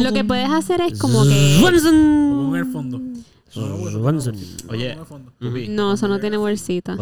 [0.00, 1.60] Lo que puedes hacer es como que.
[2.54, 3.00] En el fondo.
[4.68, 4.94] Oye.
[5.68, 6.94] No, eso no tiene bolsita.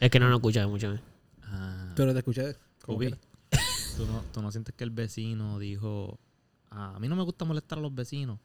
[0.00, 0.94] Es que no nos escucha mucho.
[0.94, 1.00] ¿eh?
[1.44, 2.56] Ah, Pero te escuché.
[2.84, 3.18] como quiera.
[3.96, 6.18] ¿tú no, tú no sientes que el vecino dijo,
[6.70, 8.38] "Ah, a mí no me gusta molestar a los vecinos?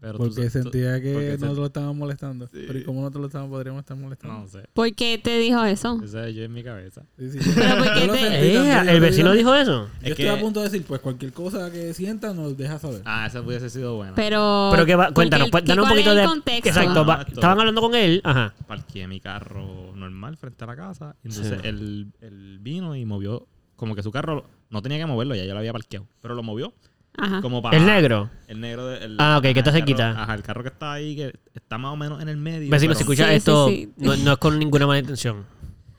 [0.00, 2.46] Pero Porque tú- sentía que porque nosotros se- lo estábamos molestando.
[2.46, 2.64] Sí.
[2.68, 4.38] Pero ¿y cómo nosotros lo estamos, podríamos estar molestando?
[4.38, 4.60] No sé.
[4.72, 6.00] ¿Por qué te dijo eso?
[6.04, 7.02] Ese es yo en mi cabeza.
[7.18, 7.38] Sí, sí.
[7.54, 9.86] Pero ¿por qué te- Eh, ¿El vecino dijo eso?
[9.86, 12.78] Yo Es estoy que- a punto de decir, pues cualquier cosa que sienta nos deja
[12.78, 13.02] saber.
[13.04, 14.14] Ah, esa pudiese sido buena.
[14.14, 14.68] Pero.
[14.72, 16.24] Pero que va, cuéntanos, el- pues, un ¿cuál es poquito el de.
[16.26, 16.68] contexto?
[16.68, 18.20] Exacto, Ah, estaban hablando con él.
[18.22, 18.54] Ajá.
[18.68, 21.16] Parqué mi carro normal frente a la casa.
[21.24, 21.66] Entonces Sí.
[21.68, 25.54] él, él vino y movió, como que su carro no tenía que moverlo, ya yo
[25.54, 26.06] lo había parqueado.
[26.22, 26.72] Pero lo movió
[27.18, 27.40] Ajá.
[27.42, 27.76] como para...
[27.76, 28.30] El negro.
[28.46, 28.86] El negro.
[28.86, 30.22] de- el- Ah, ok, que ajá, está el carro- cerquita.
[30.22, 32.70] Ajá, el carro que está ahí, que está más o menos en el medio.
[32.70, 33.92] Vecino, si escucha Sí, sí, esto, sí.
[33.96, 35.44] No, no es con ninguna mala intención.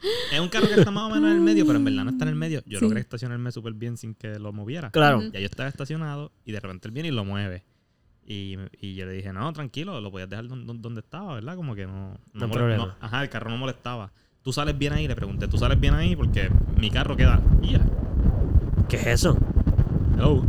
[0.31, 2.11] Es un carro que está más o menos en el medio, pero en verdad no
[2.11, 2.61] está en el medio.
[2.65, 2.85] Yo Sí.
[2.85, 4.91] logré estacionarme súper bien sin que lo moviera.
[4.91, 5.21] Claro.
[5.33, 7.65] Ya yo estaba estacionado y de repente él viene y lo mueve.
[8.25, 11.55] Y, y yo le dije, no, tranquilo, lo podías dejar don- don- donde estaba, ¿verdad?
[11.57, 12.17] Como que no...
[12.31, 12.95] No mole- problema.
[13.01, 14.11] ajá, el carro no molestaba.
[14.41, 15.05] ¿Tú sales bien ahí?
[15.07, 16.15] Le pregunté, ¿tú sales bien ahí?
[16.15, 17.41] Porque mi carro queda...
[17.61, 17.81] Ya.
[18.87, 19.37] ¿Qué es eso?
[20.15, 20.45] Hello.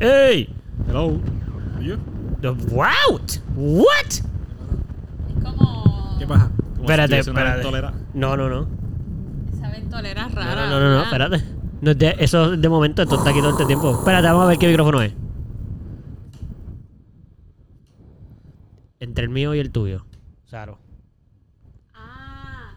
[0.00, 0.54] ¡Ey!
[0.88, 1.18] Hello.
[1.80, 1.96] ¿Y yo?
[2.40, 3.38] The- ¿What?
[3.56, 4.06] ¿What?
[4.06, 4.22] Es
[5.42, 6.16] como.
[6.18, 6.50] ¿Qué pasa?
[6.76, 7.58] Como Espérate, si tuviese una espérate.
[7.62, 7.94] ventolera.
[8.14, 8.66] No, no, no.
[9.52, 10.54] Esa ventolera No, rara.
[10.54, 11.44] no, no, no, no, espérate.
[11.80, 13.90] No es de- eso es de momento, esto está aquí todo este tiempo.
[13.98, 15.12] Espérate, vamos a ver qué micrófono es.
[19.00, 20.04] Entre el mío y el tuyo.
[20.46, 20.78] Saro.
[21.94, 22.74] Ah.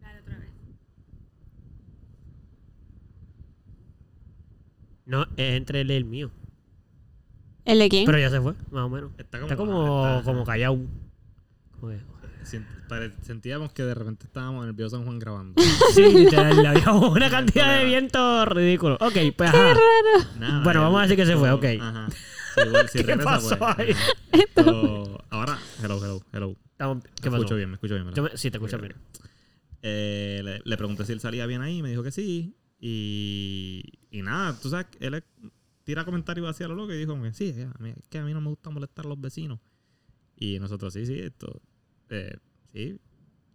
[0.00, 0.48] Dale otra vez.
[5.12, 6.30] No, es entre él y el mío.
[7.66, 8.06] ¿El de quién?
[8.06, 9.12] Pero ya se fue, más o menos.
[9.18, 10.78] Está como- Está como, está- como callado.
[11.78, 12.12] Como que-
[13.22, 15.54] Sentíamos que de repente estábamos en el Bio San Juan grabando.
[15.94, 18.96] Sí, literal, había una cantidad de viento ridículo.
[19.00, 19.74] Ok, pues ajá.
[20.38, 21.64] Nada, Bueno, vamos a decir que se fue, ok.
[21.80, 22.08] Ajá.
[22.66, 23.94] Igual, si ¿Qué regresa, pasó pues, ahí?
[24.54, 26.56] Pero ahora, hello, hello, hello.
[26.72, 27.36] Estamos- Me ¿Qué pasó?
[27.36, 28.06] escucho bien, me escucho bien.
[28.06, 28.94] me- sí, te escucho bien.
[29.82, 32.54] Eh, le, le pregunté si él salía bien ahí y me dijo que sí.
[32.84, 35.22] Y, y nada, tú sabes, él es-
[35.84, 38.18] tira comentarios así a lo loco y dijo, como que, sí, a mí- es que
[38.18, 39.60] a mí no me gusta molestar a los vecinos.
[40.36, 41.62] Y nosotros, sí, sí, esto,
[42.08, 42.36] eh,
[42.72, 42.98] sí,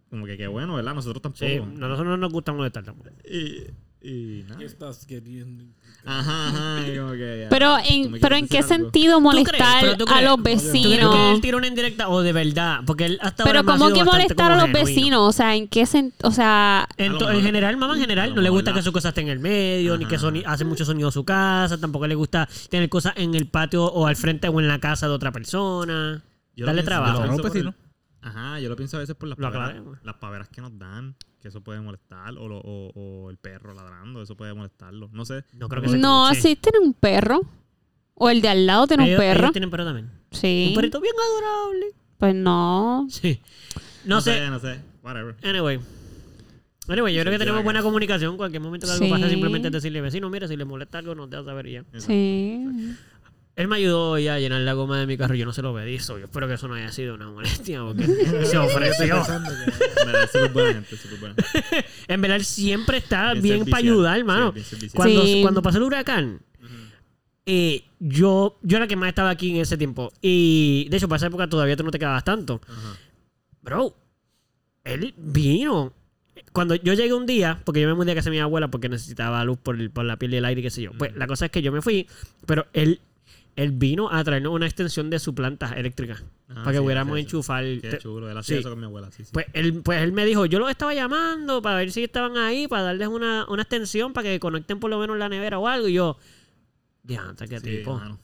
[0.08, 0.94] como que qué bueno, ¿verdad?
[0.94, 1.44] Nosotros tampoco.
[1.46, 3.10] Sí, no, nosotros no nos gusta molestar tampoco.
[3.30, 3.66] Y,
[4.00, 4.58] y nada.
[4.58, 5.64] ¿Qué estás queriendo?
[6.04, 8.68] Ajá, ajá, ya, Pero en, pero en qué algo.
[8.68, 11.34] sentido molestar a los ¿Tú crees que vecinos?
[11.34, 12.80] él tira una indirecta o de verdad?
[12.86, 14.86] Porque él hasta Pero ahora ¿cómo que molestar a los genuino.
[14.86, 15.20] vecinos?
[15.28, 16.28] O sea, ¿en qué sentido?
[16.28, 19.28] O sea, En, general, mamá en general, no le gusta que su cosa esté en
[19.28, 23.14] el medio, ni que soni- hace mucho sonido su casa, tampoco le gusta tener cosas
[23.16, 26.22] en el patio o al frente o en la casa de otra persona.
[26.54, 27.26] Yo lo Darle pienso- trabajo.
[27.26, 27.74] yo lo vecinos.
[27.74, 27.88] el-
[28.28, 31.48] Ajá, yo lo pienso a veces por las paveras, las paveras que nos dan, que
[31.48, 35.08] eso puede molestar, o, lo- o, o el perro ladrando, eso puede molestarlo.
[35.12, 35.44] No sé.
[35.52, 36.48] No creo que se no, escuche.
[36.50, 37.40] si tiene un perro.
[38.20, 39.40] O el de al lado tiene un perro.
[39.40, 40.10] ellos tienen perro también.
[40.32, 40.66] Sí.
[40.70, 41.86] Un perrito bien adorable.
[42.18, 43.06] Pues no.
[43.10, 43.40] Sí.
[44.04, 44.48] No, sé.
[44.50, 45.36] No sé, whatever.
[45.44, 45.78] Anyway.
[46.88, 48.36] Anyway, yo creo que Sí, tenemos buena comunicación.
[48.36, 49.10] Cualquier momento que algo Sí.
[49.12, 51.84] pasa, simplemente decirle, vecino, mira, si le molesta algo, nos deja saber y ya.
[51.98, 52.64] Sí.
[53.58, 55.34] Él me ayudó hoy a llenar la goma de mi carro.
[55.34, 57.82] Yo no se lo pedí, so yo espero que eso no haya sido una molestia
[57.82, 58.06] porque
[58.44, 59.20] se ofreció.
[62.08, 64.54] En verdad, él siempre está Bien bien, para ayudar, hermano.
[64.62, 64.88] Sí.
[64.90, 65.40] Cuando, Sí.
[65.42, 66.40] cuando pasó el huracán,
[67.46, 70.12] eh, yo, yo era que más estaba aquí en ese tiempo.
[70.22, 72.60] Y de hecho, para esa época todavía tú no te quedabas tanto.
[73.62, 73.96] Bro,
[74.84, 75.92] él vino.
[76.52, 78.88] Cuando yo llegué un día, porque yo me mudé a casa de mi abuela porque
[78.88, 80.92] necesitaba luz por, el- por la piel y el aire y qué sé yo.
[80.96, 82.06] Pues la cosa es que yo me fui,
[82.46, 83.00] pero él,
[83.58, 86.22] él vino a traernos una extensión de su planta eléctrica.
[86.48, 87.64] Ah, para que sí, pudiéramos sí, enchufar.
[87.64, 88.60] Qué te- chulo, él hacía sí.
[88.60, 89.30] eso con mi abuela, sí, sí.
[89.32, 92.68] Pues él, pues él me dijo, yo los estaba llamando para ver si estaban ahí,
[92.68, 95.88] para darles una, una extensión para que conecten por lo menos la nevera o algo.
[95.88, 96.16] Y yo,
[97.02, 97.94] diantre, qué Sí, tipo.
[97.98, 98.18] mano.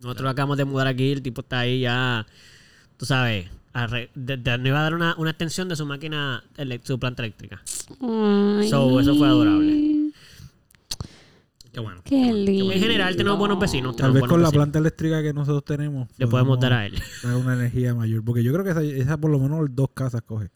[0.00, 2.26] Nosotros lo acabamos de mudar aquí, el tipo está ahí ya,
[2.96, 3.48] tú sabes,
[4.14, 6.44] de- de- nos iba a dar una, una extensión de su máquina,
[6.82, 7.62] su planta eléctrica.
[8.00, 8.68] Ay.
[8.68, 10.01] So, eso fue adorable.
[11.72, 12.02] Qué bueno.
[12.04, 12.70] Qué lindo.
[12.72, 13.96] En general tenemos buenos vecinos.
[13.96, 14.64] Tal tenemos vez con la vecinos.
[14.64, 16.08] planta eléctrica que nosotros tenemos.
[16.18, 16.94] Le podemos dar a él.
[17.22, 18.22] dar una energía mayor.
[18.24, 20.50] Porque yo creo que esa, esa por lo menos dos casas coge.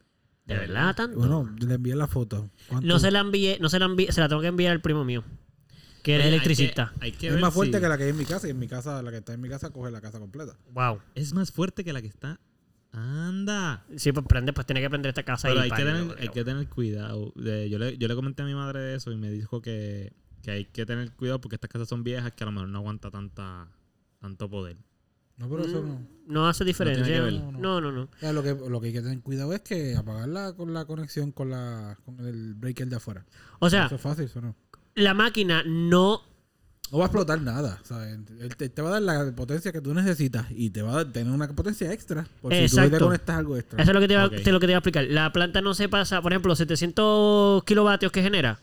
[0.45, 1.19] De verdad, tanto.
[1.19, 2.51] Bueno, le envié la foto.
[2.69, 2.87] ¿Cuánto?
[2.87, 5.05] no se la envié, no se la envié, se la tengo que enviar al primo
[5.05, 5.25] mío,
[6.05, 6.93] que Oye, es hay electricista.
[7.01, 8.47] que- hay que es ver más fuerte si- que la que hay en mi casa.
[8.47, 10.57] Y en mi casa, la que está en mi casa, coge la casa completa.
[10.73, 11.01] Wow.
[11.17, 12.39] Es más fuerte que la que está.
[12.93, 13.85] Anda.
[13.97, 16.29] Sí, pues prende, pues tiene que prender esta casa Pero y hay que, tener, hay
[16.29, 17.33] que tener cuidado.
[17.37, 20.13] De- yo, le, yo le comenté a mi madre de eso y me dijo que,
[20.47, 22.79] que hay que tener cuidado porque estas casas son viejas que a lo mejor no
[22.79, 23.67] aguanta tanta
[24.21, 24.77] tanto poder.
[25.39, 26.07] No, pero eso no.
[26.29, 27.21] No hace diferencia.
[27.21, 28.03] No, no, no.
[28.03, 30.85] O sea, lo, que, lo que hay que tener cuidado es que apagarla con la
[30.85, 33.27] conexión con la con el breaker de afuera.
[33.59, 34.55] O sea, eso es fácil, eso no.
[34.95, 36.23] la máquina no.
[36.93, 38.17] No va a explotar nada, ¿sabes?
[38.41, 40.95] Él te, te va a dar la potencia que tú necesitas y te va a
[40.97, 42.25] dar- tener una potencia extra.
[42.41, 42.91] Por si tú Exacto.
[42.91, 43.83] le conectas algo extra.
[43.83, 44.35] Eso es lo que te, iba, Ok.
[44.45, 45.05] te- lo que te iba a explicar.
[45.09, 48.61] La planta no se pasa, por ejemplo, 700 kilovatios que genera.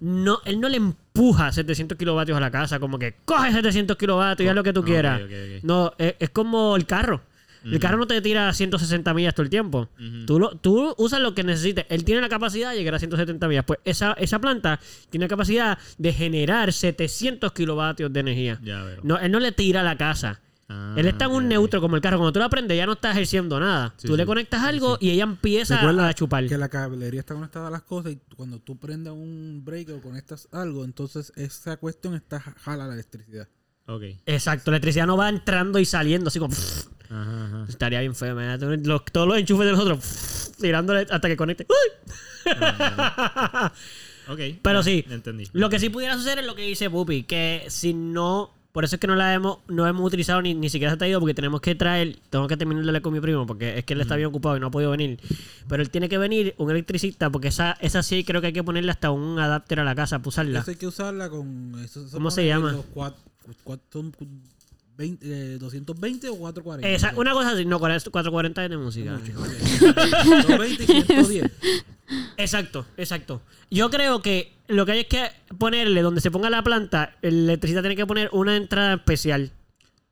[0.00, 4.46] No, él no le empuja 700 kilovatios a la casa, como que coge 700 kilovatios
[4.46, 5.20] y haz lo que tú Ok, quieras.
[5.62, 7.20] No, es, es como el carro.
[7.64, 9.88] El carro no te tira 160 millas todo el tiempo.
[10.26, 11.84] Tú, lo- tú usas lo que necesites.
[11.88, 13.64] Él tiene la capacidad de llegar a 170 millas.
[13.66, 14.80] Pues esa, esa planta
[15.10, 18.58] tiene la capacidad de generar 700 kilovatios de energía.
[18.62, 19.00] Ya veo.
[19.02, 20.40] No, él no le tira a la casa.
[20.72, 22.16] Ah, él está en un neutro como el carro.
[22.18, 23.92] Cuando tú lo aprendes ya no estás ejerciendo nada.
[23.96, 24.26] Sí, tú le sí.
[24.26, 26.46] conectas algo y ella empieza Recuerda a chupar.
[26.46, 30.00] Que la cablería está conectada a las cosas y cuando tú prendas un breaker o
[30.00, 33.48] conectas algo, entonces esa cuestión está jala la electricidad.
[33.86, 34.02] Ok.
[34.26, 36.54] Exacto, la electricidad no va entrando y saliendo así como...
[37.10, 37.66] Ajá, ajá.
[37.68, 41.66] Estaría bien feo, imagínate, los- todos los enchufes de nosotros tirándole hasta que conecte.
[41.68, 42.50] ¡Uy!
[44.28, 44.38] Ok.
[44.62, 45.48] Pero ya, sí, Entendí.
[45.52, 48.94] Lo que sí pudiera suceder es lo que dice Pupi, que si no, por eso
[48.94, 51.34] es que no la hemos, no hemos utilizado ni, ni siquiera se ha traído, porque
[51.34, 54.00] tenemos que traer, tengo que terminar de hablar con mi primo, porque es que él
[54.02, 55.18] está bien ocupado y no ha podido venir.
[55.68, 58.62] Pero él tiene que venir, un electricista, porque esa, esa sí creo que hay que
[58.62, 60.60] ponerle hasta un adapter a la casa para usarla.
[60.60, 61.74] Eso hay que usarla con...
[61.84, 62.70] Eso, ¿Cómo se llama?
[62.72, 63.14] Los cuat-
[63.64, 64.12] cuat- son
[65.00, 66.86] 20, eh, 220 o 440.
[66.88, 69.12] Esa, una cosa así, no, 440 es de música.
[69.12, 71.50] 220 y 110.
[72.36, 73.40] Exacto, exacto.
[73.70, 77.44] Yo creo que lo que hay es que ponerle donde se ponga la planta, el
[77.44, 79.50] electricista tiene que poner una entrada especial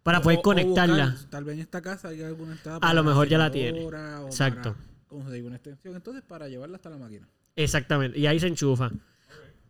[0.03, 1.07] para poder O- o conectarla.
[1.11, 3.85] buscar, tal vez en esta casa hay alguna entrada A lo mejor ya la tiene.
[3.85, 4.73] o Exacto.
[4.75, 5.97] para conseguir una extensión.
[5.97, 7.29] Entonces, para llevarla hasta la máquina.
[7.57, 8.91] Exactamente, y ahí se enchufa.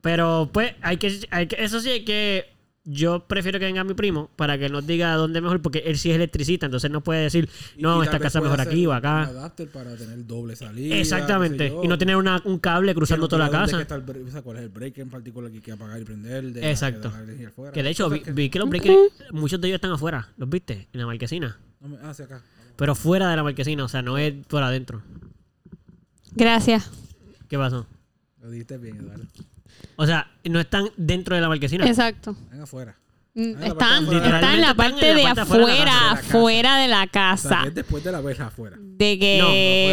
[0.00, 2.46] Pero pues hay que, hay que eso sí hay que
[2.90, 6.08] yo prefiero que venga mi primo para que nos diga dónde mejor porque él sí
[6.10, 9.24] es electricista, entonces no puede decir, no, y esta casa mejor aquí o Un acá.
[9.24, 10.96] adapter para tener doble salida.
[10.96, 13.76] Exactamente, sé y no tener una- un cable cruzando toda la casa.
[13.76, 15.72] que está el bre- o sea, cuál es el breaker en particular que hay que
[15.72, 16.52] apagar y prender.
[16.52, 17.10] de- Exacto.
[17.10, 17.72] de la energía afuera.
[17.72, 18.96] Que de hecho vi, vi que los breakers,
[19.32, 20.88] muchos de ellos están afuera, ¿los viste?
[20.92, 21.58] En la marquesina.
[21.80, 22.42] no me- ah, sí, acá.
[22.76, 25.02] Pero fuera de la marquesina, o sea, no es por adentro.
[26.34, 26.90] Gracias.
[27.48, 27.86] ¿Qué pasó?
[28.40, 29.24] Lo dijiste bien, Eduardo.
[29.96, 31.86] O sea, no están dentro de la marquesina.
[31.86, 32.36] Exacto.
[32.62, 32.94] Afuera.
[33.34, 34.34] Mm, Están, afuera.
[34.36, 36.28] están en la Literalmente parte están en de la parte afuera de la afuera, casa.
[36.38, 37.62] afuera de la O sea, casa.
[37.66, 38.76] es después de la verja afuera.
[38.80, 39.38] De que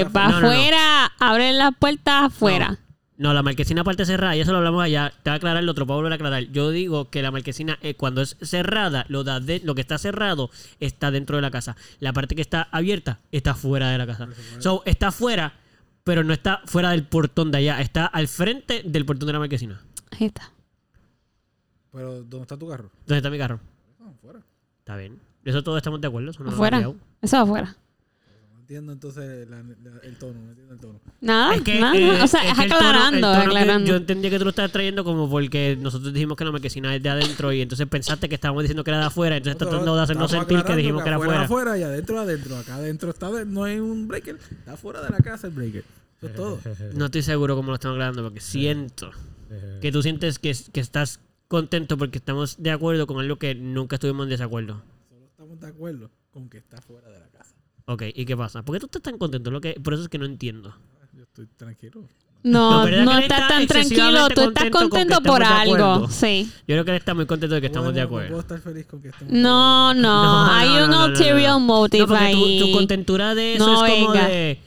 [0.04, 0.32] No, no, va fuera, fuera.
[0.32, 0.48] No, no, no.
[0.48, 2.78] afuera, abren las puertas afuera.
[3.18, 5.10] No, la marquesina parte cerrada, y eso lo hablamos allá.
[5.24, 6.44] Te voy a aclarar, el otro puedo volver a aclarar.
[6.52, 9.98] Yo digo que la marquesina, eh, cuando es cerrada, lo, da de- lo que está
[9.98, 10.50] cerrado
[10.82, 11.78] está dentro de la casa.
[12.00, 14.28] La parte que está abierta está fuera de la casa.
[14.60, 15.54] So, está fuera,
[16.06, 17.82] pero no está fuera del portón de allá.
[17.82, 19.82] Está al frente del portón de la marquesina.
[20.12, 20.54] Ahí está.
[21.92, 22.90] Pero, ¿dónde está tu carro?
[23.06, 23.60] ¿Dónde está mi carro?
[24.00, 24.40] No, afuera.
[24.80, 25.20] Está bien.
[25.44, 26.30] Eso todos estamos de acuerdo.
[26.32, 26.80] Eso no lo Afuera.
[26.80, 26.96] hemos.
[27.22, 27.76] Eso afuera.
[28.66, 30.40] Entiendo entonces la- la- el tono.
[30.42, 31.00] No entiendo el tono.
[31.22, 31.96] Nada, Es que, nada.
[31.96, 33.88] eh, o sea, es es que el tono- aclarando, tono que aclarando.
[33.92, 37.04] yo entendía que tú lo estabas trayendo como porque nosotros dijimos que la marquesina es
[37.04, 39.96] de adentro y entonces pensaste que estábamos diciendo que era de afuera, entonces estás tratando
[39.96, 41.44] de hacernos sentir que dijimos que era afuera.
[41.44, 41.74] afuera.
[41.74, 42.58] afuera y adentro adentro.
[42.58, 44.36] Acá adentro está de- no hay un breaker.
[44.50, 45.84] Está fuera de la casa el breaker.
[46.18, 46.60] Eso es todo.
[46.96, 49.12] No estoy seguro cómo lo estamos aclarando porque siento
[49.80, 53.98] que tú sientes que, que estás contento porque estamos de acuerdo con algo que nunca
[53.98, 54.82] estuvimos en desacuerdo.
[55.08, 57.35] Solo estamos de acuerdo con que está fuera de la casa.
[57.86, 58.64] Ok, ¿y qué pasa?
[58.64, 59.52] ¿Por qué tú estás tan contento?
[59.52, 60.76] Lo que, por eso es que no entiendo.
[61.14, 62.08] Yo estoy tranquilo.
[62.44, 64.28] No, No, estás está tan tranquilo.
[64.30, 66.08] Tú estás contento por algo.
[66.10, 66.50] Sí.
[66.68, 68.28] Yo creo que él está muy contento de que estamos de Bueno, acuerdo.
[68.30, 71.06] puedo estar feliz con que estemos No, no, No, hay no, un no, no, no,
[71.14, 71.60] ulterior no.
[71.60, 72.60] motive No, porque tu- ahí.
[72.60, 74.28] tu, contentura de eso No, es como venga.
[74.28, 74.60] de...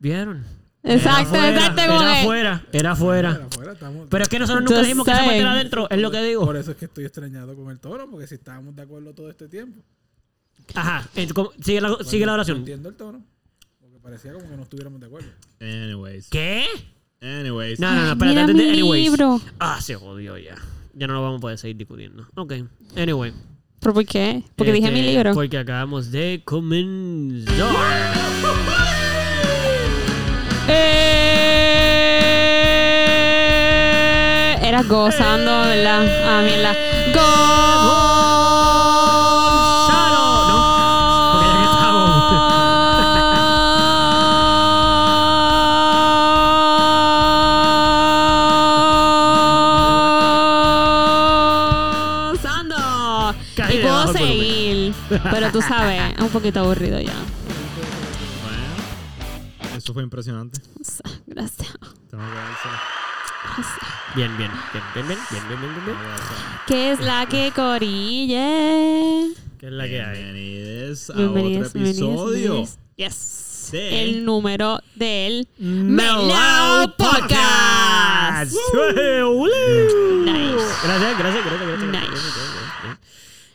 [0.00, 0.44] ¿Vieron?
[0.84, 3.40] Exacto, era afuera, exacto, Era afuera, era afuera.
[4.08, 5.42] Pero es que nosotros nunca dijimos que esa parte saying.
[5.42, 6.44] era adentro, es lo que digo.
[6.46, 9.28] Por eso es que estoy extrañado con el tono, porque si estábamos de acuerdo todo
[9.28, 9.82] este tiempo.
[10.74, 12.58] Ajá, eh, ¿cómo- sigue la, sigue la No oración.
[12.58, 13.22] entiendo el tono.
[13.80, 15.28] Porque parecía como que no estuviéramos de acuerdo.
[15.60, 16.28] Anyways.
[16.28, 16.66] ¿Qué?
[17.20, 17.80] Anyways.
[17.80, 19.04] No, no, no, espérate, mira antes de- mi anyways.
[19.10, 19.40] libro.
[19.58, 20.54] Ah, se jodió ya.
[20.94, 22.26] Ya no lo vamos a poder seguir discutiendo.
[22.36, 22.54] Ok,
[22.96, 23.32] anyway.
[23.80, 24.42] ¿Pero por qué?
[24.56, 25.34] Porque dije mi Este, libro.
[25.34, 27.54] Porque acabamos de comenzar.
[33.30, 36.06] Eh, Era gozando, ¿verdad?
[36.24, 36.74] Ah, mierda.
[37.14, 38.07] Gonzalo,
[55.30, 57.12] Pero tú sabes, es un poquito aburrido ya.
[58.42, 60.60] Bueno, eso fue impresionante.
[61.26, 61.68] Gracias.
[62.10, 62.80] Tengo que dársela.
[64.14, 65.96] Bien, bien, bien, bien, bien, bien, bien, bien, bien.
[66.66, 69.34] ¿Qué es la que corille?
[69.58, 70.22] ¿Qué es la que hay?
[70.22, 72.30] Bienvenidos a Bienvenidos, otro episodio.
[72.52, 73.68] bienvenidos, Yes.
[73.72, 78.52] de- El número del Mellow Podcast.
[78.52, 78.56] Nice.
[80.84, 81.90] Gracias, gracias, gracias, gracias.
[81.90, 82.06] Nice.
[82.08, 82.34] gracias,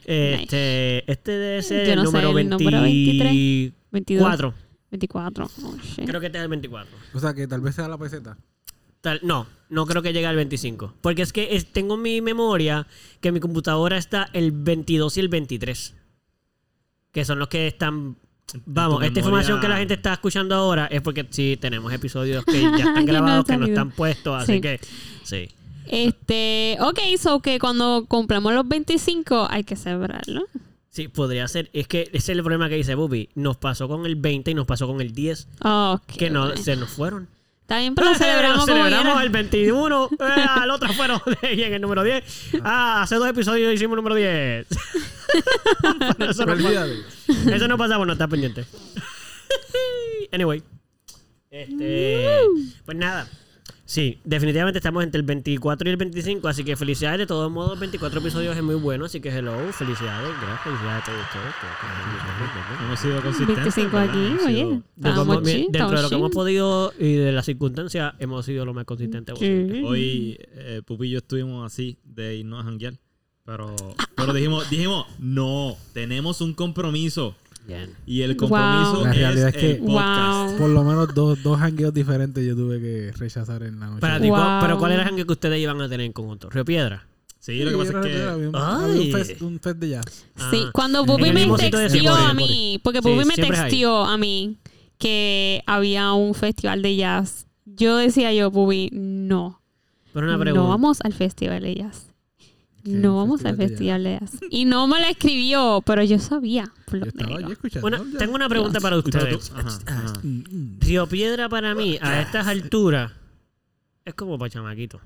[0.05, 3.74] Este, este debe ser Yo el no sé, número el número 24.
[3.91, 4.53] 22.
[4.91, 5.50] 24.
[5.63, 6.05] Oh, shit.
[6.05, 6.91] Creo que este es el 24.
[7.13, 8.38] O sea, que tal vez sea la peseta.
[9.01, 10.93] Tal- no, no creo que llegue al 25.
[11.01, 12.88] Porque es que es- tengo en mi memoria
[13.22, 15.95] que en mi computadora está el 22 y el 23.
[17.12, 18.17] Que son los que están...
[18.65, 22.45] Vamos, esta memoria- información que la gente está escuchando ahora es porque sí tenemos episodios
[22.45, 24.62] que ya están Que no grabados, que no están puestos, así Sí.
[24.62, 24.79] que
[25.24, 25.50] sí.
[25.87, 30.45] Este, ok, so que cuando compramos los 25 hay que celebrarlo.
[30.89, 31.69] Sí, podría ser.
[31.73, 33.29] Es que ese es el problema que dice Bubi.
[33.35, 36.03] Nos pasó con el 20 y nos pasó con el 10, Ok.
[36.17, 37.27] que no se nos fueron.
[37.61, 40.17] Está bien, pero lo celebramos celebramos el 21, eh,
[40.49, 42.23] al otro fueron y en el número 10.
[42.61, 44.67] Ah, hace dos episodios hicimos el número 10.
[46.17, 46.87] Pero eso, no pasa,
[47.55, 48.65] eso no pasa por no estar pendiente.
[50.31, 50.61] Anyway.
[51.49, 52.27] Este,
[52.85, 53.27] pues nada.
[53.93, 57.19] Sí, definitivamente estamos entre el 24 y el 25, así que felicidades.
[57.19, 60.31] De todos modos, 24 episodios es muy bueno, así que hello, felicidades.
[60.41, 61.53] Gracias, felicidades a todos ustedes.
[62.83, 63.75] Hemos sido consistentes.
[63.75, 64.09] 25 ¿verdad?
[64.09, 64.81] aquí, oye.
[65.69, 69.35] dentro de lo que hemos podido y de las circunstancias, hemos sido lo más consistentes
[69.35, 69.75] posible.
[69.75, 69.83] Sí.
[69.85, 72.95] Hoy eh, Pupi y yo estuvimos así de irnos a janguear.
[73.45, 73.75] Pero,
[74.15, 77.35] pero dijimos, dijimos, no, tenemos un compromiso.
[77.65, 77.89] Bien.
[78.05, 79.05] Y el compromiso Wow.
[79.05, 80.50] La realidad es que- el podcast.
[80.51, 80.58] Wow.
[80.60, 84.01] Por lo menos dos, dos hangueos diferentes yo tuve que rechazar en la noche.
[84.01, 84.38] Para ti, Wow.
[84.38, 86.50] ¿cuál- pero ¿cuál era el jangue que ustedes iban a tener en conjunto?
[86.50, 87.08] ¿Río Piedra?
[87.39, 88.24] Sí, lo que pasa es que...
[88.24, 88.62] Había un, Ay.
[88.91, 90.05] había un fest, un fest de jazz.
[90.51, 90.70] Sí, Ah.
[90.74, 94.58] cuando el me textió a mí, porque Sí, Pupi me textió a mí
[94.98, 97.48] que había un festival de jazz.
[97.65, 99.62] Yo decía yo, Pupi, no.
[100.13, 100.63] Pero una pregunta.
[100.63, 102.12] No vamos al festival de jazz.
[102.83, 104.39] ¿Qué No vamos al festival de de jazz.
[104.49, 106.71] Y no me la escribió, pero yo sabía.
[106.85, 107.43] por lo Yo estaba menos.
[107.45, 107.87] allí escuchando.
[107.87, 108.17] Una- jazz.
[108.19, 109.51] tengo una pregunta para ustedes.
[109.55, 110.13] ajá, ajá.
[110.21, 110.77] Mm, mm.
[110.81, 113.11] Río Piedra para mí, a estas alturas,
[114.05, 114.99] es como para chamaquito.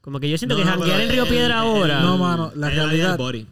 [0.00, 2.00] Como que yo siento No, que janguear en Río el- Piedra el- ahora...
[2.00, 3.46] No, mano, la realidad- del body.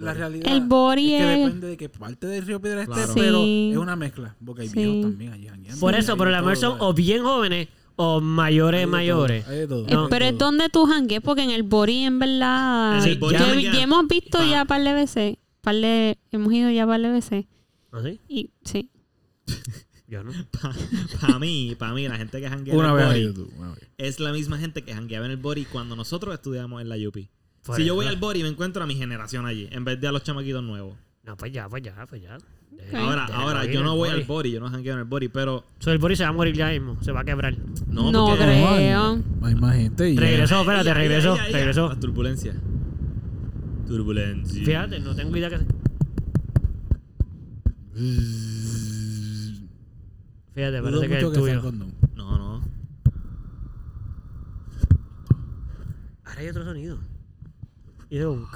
[0.00, 3.12] La realidad El body es que depende de qué parte del Río Piedra esté, Claro.
[3.14, 3.70] pero Sí.
[3.72, 4.34] es una mezcla.
[4.44, 4.74] Porque hay Sí.
[4.78, 5.80] viejos también allí jangueando.
[5.80, 7.68] Por eso, pero la son o bien jóvenes
[8.02, 9.44] o mayores todo, mayores.
[9.68, 13.06] todo, pero es donde tú jangues, porque en el body, en verdad.
[13.06, 15.36] El body ya hemos visto Pa- ya par de veces.
[15.60, 17.46] Par de, hemos ido ya par de veces.
[17.92, 18.20] ¿Ah, sí?
[18.28, 18.90] Y sí.
[20.08, 20.32] Yo no.
[21.20, 22.80] Para mí, para mí, la gente que janguea en
[23.14, 23.34] el vez.
[23.96, 27.16] es la misma gente que jangueaba en el body cuando nosotros estudiamos en la UP.
[27.64, 30.08] Por si yo voy al body me encuentro a mi generación allí, en vez de
[30.08, 30.98] a los chamaquitos nuevos.
[31.22, 32.36] No, pues ya, pues ya, pues ya.
[32.94, 34.20] Ahora, ahora, yo no voy body.
[34.20, 36.32] al body, yo no jangueo en el body, pero So, el body se va a
[36.32, 37.56] morir ya mismo, se va a quebrar.
[37.88, 38.44] no, No porque...
[38.44, 39.16] creo.
[39.40, 40.20] No, hay- más gente y ya.
[40.20, 41.88] Regresó, espérate, regresó, regresó.
[41.88, 42.56] Las turbulencias.
[43.86, 44.64] Turbulencia.
[44.64, 45.66] Fíjate, no tengo idea que hacer.
[50.54, 51.52] Fíjate, Dudo parece que es mucho el que sea tuyo.
[51.54, 51.94] el condón.
[52.14, 52.62] No, no.
[56.24, 56.98] Ahora hay otro sonido.
[58.10, 58.46] Y de un...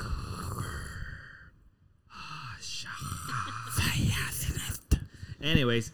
[5.40, 5.92] Anyways,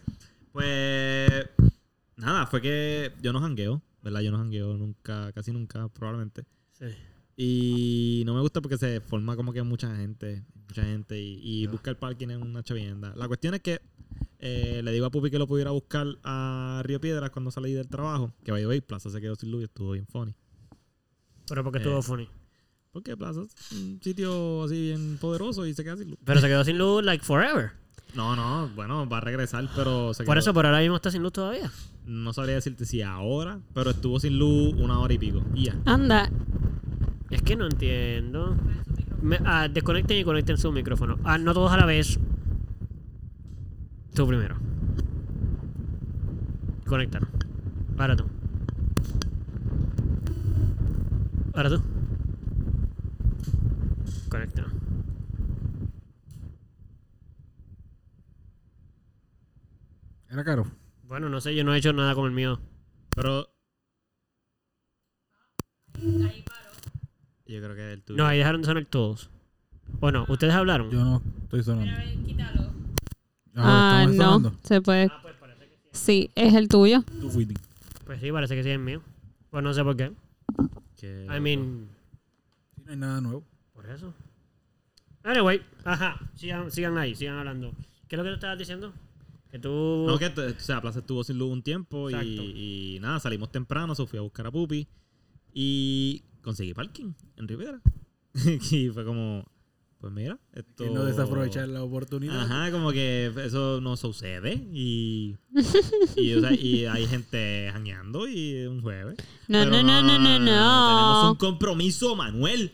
[0.51, 1.45] pues
[2.15, 4.21] nada, fue que yo no jangueo, ¿verdad?
[4.21, 6.45] Yo no jangueo nunca, casi nunca, probablemente.
[6.71, 6.85] Sí.
[7.35, 11.67] Y no me gusta porque se forma como que mucha gente, mucha gente y, y
[11.67, 13.13] buscar parking en una chavienda.
[13.15, 13.81] La cuestión es que
[14.39, 17.87] eh, le digo a Pupi que lo pudiera buscar a Río Piedras cuando salí del
[17.87, 20.35] trabajo, que vaya a ver, Plaza se quedó sin luz y estuvo bien funny.
[21.47, 21.81] Pero porque Eh.
[21.81, 22.29] estuvo funny.
[22.91, 26.19] Porque Plaza es un sitio así bien poderoso y se queda sin luz.
[26.23, 27.71] Pero se quedó sin luz like forever.
[28.15, 31.09] No, no, bueno, va a regresar, pero se Por quedó- eso, pero ahora mismo está
[31.09, 31.71] sin luz todavía.
[32.05, 35.41] No sabría decirte si ahora, pero estuvo sin luz una hora y pico.
[35.55, 35.75] Y ya.
[35.85, 36.29] Anda.
[37.31, 38.55] Es que no entiendo.
[39.21, 41.17] Me- ah, desconecten y conecten su micrófono.
[41.23, 42.19] Ah, no todos a la vez.
[44.13, 44.57] Tú primero.
[46.85, 47.27] Conéctalo.
[47.97, 48.25] Ahora tú.
[51.55, 51.81] Ahora tú.
[54.29, 54.67] Conéctalo.
[60.33, 60.65] Era caro.
[61.03, 62.59] Bueno, no sé, yo no he hecho nada con el mío.
[63.15, 63.47] Pero.
[67.45, 68.17] Yo creo que es el tuyo.
[68.17, 69.29] No, ahí dejaron de sonar todos.
[69.99, 70.89] Bueno, ¿ustedes hablaron?
[70.89, 71.93] Yo no estoy sonando.
[73.55, 74.23] Ah, ¿estamos no.
[74.49, 74.57] sonando?
[74.63, 75.11] Se puede.
[75.91, 77.03] Sí, es el tuyo.
[77.21, 77.53] Tú fuiste.
[78.05, 79.03] Pues sí, parece que sí es mío.
[79.51, 80.11] Pues no sé por qué.
[80.97, 81.89] Que- I mean,
[82.75, 83.43] Sí, no hay nada nuevo.
[83.73, 84.13] por eso.
[85.23, 86.19] Anyway, ajá.
[86.35, 87.71] Sigan, sigan ahí, sigan hablando.
[88.07, 88.91] ¿Qué es lo que tú estabas diciendo?
[89.53, 90.05] Que tú.
[90.07, 94.07] No, que o sea, Plaza estuvo sin luz un tiempo y, nada, salimos temprano, so
[94.07, 94.87] fui a buscar a Pupi
[95.53, 97.79] y conseguí parking en Rivera.
[98.71, 99.45] y fue como,
[99.99, 100.85] pues mira, esto...
[100.85, 102.41] Que no desaprovechar la oportunidad.
[102.41, 105.35] Ajá, como que eso no sucede y,
[106.15, 109.17] y, o sea, y hay gente jangueando y un jueves.
[109.47, 111.37] No, Pero no, no, no, no, Tenemos un no.
[111.37, 112.71] compromiso, Manuel.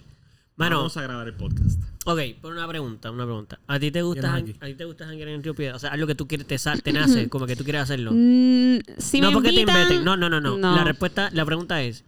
[0.60, 1.82] Mano, Vamos a grabar el podcast.
[2.06, 3.60] ok, por una pregunta, una pregunta.
[3.66, 5.76] ¿A ti te gusta, ¿Quién es jan- a ti te gusta janguear en Río Piedra?
[5.78, 8.12] O sea, algo que tú quieres, te, sal- te nace, como que tú quieres hacerlo.
[8.14, 10.04] Mm, si no me porque invitan, te inviten.
[10.06, 10.76] No, no, no, no, no.
[10.76, 12.04] La respuesta, la pregunta es,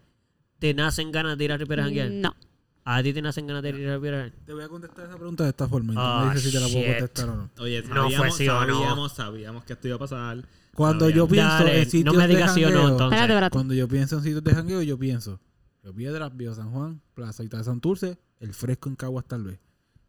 [0.59, 2.11] ¿te nacen ganas de ir a Río Piedra a janguear?
[2.11, 2.35] No.
[2.83, 4.31] ¿A ti te nacen ganas de ir a Río Piedra?
[4.45, 5.93] Te voy a contestar esa pregunta de esta forma.
[5.93, 7.49] Tú Ah, dices si te la puedo contestar o no.
[7.59, 8.73] Oye, No fue sabíamos, sí o no.
[8.75, 10.43] sabíamos, sabíamos que esto iba a pasar.
[10.75, 11.31] Cuando yo Sabíamos.
[11.31, 13.49] pienso Dale, en sitios no me de digas sí o no, entonces.
[13.51, 15.39] Cuando yo pienso en sitios de jangueo, yo pienso
[15.83, 19.59] Río Piedras, Viejo San Juan, Plaza Ita de Santurce, El Fresco en Caguas tal vez.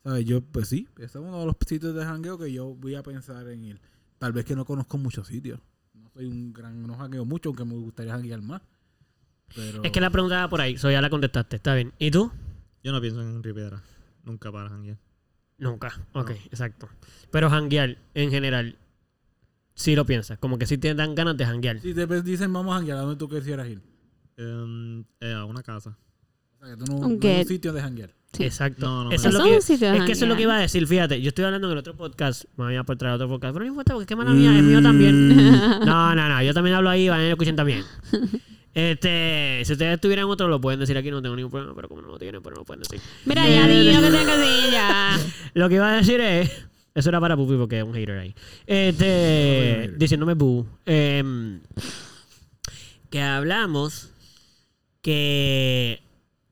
[0.03, 0.25] ¿Sabes?
[0.25, 3.03] Yo, pues sí, ese es uno de los sitios de jangueo que yo voy a
[3.03, 3.81] pensar en ir.
[4.19, 5.61] Tal vez que no conozco muchos sitios.
[5.95, 8.63] No soy un gran, no jangueo mucho, aunque me gustaría janguear más.
[9.55, 9.83] Pero...
[9.83, 11.93] Es que la pregunta va por ahí, so ya la contestaste, está bien.
[11.99, 12.33] ¿Y tú?
[12.83, 13.83] Yo no pienso en Río Piedra.
[14.25, 14.99] Nunca para janguear.
[15.59, 15.93] Nunca.
[16.15, 16.89] Ok, exacto.
[17.31, 18.77] Pero janguear, en general,
[19.75, 20.39] sí lo piensas.
[20.39, 21.81] Como que sí te dan ganas de janguear.
[21.81, 23.92] Si te dicen vamos a janguear, ¿a dónde tú quisieras ir?
[24.37, 25.97] Eh, a una casa.
[26.61, 28.15] O sea, que tú no, Un no hay un sitio de janguear.
[28.33, 28.45] Sí.
[28.45, 28.87] Exacto.
[28.87, 29.31] No, no, eso no.
[29.31, 30.61] es, lo que, es un sitio de es que eso es lo que iba a
[30.61, 30.87] decir.
[30.87, 32.45] Fíjate, yo estoy hablando en el otro podcast.
[32.57, 33.53] Me voy a por traer otro podcast.
[33.53, 35.37] Pero no importa, porque es que mala mía, es mío también.
[35.85, 36.43] No, no, no.
[36.43, 37.85] Yo también hablo ahí, van a escuchar también.
[38.75, 41.75] Este, si ustedes tuvieran otro, lo pueden decir aquí, no tengo ningún problema.
[41.75, 43.01] Pero como no lo tienen, pero no lo pueden decir.
[43.27, 45.21] Mira, ya di lo que tengo que decir ya.
[45.55, 46.51] Lo que iba a decir es.
[46.95, 48.35] Eso era para Pupi porque es un hater ahí.
[48.67, 49.93] Este.
[49.99, 50.67] diciéndome bu.
[50.87, 51.61] em,
[53.11, 54.12] que hablamos
[55.03, 56.01] que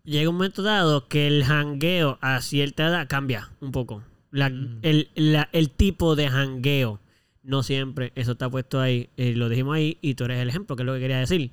[0.05, 4.03] llega un momento dado que el jangueo a cierta edad cambia un poco.
[4.33, 4.47] La-
[4.83, 7.01] el, la- el tipo de jangueo.
[7.43, 8.13] No siempre.
[8.17, 9.09] Eso está puesto ahí.
[9.17, 11.53] eh, lo dijimos ahí y tú eres el ejemplo, que es lo que quería decir.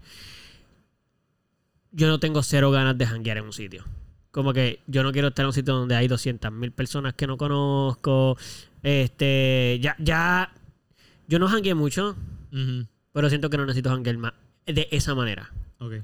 [1.91, 3.85] Yo no tengo cero ganas de janguear en un sitio.
[4.31, 7.25] Como que yo no quiero estar en un sitio donde hay 200 mil personas que
[7.25, 8.37] no conozco.
[8.83, 10.53] Este, ya, ya,
[11.27, 12.15] yo no jangueé mucho,
[13.13, 14.33] pero siento que no necesito janguear más
[14.65, 15.51] de esa manera.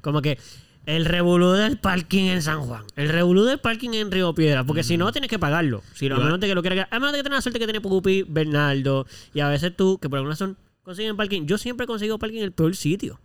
[0.02, 0.40] Como que
[0.86, 4.84] el revolú del parking en San Juan, el revolú del parking en Río Piedra, porque
[4.84, 5.82] si no tienes que pagarlo.
[5.94, 7.60] Si no, a menos de que lo quieras, a menos de que tengas la suerte
[7.60, 11.46] que tiene Pupi, Bernardo y a veces tú, que por alguna razón consiguen parking.
[11.46, 13.20] Yo siempre consigo parking en el peor sitio.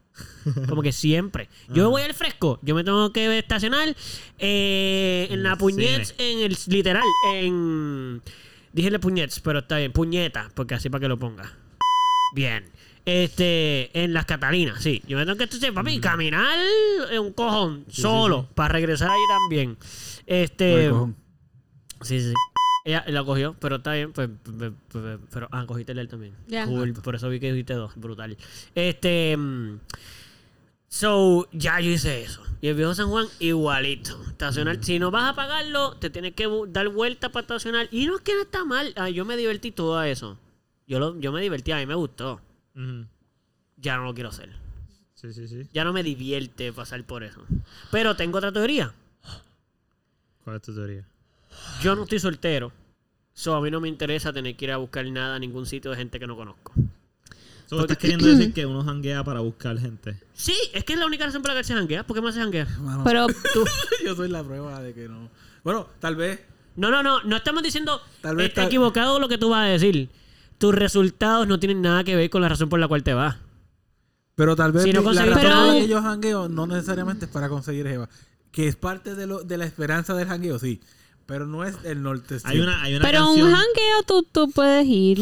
[0.68, 1.49] Como que siempre.
[1.68, 2.59] Yo voy al fresco.
[2.62, 3.94] Yo me tengo que estacionar
[4.38, 8.23] eh, en la el puñets, en el literal, en.
[8.73, 9.92] Díjele puñets, pero está bien.
[9.92, 11.57] Puñeta, porque así para que lo ponga.
[12.35, 12.64] Bien.
[13.09, 15.03] Este, en las Catalinas, sí.
[15.09, 16.59] Yo me tengo que entonces, papi, caminar
[17.11, 19.79] en un cojón, solo, para regresar ahí también.
[20.27, 20.90] Este.
[22.03, 22.35] Sí, sí, sí.
[22.85, 26.35] Ella la cogió, pero está bien, pues, pues, pues, pero ah, cogiste el él también.
[26.49, 26.66] Ya.
[26.66, 28.37] Cool, por eso vi que dijiste dos, brutal.
[28.75, 29.81] Este, mm,
[30.88, 32.42] so, ya yo hice eso.
[32.61, 34.23] Y el viejo San Juan, igualito.
[34.29, 37.88] Estacionar, si no vas a pagarlo, te tienes que dar vuelta para estacionar.
[37.90, 40.38] Y no es que no está mal, ah, yo me divertí todo eso.
[40.87, 42.42] Yo, lo, yo me divertí, a mí me gustó.
[43.77, 44.51] Ya no lo quiero hacer.
[45.14, 45.69] Sí, sí, sí.
[45.73, 47.45] Ya no me divierte pasar por eso.
[47.91, 48.93] Pero tengo otra teoría.
[50.45, 51.05] ¿Cuál es tu teoría?
[51.83, 52.73] Yo no estoy soltero.
[53.35, 55.91] So, a mí no me interesa tener que ir a buscar nada a ningún sitio
[55.91, 56.73] de gente que no conozco.
[57.67, 60.21] Solo estás queriendo decir que uno janguea para buscar gente.
[60.35, 62.05] Sí, es que es la única razón por la que se janguea.
[62.05, 62.67] ¿Por qué más se janguea?
[63.05, 63.64] Pero Tú.
[64.05, 65.29] yo soy la prueba de que no.
[65.62, 66.41] Bueno, tal vez.
[66.77, 67.23] No, no, no.
[67.25, 68.01] No estamos diciendo.
[68.21, 70.09] Tal vez está tal- equivocado lo que tú vas a decir.
[70.59, 73.37] Tus resultados no tienen nada que ver con la razón por la cual te vas.
[74.35, 77.25] Pero tal vez Si no la razón por la nada- que yo jangueo no necesariamente
[77.27, 78.09] es para conseguir jeva.
[78.53, 80.81] Que es parte de, lo, de la esperanza del jangueo, sí.
[81.27, 82.38] Pero no es el norte.
[82.44, 83.49] Hay una, hay una Pero canción.
[83.49, 85.18] un jangueo tú, tú puedes ir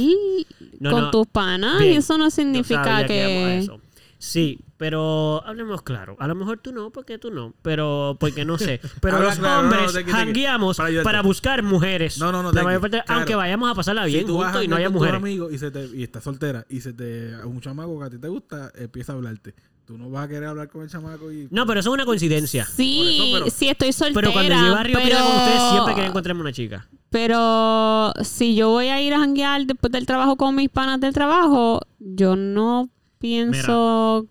[0.79, 1.11] No, con no.
[1.11, 3.22] tus panas y eso no significa que...
[3.22, 3.81] a eso.
[4.18, 6.16] Sí, pero hablemos claro.
[6.18, 7.54] A lo mejor tú no, porque tú no.
[7.62, 8.80] Pero, porque no sé.
[9.00, 12.18] Pero los claro, no, no, hombres jangueamos para buscar mujeres.
[12.18, 13.18] No, no, no, La te- mayor parte- claro.
[13.20, 15.16] Aunque vayamos a pasarla Si bien vas juntos y no haya mujeres.
[15.16, 18.10] amigos y, se te, y estás soltera y se te a un chamaco que a
[18.10, 19.54] ti te gusta, empieza a hablarte.
[19.86, 21.46] Tú no vas a querer hablar con el chamaco y.
[21.52, 22.66] No, pero eso es una coincidencia.
[22.66, 25.70] Sí, eso, pero- sí estoy soltera, Pero cuando iba a Río Piedra con ustedes, pero-
[25.70, 26.88] siempre quería encontrarme una chica.
[27.08, 31.14] Pero si yo voy a ir a janguear después del trabajo con mis panas del
[31.14, 34.26] trabajo, yo no pienso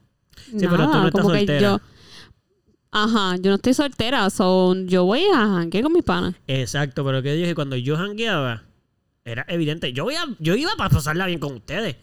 [0.46, 1.60] Sí, pero tú nada, no estás como que soltera.
[1.62, 1.80] yo
[2.92, 6.36] Ajá, yo no estoy soltera, so yo voy a janguear con mis panas.
[6.48, 8.64] Exacto, pero que dije, cuando yo jangueaba,
[9.26, 9.92] era evidente.
[9.92, 11.98] Yo, voy a- yo iba para pasarla bien con ustedes.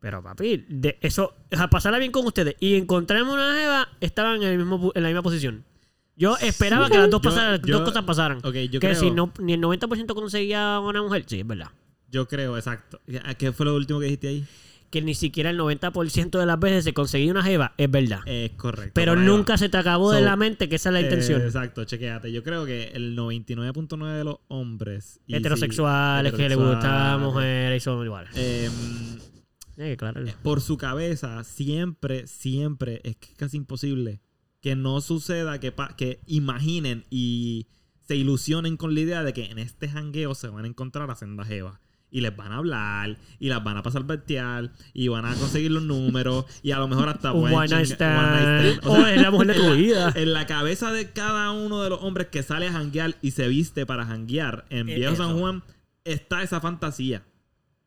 [0.00, 4.48] Pero papi, de eso, a pasarla bien con ustedes y encontrarme una jeva, estaban en,
[4.48, 5.64] el mismo, en la misma posición.
[6.16, 8.40] Yo esperaba que las dos, pasaran- yo- dos cosas pasaran.
[8.42, 11.68] Yo que creo- si no, ni el 90% conseguía una mujer, sí, es verdad.
[12.10, 13.00] Yo creo, exacto.
[13.38, 14.44] ¿Qué fue lo último que dijiste ahí?
[14.94, 18.20] Que ni siquiera el 90% de las veces se conseguía una jeva, es verdad.
[18.26, 18.92] Es correcto.
[18.94, 21.40] Pero nunca se te acabó de la mente que esa es la intención.
[21.42, 22.30] Eh, exacto, chequéate.
[22.30, 27.20] Yo creo que el 99.9 de los hombres y Heterosexuales sí, que le gustan heterosexuales,
[27.26, 28.36] mujeres y son iguales.
[28.36, 30.30] em, aclararlo.
[30.44, 34.20] por su cabeza, siempre, siempre, es que es casi imposible
[34.60, 37.66] que no suceda, que, que imaginen y
[37.98, 41.16] se ilusionen con la idea de que en este jangueo se van a encontrar a
[41.16, 41.80] senda jeva.
[42.14, 45.72] Y les van a hablar, y las van a pasar vertial, y van a conseguir
[45.72, 48.30] los números, y a lo mejor hasta Un one night chingar- one
[48.62, 48.86] night stand.
[48.86, 50.12] O sea, es la mujer de tu vida.
[50.14, 53.48] en la cabeza de cada uno de los hombres que sale a janguear y se
[53.48, 55.36] viste para janguear en Eh, Viejo San.
[55.38, 55.62] Juan
[56.04, 57.24] está esa fantasía.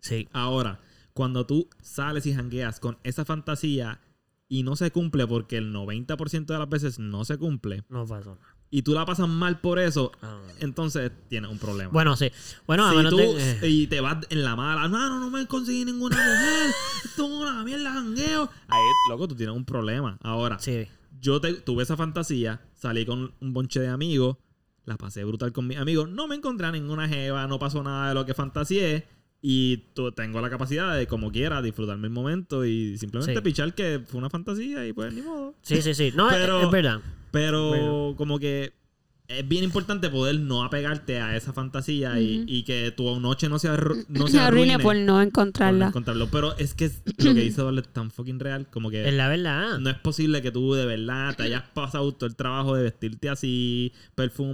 [0.01, 0.27] Sí.
[0.33, 0.81] Ahora,
[1.13, 4.01] cuando tú sales y jangueas con esa fantasía
[4.49, 8.35] y no se cumple porque el 90% de las veces no se cumple No pasó
[8.35, 8.56] nada.
[8.69, 10.39] Y tú la pasas mal por eso, Ah.
[10.59, 11.91] entonces tienes un problema.
[11.91, 12.31] Bueno, sí.
[12.65, 15.85] Bueno, si tú eh, y te vas en la mala, no, no, no me conseguí
[15.85, 16.69] ninguna mujer,
[17.05, 18.49] esto es una mierda jangueo.
[18.67, 20.17] Ahí, loco, tú tienes un problema.
[20.21, 20.87] Ahora, Sí.
[21.21, 24.37] yo te- tuve esa fantasía, salí con un bonche de amigos,
[24.85, 28.09] la pasé brutal con mis amigos, no me encontré a ninguna jeva, no pasó nada
[28.09, 29.07] de lo que fantaseé
[29.41, 29.83] y
[30.15, 33.41] tengo la capacidad de como quiera disfrutarme el momento y simplemente Sí.
[33.41, 35.53] pichar que fue una fantasía y pues ni modo.
[35.61, 36.11] Sí, sí, sí.
[36.15, 36.99] No, Pero- es, es verdad.
[37.31, 38.73] Pero como que
[39.29, 43.69] es bien importante poder no apegarte a esa fantasía y, que tu noche no se,
[43.69, 45.87] arru- no se arruine arruine por no por no encontrarla.
[45.87, 46.27] encontrarlo.
[46.31, 49.07] Pero es que es- lo que dice Doble es tan fucking real como que...
[49.07, 49.79] Es la verdad.
[49.79, 53.27] No es posible que tú de verdad te hayas pasado todo el trabajo de vestirte
[53.29, 53.91] así,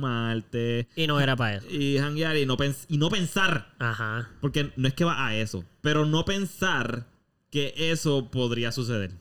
[0.04, 1.68] perfumarte Y no era para eso.
[1.70, 3.74] y janguear y no, pens- y no pensar.
[3.80, 4.30] Ajá.
[4.42, 7.08] Porque no es que va a eso, pero no pensar
[7.52, 9.12] que eso podría suceder.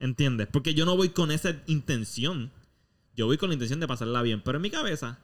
[0.00, 0.48] ¿Entiendes?
[0.52, 2.50] Porque yo no voy con esa intención.
[3.16, 4.42] Yo voy con la intención de pasarla bien.
[4.44, 5.18] Pero en mi cabeza,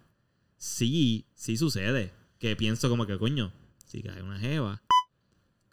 [0.56, 2.12] sí, sí sucede.
[2.38, 3.52] Que pienso como que, coño,
[3.84, 4.82] si cae una jeva,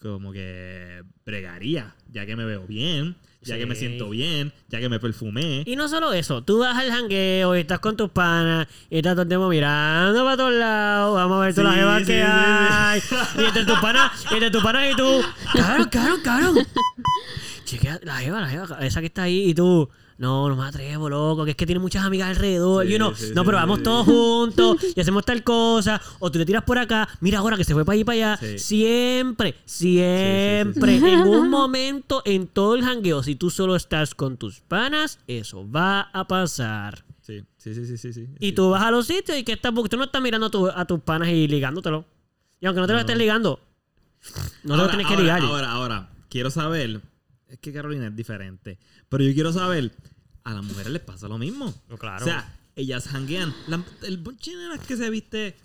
[0.01, 4.89] como que bregaría, ya que me veo bien, ya que me siento bien, ya que
[4.89, 5.63] me perfumé.
[5.65, 9.13] Y no solo eso, tú vas al jangueo y estás con tus panas y estás
[9.13, 12.08] todo el tiempo mirando para todos lados, vamos a ver todas Sí, las jevas sí,
[12.08, 13.01] que hay.
[13.43, 15.21] Y entre tus panas, entre tus panas y tú,
[15.53, 16.67] cabrón, cabrón, cabrón.
[17.65, 21.10] Chequea la jeva, la jeva, esa que está ahí y tú, no, no me atrevo,
[21.10, 22.86] loco, que es que tiene muchas amigas alrededor.
[22.86, 25.99] Sí, y uno, sí, no, sí, pero vamos todos juntos y hacemos tal cosa.
[26.19, 28.58] O tú le tiras por acá, mira ahora que se fue para allí para allá.
[28.58, 34.60] Siempre, siempre, en un momento en todo el jangueo, si tú solo estás con tus
[34.60, 37.05] panas, eso va a pasar.
[37.21, 38.27] Sí, sí, sí, sí, sí.
[38.39, 40.49] Y tú vas a los sitios y que estás, porque tú no estás mirando a,
[40.49, 42.03] tu- a tus panas y ligándotelo.
[42.60, 43.01] Y aunque no te lo No.
[43.01, 43.60] estés ligando,
[44.63, 45.41] no te lo Ahora, tienes que ligar.
[45.41, 47.01] Ahora, ahora, quiero saber.
[47.49, 48.77] Es que Carolina es diferente.
[49.09, 49.91] Pero yo quiero saber.
[50.43, 51.73] A las mujeres les pasa lo mismo.
[51.89, 52.23] No, claro.
[52.23, 53.53] O sea, ellas hanguean.
[53.67, 55.55] La- el bonche de las que se viste.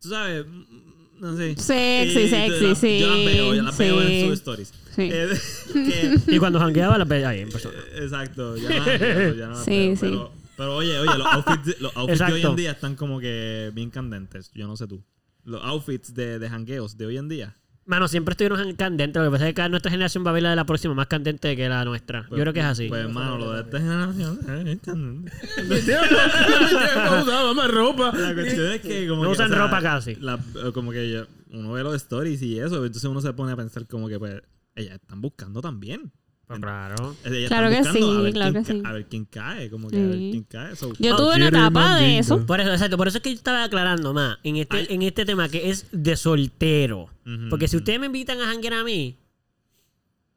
[0.00, 0.46] Tú sabes.
[0.46, 1.54] mm, No sé.
[1.56, 4.20] Sexy, sexy, las- sí, Yo las veo, yo las veo en sí.
[4.24, 4.68] sus stories.
[4.96, 5.08] Sí.
[5.12, 5.28] Eh,
[5.72, 7.78] que- Y cuando jangueaba la pe- ahí en persona.
[7.96, 8.56] exacto.
[8.56, 9.00] Ya no, las-
[9.36, 10.00] ya no las Sí, veo, sí.
[10.00, 13.70] Pero, pero oye, oye, los outfits, los outfits de hoy en día están como que
[13.74, 14.50] bien candentes.
[14.54, 15.04] Yo no sé tú.
[15.44, 17.56] Los outfits de, de hangueos de hoy en día.
[17.86, 19.22] Mano, siempre estuvieron candentes.
[19.22, 21.06] Lo que pasa es que nuestra generación va a ver la de la próxima más
[21.06, 22.26] candente que la nuestra.
[22.30, 22.88] Yo creo que es así.
[22.88, 25.32] Pues, hermano, lo de esta generación es candente.
[27.22, 28.12] usaba más ropa.
[28.16, 30.14] La cuestión es que como No que, usan ropa casi.
[30.16, 33.52] la- eh, como que ya- uno ve los stories y eso, entonces uno se pone
[33.52, 34.42] a pensar como que pues
[34.74, 36.10] ellas están buscando también.
[36.46, 37.16] Pues claro.
[37.48, 38.82] Claro que sí, claro que sí.
[38.84, 40.76] A ver quién cae, como que a ver quién cae.
[40.76, 42.44] So, Yo Ah, tuve una etapa de eso.
[42.44, 42.96] Por eso, exacto.
[42.98, 44.86] Por eso es que yo estaba aclarando más en este, Ay.
[44.90, 47.08] en este tema que es de soltero.
[47.48, 49.16] Porque si ustedes me invitan a janguear a mí,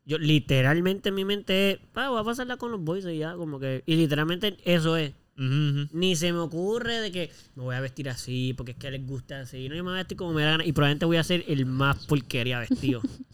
[0.05, 3.35] yo literalmente en mi mente es, "Pa, voy a pasarla con los boys y ya,
[3.35, 3.83] como que.
[3.85, 5.11] Y literalmente eso es.
[5.39, 9.05] Ni se me ocurre de que me voy a vestir así porque es que les
[9.05, 9.69] gusta así.
[9.69, 10.65] No, yo me voy a vestir como me da gana.
[10.65, 13.01] Y probablemente voy a ser el más porquería vestido.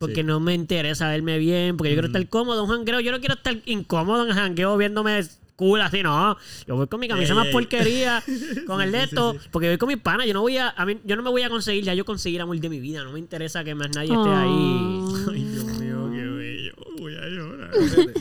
[0.00, 0.22] Porque Sí.
[0.22, 1.76] no me interesa verme bien.
[1.76, 3.00] Porque yo quiero estar cómodo en un jangueo.
[3.00, 5.20] Yo no quiero estar incómodo en jangueo viéndome
[5.56, 6.38] cool así, no.
[6.66, 7.52] Yo voy con mi camisa Ey, más ey.
[7.52, 8.22] porquería,
[8.66, 9.36] con el de esto.
[9.50, 10.26] Porque voy con mis panas.
[10.26, 12.36] Yo no voy a, a mí, yo no me voy a conseguir, ya yo conseguí
[12.36, 13.04] el amor de mi vida.
[13.04, 15.00] No me interesa que más nadie esté ahí.
[15.34, 16.72] Ay, Dios mío, qué bello.
[16.98, 17.70] Voy a llorar.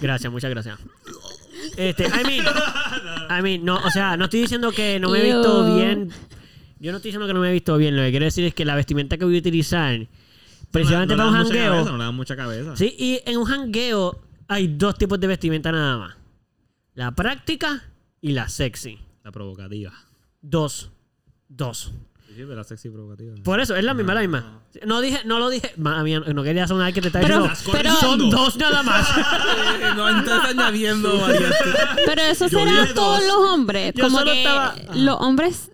[0.02, 0.78] Gracias, muchas gracias.
[1.78, 2.46] Este, I mean,
[3.30, 6.10] I mean, no, o sea, no estoy diciendo que no me he visto bien.
[6.82, 7.96] Yo no estoy diciendo que no me he visto bien.
[7.96, 9.98] Lo que quiero decir es que la vestimenta que voy a utilizar,
[10.72, 11.72] precisamente no, para un jangueo.
[11.72, 12.76] cabeza, no le dan mucha cabeza.
[12.76, 16.16] Sí, y en un jangueo hay dos tipos de vestimenta nada más:
[16.96, 17.84] la práctica
[18.22, 19.00] y la sexy.
[19.24, 19.94] La provocativa.
[20.42, 20.92] Dos.
[21.48, 21.92] Dos.
[22.28, 23.34] Sí, sí, pero la sexy provocativa.
[23.44, 24.62] Por eso, es la misma, la misma.
[24.86, 25.74] No dije, no lo dije.
[25.78, 27.72] Ma- mía, no quería sonar que te está Pero- diciendo.
[27.72, 29.08] pero- son dos nada más.
[29.96, 31.58] No estás añadiendo variantes.
[32.06, 33.28] Pero eso será todos dos.
[33.28, 33.94] los hombres.
[33.96, 35.72] Yo como que estaba- los hombres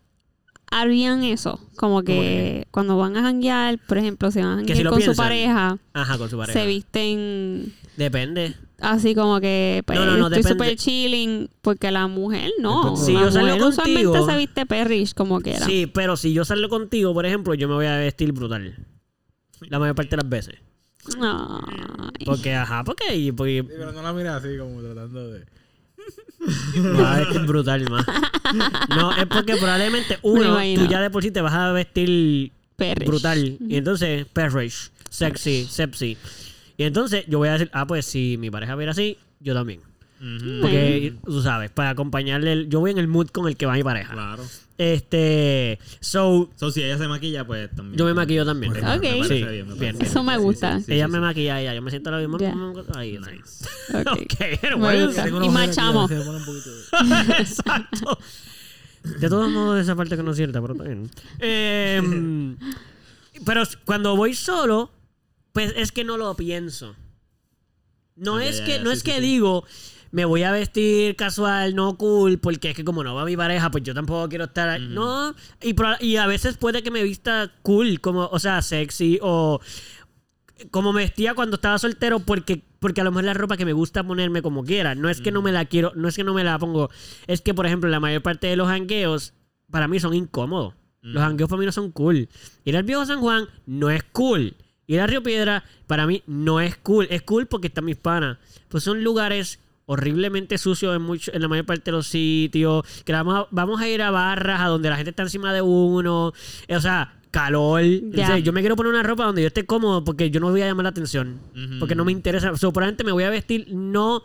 [0.82, 1.60] harían eso.
[1.78, 5.16] Como que cuando van a janguear, por ejemplo, si van a janguear si con su
[5.16, 6.60] pareja, Ajá, con su pareja.
[6.60, 8.56] se visten Depende.
[8.82, 11.50] así como que pues, No, no, no, estoy súper chilling.
[11.62, 12.96] Porque la mujer no.
[12.98, 15.66] Si la yo salgo mujer usualmente contigo- se viste perrish como quiera.
[15.66, 18.76] Sí, pero si yo salgo contigo, por ejemplo, yo me voy a vestir brutal.
[19.70, 20.56] La mayor parte de las veces.
[21.22, 22.26] Ay.
[22.26, 25.46] Porque, ajá, porque, y- porque- Sí, pero no la mires así como tratando de...
[27.00, 28.06] Va a vestir brutal, más.
[28.90, 32.52] No, es porque probablemente Me uno, tú ya de por sí te vas a vestir
[32.76, 33.08] Perrish.
[33.08, 33.58] brutal.
[33.68, 36.18] Y entonces, perrish, sexy, sepsi.
[36.78, 39.82] Y entonces yo voy a decir, ah, pues si mi pareja viera así, yo también.
[40.20, 43.74] Porque, tú sabes, para acompañarle, el- yo voy en el mood con el que va
[43.74, 44.14] mi pareja.
[44.14, 44.44] Claro.
[44.78, 47.98] Este, so, So, si ella se maquilla, pues también.
[47.98, 48.74] yo me maquillo también.
[48.74, 49.02] Pues, Me- Ok.
[49.02, 50.02] parece Sí, bien, me bien, parece bien.
[50.02, 50.80] Eso me gusta.
[50.80, 51.22] sí, sí, ella sí, me sí.
[51.22, 52.38] maquilla ella, yo me siento lo mismo.
[52.40, 52.54] Ya.
[52.98, 53.18] Ahí.
[53.18, 53.66] Nice.
[53.96, 54.34] Ok.
[54.34, 55.24] Ok, Me bueno, gusta.
[55.24, 56.12] Tengo Y machamos.
[57.40, 58.18] Exacto.
[59.20, 61.10] De todos modos, esa parte que no es cierta, pero bien.
[61.40, 62.02] Eh,
[63.46, 64.92] pero cuando voy solo,
[65.54, 66.96] pues es que no lo pienso.
[68.16, 69.22] No es que, no sí, es sí, que sí.
[69.22, 69.66] digo,
[70.16, 73.70] me voy a vestir casual, no cool, porque es que como no va mi pareja,
[73.70, 74.88] pues yo tampoco quiero estar ahí.
[74.88, 79.60] No, y, y a veces puede que me vista cool, como, o sea, sexy o
[80.72, 83.66] como me vestía cuando estaba soltero porque porque a lo mejor es la ropa que
[83.66, 84.96] me gusta ponerme como quiera.
[84.96, 86.90] No es que no me la quiero no es que no me la pongo
[87.28, 89.34] es que por ejemplo la mayor parte de los hangueos
[89.70, 90.76] para mí son incómodos.
[91.02, 91.26] Los Mm.
[91.26, 92.30] hangueos para mí no son cool.
[92.64, 94.56] Ir al viejo San Juan no es cool.
[94.88, 97.08] Ir a Río Piedra para mí no es cool.
[97.10, 98.38] Es cool porque están mis panas.
[98.70, 103.14] Pues son lugares horriblemente sucios en, mucho, en la mayor parte de los sitios que
[103.14, 106.28] vamos a, vamos a ir a barras a donde la gente está encima de uno
[106.28, 108.24] o sea calor Ya.
[108.24, 110.52] O sea, yo me quiero poner una ropa donde yo esté cómodo porque yo no
[110.52, 111.40] voy a llamar la atención.
[111.80, 112.50] Porque no me interesa.
[112.52, 114.24] O sea, probablemente me voy a vestir no,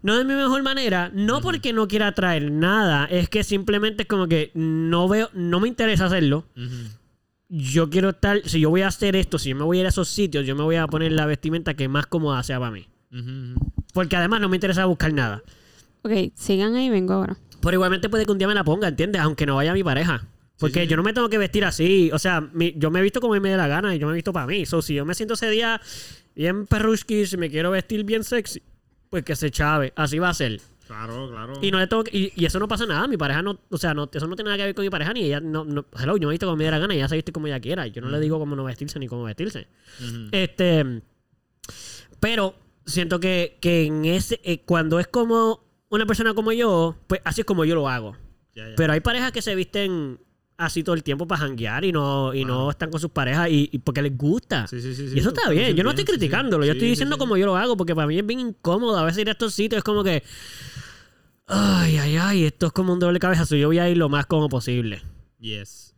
[0.00, 1.10] no de mi mejor manera.
[1.12, 3.04] No porque no quiera traer nada.
[3.04, 6.46] Es que simplemente es como que no veo, no me interesa hacerlo.
[7.50, 9.86] Yo quiero estar, si yo voy a hacer esto, si yo me voy a ir
[9.86, 12.70] a esos sitios, yo me voy a poner la vestimenta que más cómoda sea para
[12.70, 12.86] mí.
[13.92, 15.42] Porque además no me interesa buscar nada.
[16.02, 17.36] Ok, sigan ahí, vengo ahora.
[17.60, 19.20] Pero igualmente puede que un día me la ponga, ¿entiendes?
[19.22, 20.26] Aunque no vaya mi pareja.
[20.58, 20.90] Porque sí, sí.
[20.90, 22.10] yo no me tengo que vestir así.
[22.12, 24.12] O sea, mi- yo me he visto como me dé la gana y yo me
[24.12, 24.66] he visto para mí.
[24.66, 25.80] So, si yo me siento ese día
[26.34, 28.62] bien perrushki, si me quiero vestir bien sexy,
[29.10, 29.92] pues que se chave.
[29.96, 30.60] Así va a ser.
[30.86, 31.54] Claro, claro.
[31.62, 33.06] Y no le tengo que- y, y eso no pasa nada.
[33.06, 35.12] Mi pareja no, o sea, no, eso no tiene nada que ver con mi pareja
[35.12, 35.40] ni ella.
[35.40, 37.14] No, no, hello, yo me he visto como me dé la gana y ella se
[37.16, 37.86] viste como ella quiera.
[37.86, 39.68] Yo no le digo cómo no vestirse ni cómo vestirse.
[40.32, 41.02] Este.
[42.20, 42.54] Pero
[42.86, 44.40] siento que, que en ese.
[44.44, 48.16] eh, cuando es como una persona como yo, pues así es como yo lo hago.
[48.54, 48.74] Ya, ya.
[48.76, 50.18] Pero hay parejas que se visten
[50.56, 53.68] así todo el tiempo para janguear y no, y no están con sus parejas y,
[53.72, 54.66] y porque les gusta.
[54.66, 55.74] Sí, sí, sí, y eso está bien.
[55.74, 56.64] Yo no estoy criticándolo.
[56.64, 58.96] Yo estoy diciendo como yo lo hago porque para mí es bien incómodo.
[58.96, 60.22] A veces ir a estos sitios es como que.
[61.46, 62.44] Ay, ay, ay.
[62.44, 63.44] Esto es como un doble cabeza.
[63.56, 65.02] Yo voy a ir lo más como posible.
[65.38, 65.94] Yes.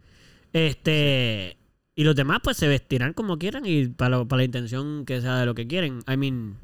[0.52, 1.58] Este.
[1.94, 5.46] Y los demás, pues se vestirán como quieran y para la intención que sea de
[5.46, 6.00] lo que quieren.
[6.10, 6.58] I mean.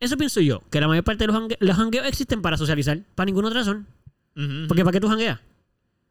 [0.00, 0.60] Eso pienso yo.
[0.70, 3.00] Que la mayor parte de los, jangue- los jangueos existen para socializar.
[3.14, 3.86] Para ninguna otra razón.
[4.68, 4.84] Porque.
[4.84, 5.40] ¿para qué tú jangueas?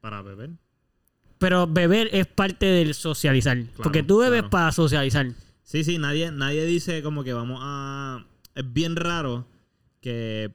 [0.01, 0.51] Para beber.
[1.37, 3.57] Pero beber es parte del socializar.
[3.77, 4.49] porque tú bebes claro.
[4.49, 5.27] para socializar.
[5.63, 8.25] Sí, sí, nadie, nadie dice como que vamos a.
[8.55, 9.45] Es bien raro
[10.01, 10.51] que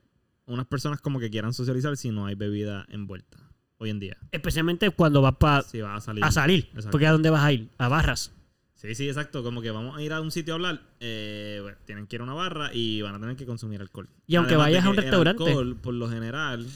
[0.46, 3.38] unas personas como que quieran socializar si no hay bebida envuelta.
[3.78, 4.16] Hoy en día.
[4.32, 6.24] Especialmente cuando vas pa- Si vas a salir.
[6.24, 6.68] a salir.
[6.90, 7.68] Porque ¿a dónde vas a ir?
[7.78, 8.32] A barras.
[8.80, 9.42] Sí, sí, exacto.
[9.42, 10.80] Como que vamos a ir a un sitio a hablar.
[11.00, 14.08] eh, bueno, tienen que ir a una barra y van a tener que consumir alcohol.
[14.26, 15.44] Y aunque Además vayas a un el restaurante.
[15.44, 16.66] alcohol, por lo general,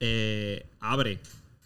[0.00, 1.18] eh, abre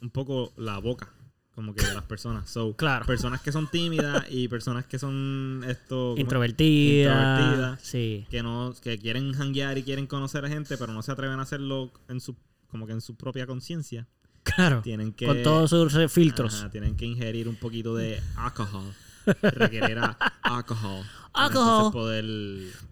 [0.02, 1.12] un poco la boca.
[1.54, 2.48] Como que de las personas.
[2.48, 3.04] So, Claro.
[3.06, 6.10] Personas que son tímidas y personas que son esto.
[6.10, 6.20] ¿cómo?
[6.20, 7.10] Introvertida.
[7.10, 7.78] Introvertida.
[7.82, 8.26] Sí.
[8.30, 11.42] que no que quieren hanguear y quieren conocer a gente pero no se atreven a
[11.42, 12.36] hacerlo en su
[12.68, 14.06] como que en su propia conciencia
[14.44, 14.82] Claro.
[14.82, 16.54] tienen que Con todos sus filtros.
[16.54, 18.94] Ajá, tienen que ingerir un poquito de alcohol
[19.42, 21.92] requerir a alcohol para Alcohol.
[21.92, 22.24] poder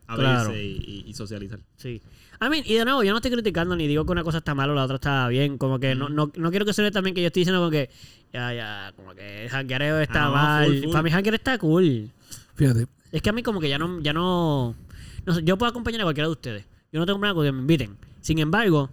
[0.06, 0.56] abrirse Claro.
[0.56, 2.00] y, socializar Sí.
[2.40, 4.54] I mean, y de nuevo, yo no estoy criticando ni digo que una cosa está
[4.54, 5.56] mal o la otra está bien.
[5.56, 7.88] Como que no, no, no quiero que suene también que yo estoy diciendo como que,
[8.32, 10.66] ya, ya, como que el jangueareo está Ah, mal.
[10.66, 10.90] full, full.
[10.92, 12.10] Para mí janguear está cool.
[12.54, 14.74] Fíjate, Es que a mí como que ya no, ya no...
[15.24, 16.64] No sé, yo puedo acompañar a cualquiera de ustedes.
[16.92, 17.96] Yo no tengo problema con que me inviten.
[18.20, 18.90] Sin embargo,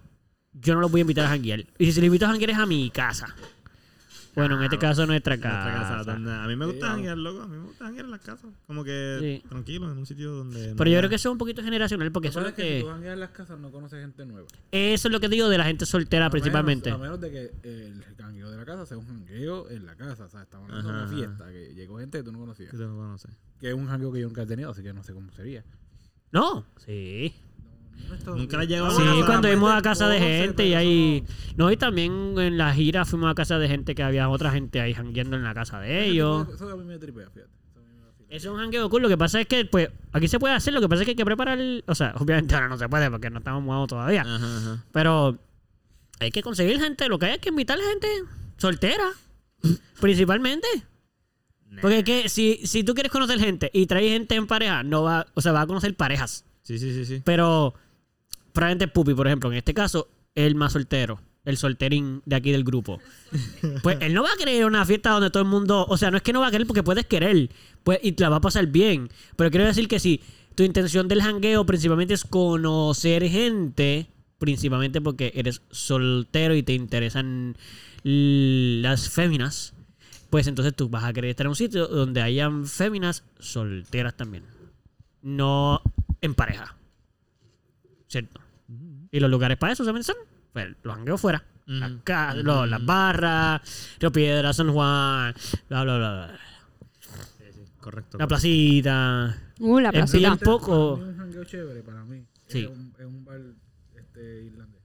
[0.54, 1.60] yo no los voy a invitar a janguear.
[1.78, 3.34] Y si les invito a janguear es a mi casa.
[4.34, 5.96] Bueno, en este caso nuestra En nuestra casa.
[5.98, 7.42] casa, donde- a mí me gusta Sí, hanguear, loco.
[7.42, 8.50] A mí me gusta hanguear en las casas.
[8.66, 9.48] Como que Sí.
[9.48, 10.70] tranquilo, en un sitio donde.
[10.70, 12.50] no Pero yo haya- creo que eso es un poquito generacional porque eso es, lo
[12.50, 14.48] Recuerda que si que, tú jangueas en las casas no conoces gente nueva.
[14.72, 16.90] eso es lo que digo de la gente soltera A principalmente.
[16.90, 19.94] menos- a menos de que el jangueo de la casa sea un jangueo en la
[19.94, 20.24] casa.
[20.24, 22.70] O sea, estamos hablando de una fiesta que llegó gente que tú no conocías.
[22.70, 23.30] que tú no conoces.
[23.60, 25.64] Que es un jangueo que yo nunca he tenido, así que no sé cómo sería.
[26.32, 27.32] No, sí.
[28.26, 31.24] Nunca le llegó a Sí, una casa, cuando fuimos a casa de gente y ahí...
[31.56, 34.80] No, y también en la gira fuimos a casa de gente que había otra gente
[34.80, 36.48] ahí jangueando en la casa de ellos.
[36.54, 37.50] Eso a mí me tripea, fíjate.
[38.28, 39.02] Eso a es un jangueo cool.
[39.02, 40.72] Lo que pasa es que, pues, aquí se puede hacer.
[40.74, 41.58] Lo que pasa es que hay que preparar...
[41.60, 44.22] el- O sea, obviamente ahora no se puede porque no estamos mudados todavía.
[44.22, 44.84] Ajá, ajá.
[44.92, 45.38] Pero
[46.20, 47.08] hay que conseguir gente.
[47.08, 48.08] Lo que hay es que invitar gente
[48.56, 49.04] soltera.
[50.00, 50.66] principalmente.
[51.70, 51.80] Nah.
[51.80, 55.02] Porque es que si, si tú quieres conocer gente y traes gente en pareja, no
[55.02, 55.26] va...
[55.34, 56.44] O sea, va a conocer parejas.
[56.62, 57.22] Sí, sí, sí, sí.
[57.24, 57.74] Pero
[58.54, 62.64] probablemente Pupi, por ejemplo, en este caso, el más soltero, el solterín de aquí del
[62.64, 63.00] grupo.
[63.82, 66.16] Pues él no va a querer una fiesta donde todo el mundo, o sea, no
[66.16, 67.50] es que no va a querer porque puedes querer,
[67.82, 69.10] pues, y te la va a pasar bien.
[69.36, 70.22] Pero quiero decir que si
[70.54, 74.06] tu intención del jangueo principalmente es conocer gente,
[74.38, 77.56] principalmente porque eres soltero y te interesan
[78.04, 79.74] las féminas,
[80.30, 84.44] pues entonces tú vas a querer estar en un sitio donde hayan féminas solteras también.
[85.22, 85.82] No
[86.20, 86.76] en pareja.
[88.08, 88.43] ¿Cierto?
[89.14, 90.16] Y los lugares para eso también son
[90.52, 91.44] pues, los jangueos fuera.
[91.66, 92.00] Las Ujú.
[92.04, 95.32] ca- lo- las barras, Río Piedra, San Juan,
[95.68, 96.26] bla, bla, bla.
[96.26, 96.38] bla.
[97.80, 98.18] Correcto.
[98.18, 99.36] La placita.
[99.60, 100.18] Uh, la Es placita.
[100.18, 100.96] bien poco.
[100.96, 102.24] Para mí un jangueo chévere para mí.
[102.48, 102.60] Sí.
[102.64, 103.40] Es, un, es un bar
[103.96, 104.82] este, irlandés.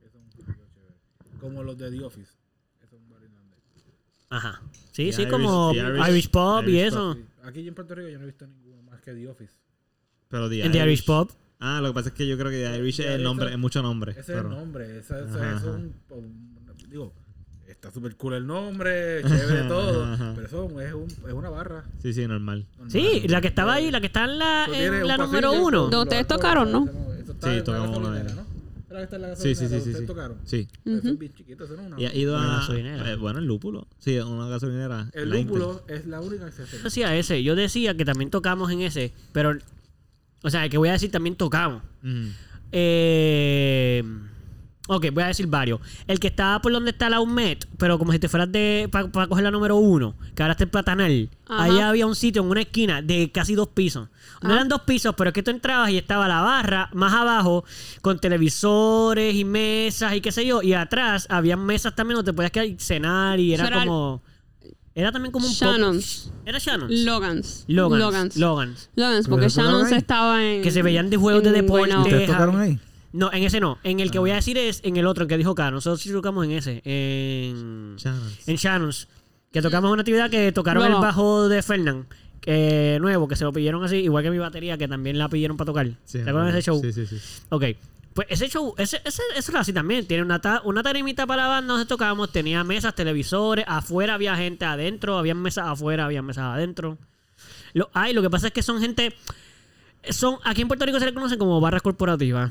[0.00, 1.38] Es un jangueo chévere.
[1.40, 2.32] Como los de The Office.
[2.82, 3.58] Es un bar irlandés.
[4.30, 4.60] Ajá.
[4.92, 7.14] Sí, The sí, Irish- como Irish, Irish- Pub y Irish eso.
[7.14, 7.24] Sí.
[7.44, 9.54] Aquí en Puerto Rico yo no he visto ninguno más que The Office.
[10.28, 11.32] Pero The En The Irish Pub.
[11.60, 13.58] Ah, lo que pasa es que yo creo que The Irish es el nombre, es
[13.58, 14.12] mucho nombre.
[14.12, 14.98] Ese es el nombre.
[14.98, 15.56] Ese, ese- Ajá, eso ajá.
[15.58, 16.56] es un, un-
[16.90, 17.12] Digo,
[17.66, 20.04] está súper cool el nombre, chévere todo.
[20.04, 20.32] Ajá.
[20.34, 21.84] pero eso es, un, es una barra.
[22.02, 22.66] Sí, sí, normal.
[22.78, 22.90] normal.
[22.90, 25.82] Sí, la que estaba ahí, la que está en la, en la número uno.
[25.88, 26.84] Donde ustedes tocaron, ¿no?
[26.86, 28.34] eso Eso está Sí, tocamos una gasolinera, vez.
[28.36, 28.56] ¿no?
[28.88, 30.06] ¿Era que está en la Sí, sí, sí, sí, ¿Ustedes sí.
[30.06, 30.36] tocaron?
[30.44, 30.68] Sí.
[30.84, 31.08] Eso Ujú.
[31.08, 32.46] es bien chiquito, eso no es una Y ha ido a.
[32.58, 33.10] gasolinera.
[33.12, 33.88] eh, bueno, el lúpulo.
[33.98, 35.10] Sí, una gasolinera.
[35.12, 35.44] El Inter.
[35.44, 36.76] lúpulo es la única que se hace.
[36.78, 39.58] Yo decía ese, yo decía que también tocamos en ese, pero,
[40.46, 41.82] o sea, que voy a decir también tocamos.
[42.72, 44.02] Eh,
[44.88, 45.80] ok, voy a decir varios.
[46.06, 49.08] El que estaba por donde está la UMED, pero como si te fueras de para
[49.28, 51.30] coger la número uno, que ahora está el platanal.
[51.48, 51.64] Ajá.
[51.64, 54.08] Allá había un sitio en una esquina de casi dos pisos.
[54.42, 54.54] No Ah.
[54.54, 57.64] eran dos pisos, pero es que tú entrabas y estaba la barra más abajo
[58.02, 60.62] con televisores y mesas y qué sé yo.
[60.62, 64.22] Y atrás había mesas también donde te podías quedar y cenar y era el- como...
[64.96, 65.52] Era también como un.
[65.52, 66.32] Shannon's.
[66.46, 67.00] Era Shannon's.
[67.04, 67.64] Logans.
[67.68, 68.00] Logans.
[68.00, 68.36] Logans.
[68.38, 68.90] Logans.
[68.96, 70.62] Logans, ¿Pero porque Shannon's estaba en.
[70.62, 71.94] Que se veían de juegos de en deporte.
[71.96, 72.80] ¿Ustedes tocaron ahí?
[73.12, 73.78] No, en ese no.
[73.84, 74.36] En el que voy a Ah.
[74.36, 75.76] decir es en el otro, el que dijo Caro.
[75.76, 76.80] Nosotros sí tocamos en ese.
[76.84, 78.48] En, Channels.
[78.48, 79.08] en Shannon's.
[79.52, 82.06] Que tocamos una actividad que tocaron el bajo de Fernand.
[82.48, 83.96] eh, nuevo, que se lo pidieron así.
[83.96, 85.86] Igual que mi batería, que también la pidieron para tocar.
[86.04, 86.80] Sí, ¿Te acuerdas de ese show?
[86.80, 87.16] Sí, sí, sí.
[87.50, 87.64] Ok.
[88.16, 90.06] Pues ese show, ese, ese, eso era así también.
[90.06, 92.32] Tiene una, ta- una tarimita para la banda donde tocábamos.
[92.32, 93.64] Tenía mesas, televisores.
[93.68, 95.18] Afuera había gente adentro.
[95.18, 96.96] Había mesas afuera, había mesas adentro.
[97.74, 99.14] Lo, ay, lo que pasa es que son gente.
[100.08, 102.50] Son, aquí en Puerto Rico se le conocen como barras corporativas.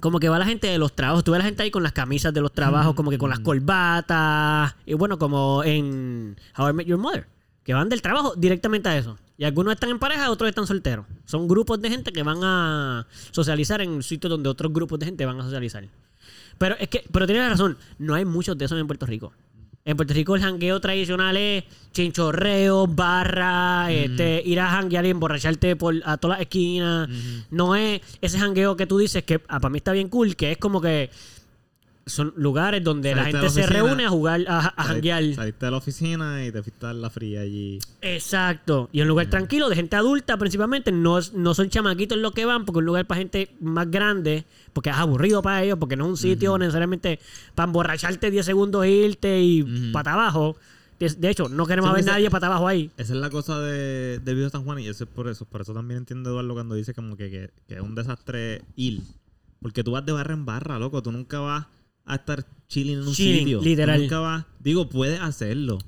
[0.00, 1.22] Como que va la gente de los trabajos.
[1.22, 3.40] Tú ves la gente ahí con las camisas de los trabajos, como que con las
[3.40, 4.74] corbatas.
[4.86, 7.26] Y bueno, como en How I Met Your Mother.
[7.62, 9.18] Que van del trabajo directamente a eso.
[9.38, 11.06] Y algunos están en pareja, otros están solteros.
[11.24, 15.24] Son grupos de gente que van a socializar en sitios donde otros grupos de gente
[15.24, 15.84] van a socializar.
[16.58, 19.32] Pero es que, pero tienes razón, no hay muchos de esos en Puerto Rico.
[19.84, 25.76] En Puerto Rico el jangueo tradicional es chinchorreo, barra, este, ir a janguear y emborracharte
[25.76, 27.08] por a todas las esquinas.
[27.50, 30.50] No es ese jangueo que tú dices que ah, para mí está bien cool, que
[30.50, 31.10] es como que
[32.08, 35.34] son lugares donde la Saliste gente la se reúne a jugar, a, a janguear.
[35.34, 37.78] Saliste de la oficina y te fuiste a la fría allí.
[38.02, 38.88] Exacto.
[38.92, 40.92] Y un lugar tranquilo, de gente adulta principalmente.
[40.92, 44.44] No, no son chamaquitos los que van, porque es un lugar para gente más grande,
[44.72, 47.20] porque es aburrido para ellos, porque no es un sitio necesariamente
[47.54, 49.92] para emborracharte 10 segundos e irte y Ujú.
[49.92, 50.56] para abajo.
[50.98, 52.90] De, hecho, no queremos ver nadie para abajo ahí.
[52.96, 55.44] Esa es la cosa de, de Video San Juan y eso es por eso.
[55.44, 59.02] Por eso también entiendo Eduardo cuando dice como que, que, que es un desastre ir.
[59.62, 61.00] Porque tú vas de barra en barra, loco.
[61.00, 61.66] Tú nunca vas
[62.08, 63.60] a estar chilling en un Chilling, sitio.
[63.62, 64.00] Literal.
[64.00, 64.44] nunca vas...
[64.60, 65.78] Digo, puedes hacerlo.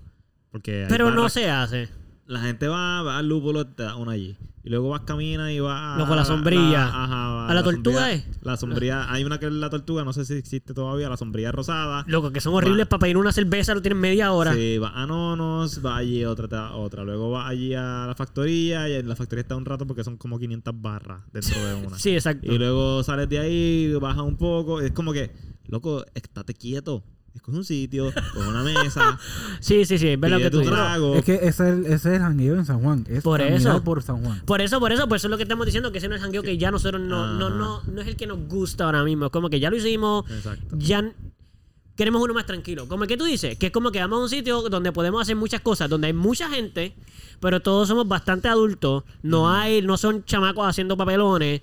[0.50, 1.88] Porque hay Pero no barras- se hace.
[2.26, 4.36] La gente va, va al lúpulo, te da una allí.
[4.62, 6.86] Y luego vas, camina y vas Luego a la sombrilla.
[6.86, 8.42] ajá, ¿A la tortuga sombrilla- es?
[8.42, 9.10] La sombrilla...
[9.12, 11.08] Hay una que es la tortuga, no sé si existe todavía.
[11.08, 12.04] La sombrilla rosada.
[12.06, 12.88] Loco, que son horribles Va.
[12.90, 14.52] para pedir una cerveza, lo tienen media hora.
[14.54, 17.04] Sí, va a Nonos, va allí otra, te da otra.
[17.04, 20.16] Luego va allí a la factoría y en la factoría está un rato porque son
[20.18, 21.98] como 500 barras dentro de una.
[21.98, 22.52] Sí, exacto.
[22.52, 24.80] Y luego sales de ahí, bajas un poco.
[24.82, 25.30] Es como que,
[25.70, 27.02] loco, estate quieto.
[27.32, 29.16] Escoge un sitio, con una mesa.
[29.60, 31.14] Sí, sí, sí, es verdad que tú trago.
[31.14, 33.06] Es que ese es el, ese es el jangueo en San Juan.
[33.08, 33.84] Es Por eso.
[33.84, 34.42] por San Juan.
[34.44, 36.20] Por eso, por eso, por eso es lo que estamos diciendo, que ese no es
[36.20, 37.54] el jangueo que ya nosotros no, no, Ajá.
[37.56, 39.26] no, no es el que nos gusta ahora mismo.
[39.26, 40.76] Es como que ya lo hicimos, Exacto.
[40.76, 41.12] ya
[41.94, 42.88] queremos uno más tranquilo.
[42.88, 45.22] Como el que tú dices, que es como que vamos a un sitio donde podemos
[45.22, 46.96] hacer muchas cosas, donde hay mucha gente,
[47.38, 51.60] pero todos somos bastante adultos, no hay, no son chamacos haciendo papelones.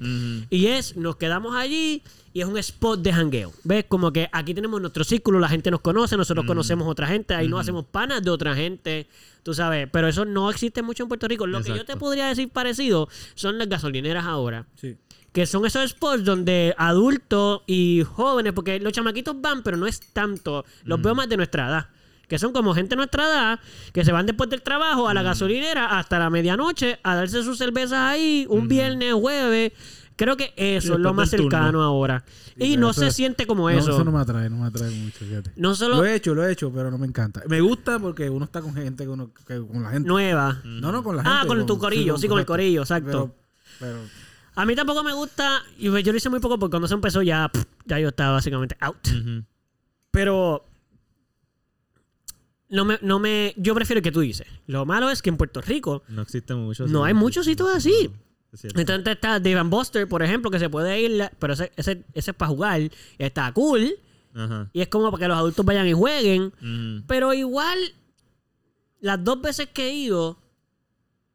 [0.50, 2.04] Y es, nos quedamos allí
[2.38, 3.52] y es un spot de jangueo.
[3.64, 3.86] ¿Ves?
[3.90, 7.48] Como que aquí tenemos nuestro círculo, la gente nos conoce, nosotros conocemos otra gente, ahí
[7.48, 9.08] nos hacemos panas de otra gente,
[9.42, 9.90] tú sabes.
[9.92, 11.48] Pero eso no existe mucho en Puerto Rico.
[11.48, 14.68] Lo que yo te podría decir parecido son las gasolineras ahora.
[14.76, 14.98] Sí.
[15.34, 20.00] Que son esos spots donde adultos y jóvenes, porque los chamaquitos van, pero no es
[20.14, 20.64] tanto.
[20.84, 21.90] Los veo más de nuestra edad.
[22.28, 23.60] Que son como gente de nuestra edad,
[23.94, 27.58] que se van después del trabajo a la gasolinera hasta la medianoche a darse sus
[27.58, 29.72] cervezas ahí, un viernes, jueves,
[30.18, 31.44] Creo que eso es lo más turno.
[31.46, 32.26] cercano ahora.
[32.58, 33.92] Sí, y no eso se siente como No, eso.
[33.92, 35.52] eso no me atrae, no me atrae mucho, fíjate.
[35.56, 37.44] No solo Lo he hecho, lo he hecho, pero no me encanta.
[37.48, 39.32] Me gusta porque uno está con gente, que uno-
[39.72, 40.08] con la gente.
[40.10, 40.60] nueva.
[40.66, 41.38] No, no, con la gente.
[41.42, 43.36] Ah, con tu corillo, sí, con el corillo, exacto.
[43.80, 44.10] Pero, pero
[44.56, 47.22] A mí tampoco me gusta, y yo lo hice muy poco porque cuando se empezó
[47.22, 47.52] ya,
[47.86, 48.98] ya yo estaba básicamente out.
[50.10, 50.66] Pero
[52.70, 54.48] no me, no me, yo prefiero que tú dices.
[54.66, 56.88] Lo malo es que en Puerto Rico No existe mucho.
[56.88, 58.12] no hay muchos sitios sí, así.
[58.54, 58.64] Es.
[58.66, 62.32] Entonces está Dave and Buster, por ejemplo, que se puede ir, pero ese, ese, ese
[62.32, 62.82] es para jugar.
[63.18, 63.96] Está cool.
[64.34, 64.70] Ajá.
[64.74, 66.54] Y es como para que los adultos vayan y jueguen.
[67.08, 67.78] Pero igual,
[69.00, 70.40] las dos veces que he ido,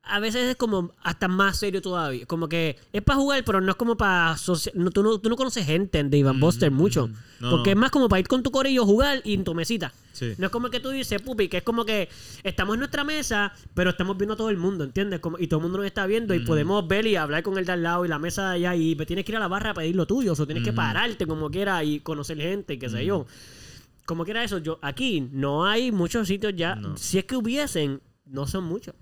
[0.04, 2.26] a veces es como hasta más serio todavía.
[2.26, 4.36] Como que es para jugar, pero no es como para...
[4.74, 7.06] No, tú, no, tú no conoces gente en Dave and Buster Mm, mucho.
[7.08, 7.14] mm.
[7.40, 7.50] No.
[7.50, 9.92] Porque es más como para ir con tu corillo, jugar y en tu mesita.
[10.12, 10.32] Sí.
[10.38, 12.08] No es como que tú dices, pupi, que es como que
[12.42, 15.20] estamos en nuestra mesa, pero estamos viendo a todo el mundo, ¿entiendes?
[15.20, 16.44] Como, y todo el mundo nos está viendo y Mm.
[16.46, 18.94] podemos ver y hablar con el de al lado y la mesa de allá y
[19.06, 20.76] tienes que ir a la barra a pedir lo tuyo, o tienes que Mm.
[20.76, 23.26] pararte como quiera y conocer gente, qué sé yo.
[24.04, 26.76] Como quiera eso, yo aquí no hay muchos sitios ya.
[26.96, 28.94] Si es que hubiesen, no son muchos.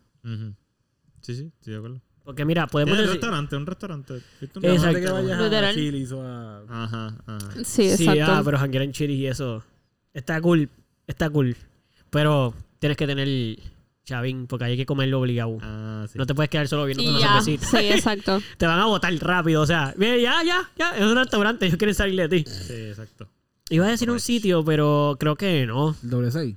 [1.21, 2.01] Sí, sí, estoy de acuerdo.
[2.25, 3.21] Porque mira, podemos Tiene un decir...
[3.21, 4.15] restaurante, un restaurante.
[4.41, 5.01] ¿Viste un Exacto.
[5.01, 5.75] Que vayas a.
[5.75, 6.63] Chili's o a...
[6.69, 7.51] Ajá, ajá.
[7.65, 8.33] Sí, Sí, exacto.
[8.33, 9.65] ah, pero janguear en chiris y eso
[10.13, 10.69] está cool,
[11.07, 11.57] está cool.
[12.11, 13.59] Pero tienes que tener
[14.05, 15.59] chavín, porque hay que comerlo obligado.
[15.63, 16.19] Ah, sí.
[16.19, 17.41] No te puedes quedar solo viendo y una.
[17.43, 18.41] Sí, exacto.
[18.59, 21.79] Te van a botar rápido, o sea, mira, ya, ya, ya, es un restaurante, ellos
[21.79, 22.51] quieren salir de ti.
[22.51, 23.29] Sí, exacto.
[23.71, 25.95] Iba a decir un sitio, pero creo que no.
[26.03, 26.57] Doble 6.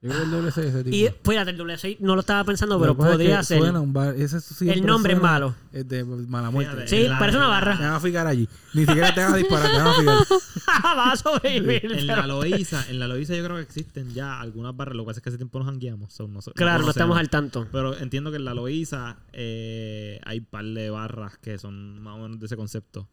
[0.00, 0.96] Yo creo que el doble 6 ese tipo.
[0.96, 3.58] Y, fíjate, el doble seis no lo estaba pensando, pero podría que ser.
[3.58, 5.56] suena un bar- ese siempre El nombre es malo.
[5.72, 6.72] Es de mala muerte.
[6.72, 7.74] Fíjate, Sí, la- parece una Te barra.
[7.78, 8.48] van a fijar allí.
[8.74, 10.16] Ni siquiera te van a disparar, te van a fijar.
[10.96, 11.90] Va a sobrevivir.
[11.92, 14.94] En la Loíza, en la Loíza yo creo que existen ya algunas barras.
[14.94, 16.12] Lo que pasa es que hace tiempo nos hangueamos.
[16.12, 16.88] so no Claro, no conocemos.
[16.90, 17.66] estamos al tanto.
[17.72, 22.14] Pero entiendo que en la Loíza eh, hay un par de barras que son más
[22.14, 23.08] o menos de ese concepto.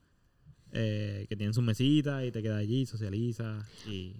[0.71, 4.17] Eh, que tienen sus mesitas y te quedas allí, socializas y,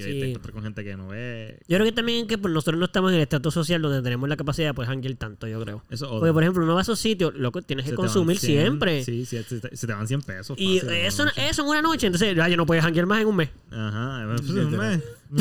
[0.00, 0.32] y Sí.
[0.40, 1.58] te con gente que no ve.
[1.68, 4.28] Yo creo que también que pues, nosotros no estamos en el estatus social donde tenemos
[4.28, 5.82] la capacidad de pues hanguear tanto, yo creo.
[5.90, 9.04] Eso Porque, por ejemplo, uno va a esos sitios, loco, tienes que consumir 100, siempre.
[9.04, 10.56] Sí, sí, se te, se te van 100 pesos.
[10.58, 13.26] Y fácil en eso, eso en una noche, entonces ya no puedes hanguear más en
[13.28, 13.50] un mes.
[13.70, 15.02] Ajá, pues, Sí, un mes.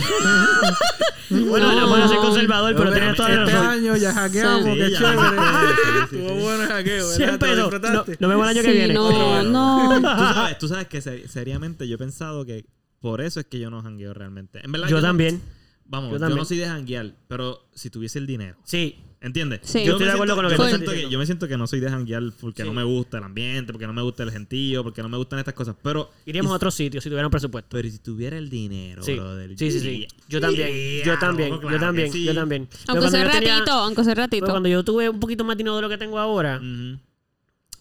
[1.30, 3.68] Bueno, no puedo ser conservador, pero tienes toda la Este razón.
[3.68, 5.18] año ya hackeamos, Sí, qué ya, chévere.
[5.18, 5.36] sí,
[5.76, 6.42] sí, sí, Estuvo sí.
[6.44, 7.16] bueno el hackeo, ¿verdad?
[7.18, 7.82] 100 ¿Te lo pesos.
[7.92, 8.94] No, nos vemos el año que viene.
[8.94, 9.90] no, no.
[10.00, 10.02] tú,
[10.34, 12.66] sabes, tú sabes que se- seriamente yo he pensado que
[13.02, 14.60] por eso es que yo no jangueo realmente.
[14.64, 15.42] En verdad, Yo también.
[15.90, 18.58] Vamos, Yo no soy de janguear, pero si tuviese el dinero.
[18.66, 18.98] Sí.
[19.22, 19.62] ¿Entiendes?
[19.64, 19.84] Sí.
[19.86, 21.10] Yo estoy de acuerdo siento- con lo que me siento que-.
[21.10, 22.68] Yo me siento que no soy de janguear porque Sí.
[22.68, 25.40] no me gusta el ambiente, porque no me gusta el gentío, porque no me gustan
[25.40, 25.76] estas cosas.
[25.82, 27.70] Pero, Iríamos y- a otros sitios si tuvieran presupuesto.
[27.72, 29.14] pero si tuviera el dinero, Sí.
[29.16, 29.58] brother.
[29.58, 30.08] Sí, sí, sí.
[30.28, 31.04] Yo también.
[31.06, 31.50] Yo también.
[31.62, 32.12] Yo también.
[32.12, 32.26] sí.
[32.26, 32.68] Yo también.
[32.88, 34.46] Aunque sea tenía- ratito, aunque sea pero ratito.
[34.48, 36.62] cuando yo tuve un poquito más dinero de lo que tengo ahora,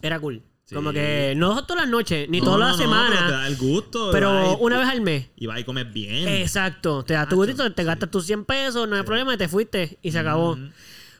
[0.00, 0.40] era cool.
[0.66, 0.74] Sí.
[0.74, 3.30] Como que no todas las noches, ni No, todas no, las no, pero te semanas,
[3.30, 4.10] da el gusto.
[4.10, 5.28] pero y- una vez al mes.
[5.36, 6.26] Y vas y comes bien.
[6.26, 7.04] Exacto.
[7.04, 9.98] Te das tu gustito, te gastas tus 100 pesos, no hay problema, y te fuiste
[10.02, 10.58] y se acabó.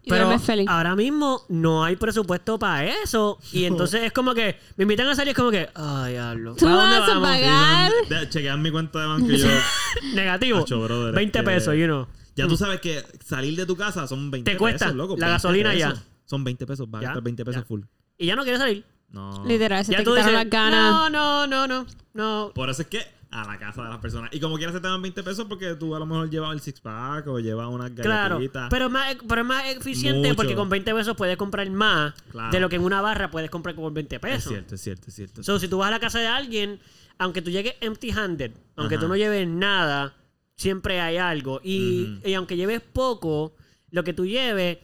[0.09, 0.31] Pero
[0.69, 3.39] ahora mismo no hay presupuesto para eso.
[3.53, 6.55] Y entonces es como que me invitan a salir, es como que, ay, diablo.
[6.57, 7.29] ¿Tú ¿para dónde vas a vamos?
[7.29, 7.93] pagar?
[8.09, 9.49] De- Chequean mi cuenta de banco y yo.
[10.15, 10.59] Negativo.
[10.61, 12.07] Hacho, brother, 20 es que- pesos, you know.
[12.37, 15.15] Ya tú sabes que salir de tu casa son 20 Te cuesta pesos, loco.
[15.17, 15.91] la 20 gasolina ya.
[15.91, 16.05] pesos.
[16.25, 16.91] Son 20 pesos.
[16.91, 17.67] Vas a gastar 20 pesos ya.
[17.67, 17.81] full.
[18.19, 18.85] Y ya no quieres salir.
[19.11, 19.45] No.
[19.47, 21.11] Literal, se ya te tú quitaron dices, las ganas.
[21.11, 22.53] no, no, no, no, no.
[22.55, 24.31] Por eso es que a la casa de las personas.
[24.33, 26.61] Y como quieras se te dan 20 pesos porque tú a lo mejor llevas el
[26.61, 28.69] six pack o llevas unas Claro, galletitas.
[28.71, 30.37] pero es más, pero es más eficiente Mucho.
[30.37, 32.51] porque con 20 pesos puedes comprar más Claro.
[32.53, 34.49] de lo que en una barra puedes comprar con 20 es pesos.
[34.53, 35.43] cierto, es cierto, es cierto.
[35.43, 36.79] So, si tú vas a la casa de alguien,
[37.19, 39.03] aunque tú llegues empty-handed, aunque Ajá.
[39.03, 40.15] tú no lleves nada,
[40.57, 41.61] siempre hay algo.
[41.63, 43.55] Y, y aunque lleves poco,
[43.91, 44.79] lo que tú lleves,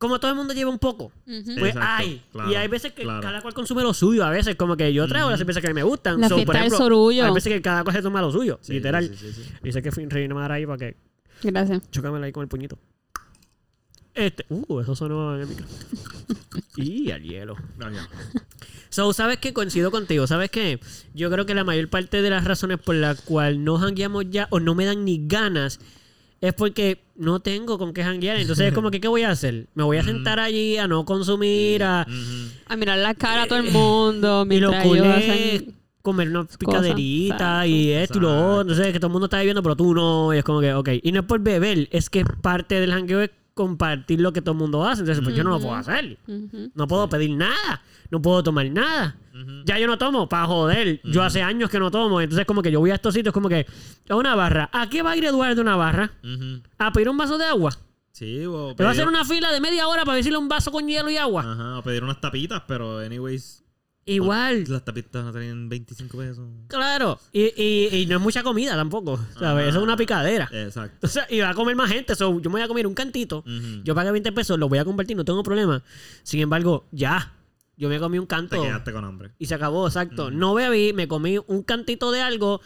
[0.00, 2.22] como todo el mundo lleva un poco, pues Exacto, hay.
[2.32, 3.20] claro, y hay veces que claro.
[3.20, 4.24] cada cual consume lo suyo.
[4.24, 6.18] A veces, como que yo traigo las cervezas que a mí me gustan.
[6.18, 7.26] La So, fiesta por del ejemplo, sorullo.
[7.26, 9.06] Hay veces que cada cual se toma lo suyo, Sí, literal.
[9.06, 9.50] sí, sí, sí, sí.
[9.62, 10.96] Dice que Reina Mara ahí para que
[11.42, 11.82] Gracias.
[11.90, 12.78] chócamela ahí con el puñito.
[14.14, 15.66] Este, uh, eso sonó en el micro.
[16.76, 17.56] y al hielo.
[17.78, 18.08] No, ya.
[18.88, 19.52] So, ¿sabes qué?
[19.52, 20.26] Coincido contigo.
[20.26, 20.80] ¿Sabes qué?
[21.14, 24.48] Yo creo que la mayor parte de las razones por las cuales no jangueamos ya
[24.50, 25.78] o no me dan ni ganas
[26.40, 28.38] es porque no tengo con qué janguear.
[28.38, 29.66] Entonces es como que, ¿qué voy a hacer?
[29.74, 32.06] Me voy a sentar allí a no consumir, a...
[32.66, 35.64] A mirar la cara a todo el mundo Y lo cool es
[36.02, 38.62] comer una picaderita y esto y lo otro.
[38.62, 40.32] Entonces que todo el mundo está bebiendo, pero tú no.
[40.34, 40.88] Y es como que, ok.
[41.02, 44.52] Y no es por beber, es que parte del jangueo es compartir lo que todo
[44.52, 45.02] el mundo hace.
[45.02, 46.16] Entonces, pues yo no lo puedo hacer.
[46.74, 47.82] No puedo pedir nada.
[48.10, 49.16] No puedo tomar nada.
[49.64, 51.00] Ya yo no tomo, para joder.
[51.04, 52.20] Yo hace años que no tomo.
[52.20, 53.66] Entonces, como que yo voy a estos sitios, como que
[54.08, 54.68] a una barra.
[54.72, 56.12] ¿A qué va a ir Eduardo de una barra?
[56.78, 57.76] ¿A pedir un vaso de agua?
[58.12, 60.48] Sí, o ¿Te va a pedir- hacer una fila de media hora para decirle un
[60.48, 61.42] vaso con hielo y agua?
[61.42, 63.64] Ajá, o pedir unas tapitas, pero anyways.
[64.06, 64.64] Igual.
[64.66, 66.48] Las tapitas salir en 25 pesos.
[66.68, 67.20] Claro.
[67.32, 69.20] Y, y, y no es mucha comida tampoco.
[69.38, 69.68] ¿Sabes?
[69.68, 70.48] Eso es una picadera.
[70.52, 70.98] Exacto.
[71.06, 72.14] O sea, y va a comer más gente.
[72.16, 73.44] so, yo me voy a comer un cantito.
[73.84, 75.82] Yo pagué 20 pesos, lo voy a compartir, no tengo problema.
[76.24, 77.34] Sin embargo, ya.
[77.80, 78.62] Yo me comí un Te canto.
[78.62, 79.30] quedaste con hambre.
[79.38, 80.30] Y se acabó, exacto.
[80.30, 82.60] No bebí, me comí un cantito de algo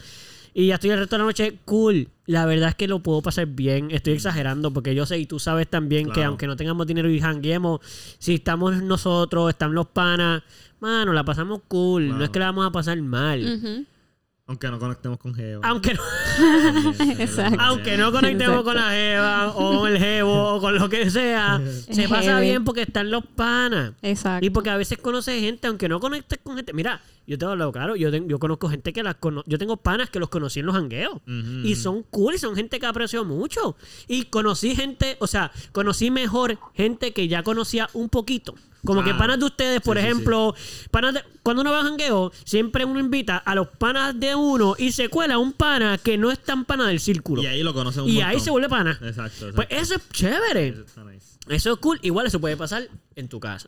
[0.53, 2.09] y ya estoy el resto de la noche cool.
[2.25, 3.91] La verdad es que lo puedo pasar bien.
[3.91, 7.21] Estoy exagerando porque yo sé y tú sabes también que aunque no tengamos dinero y
[7.21, 7.79] janguemos,
[8.19, 10.43] si estamos nosotros, están los panas,
[10.81, 12.09] mano, la pasamos cool.
[12.09, 13.85] No es que la vamos a pasar mal.
[14.47, 15.59] Aunque no conectemos con Geo.
[15.63, 16.01] Aunque no,
[17.19, 17.57] Exacto.
[17.59, 18.63] aunque no conectemos Exacto.
[18.63, 22.63] con la jeva o con el jevo o con lo que sea, se pasa bien
[22.63, 23.93] porque están los panas.
[24.03, 24.45] Exacto.
[24.45, 26.73] Y porque a veces conoces gente, aunque no conectes con gente.
[26.73, 29.77] Mira, yo te hablo claro, yo, ten- yo conozco gente que las cono Yo tengo
[29.77, 31.21] panas que los conocí en los hangueos.
[31.63, 33.75] Y son cool y son gente que aprecio mucho.
[34.07, 38.53] Y conocí gente, o sea, conocí mejor gente que ya conocía un poquito.
[38.85, 39.17] Como que Claro.
[39.19, 40.55] panas de ustedes, por Sí, sí, ejemplo,
[40.91, 44.75] panas de- cuando uno va a jangueo, siempre uno invita a los panas de uno
[44.77, 47.41] y se cuela un pana que no es tan pana del círculo.
[47.41, 48.29] Y ahí lo conoces un Y montón.
[48.29, 48.91] ahí se vuelve pana.
[48.91, 49.55] Exacto, exacto.
[49.55, 50.67] Pues eso es chévere.
[50.69, 51.37] Eso está nice.
[51.47, 51.99] Eso es cool.
[52.01, 53.67] Igual eso puede pasar en tu casa.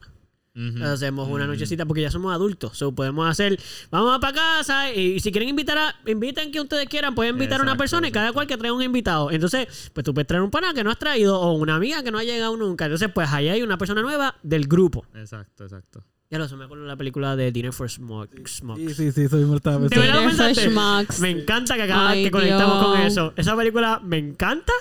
[0.83, 2.77] Hacemos una nochecita porque ya somos adultos.
[2.77, 3.59] So, podemos hacer,
[3.91, 7.63] vamos para casa y, si quieren invitar a, inviten que ustedes quieran, pueden invitar a
[7.63, 9.31] una Exacto, persona y cada cual que traiga un invitado.
[9.31, 12.11] Entonces, pues tú puedes traer un pana que no has traído o una amiga que
[12.11, 12.85] no ha llegado nunca.
[12.85, 15.05] Entonces, pues ahí hay una persona nueva del grupo.
[15.13, 16.03] Exacto, exacto.
[16.29, 18.47] Ya lo sé, me acuerdo de la película de Dinner for Smoke.
[18.47, 18.81] Smokes.
[18.81, 20.01] Sí, sí, sí, eso mismo estaba ¿De pensando.
[20.01, 20.69] verdad lo Dinner for pensaste?
[20.69, 21.19] Schmucks.
[21.21, 23.33] Me encanta que Ay, que conectamos con eso.
[23.37, 24.73] Esa película me encanta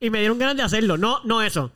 [0.00, 0.96] y me dieron ganas de hacerlo.
[0.96, 1.72] No, no eso.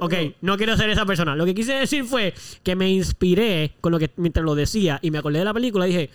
[0.00, 1.36] Ok, no quiero ser esa persona.
[1.36, 2.32] Lo que quise decir fue
[2.62, 5.86] que me inspiré con lo que mientras lo decía y me acordé de la película
[5.86, 6.10] y dije,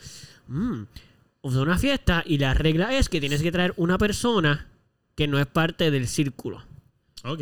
[0.47, 0.81] mmm,
[1.43, 4.67] una fiesta y la regla es que tienes que traer una persona
[5.15, 6.63] que no es parte del círculo.
[7.23, 7.41] Ok.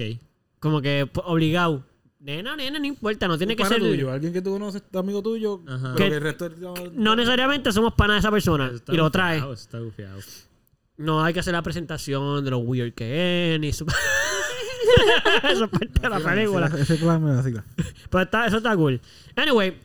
[0.59, 1.83] Como que pues, obligado.
[2.19, 3.83] Nena, nena, no importa, no tiene Un que pana ser...
[3.83, 5.93] tuyo, alguien que tú conoces, amigo tuyo, Ajá.
[5.95, 9.09] pero Que- que el resto es- No necesariamente somos panas de esa persona y lo
[9.11, 9.41] trae.
[9.53, 10.19] Está gufiado.
[10.97, 13.85] No hay que hacer la presentación de lo weird que es, ni su...
[15.51, 16.67] eso es parte de la película.
[16.77, 17.63] Ese plan me vacila.
[18.09, 18.99] Pero está, eso está cool.
[19.35, 19.77] Anyway.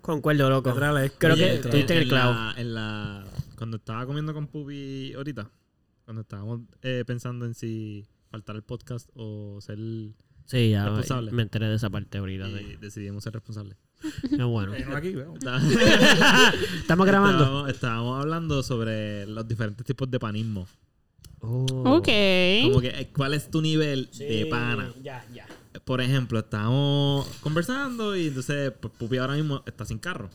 [0.00, 0.74] Concuerdo, loco.
[0.74, 2.32] Creo que tuviste en el clavo.
[2.34, 3.24] La, en la,
[3.56, 5.50] cuando estaba comiendo con Pupi ahorita,
[6.04, 9.78] cuando estábamos eh, pensando en si faltar el podcast o ser...
[9.78, 10.14] Y
[10.46, 11.30] Sí, ya Responsable.
[11.32, 12.46] me enteré de esa parte ahorita.
[12.48, 12.76] sí.
[12.78, 13.78] decidimos ser responsables.
[14.30, 14.74] Es bueno.
[14.86, 15.14] No aquí.
[15.34, 15.58] Está-
[16.76, 17.40] Estamos grabando.
[17.44, 20.68] Estábamos, estábamos hablando sobre los diferentes tipos de panismo.
[21.46, 21.96] Oh.
[21.96, 22.08] Ok.
[22.64, 24.92] Como que, eh, ¿cuál es tu nivel de pana?
[25.02, 25.46] Ya, ya.
[25.84, 30.30] Por ejemplo, estábamos conversando y entonces pues, Pupi ahora mismo está sin carro.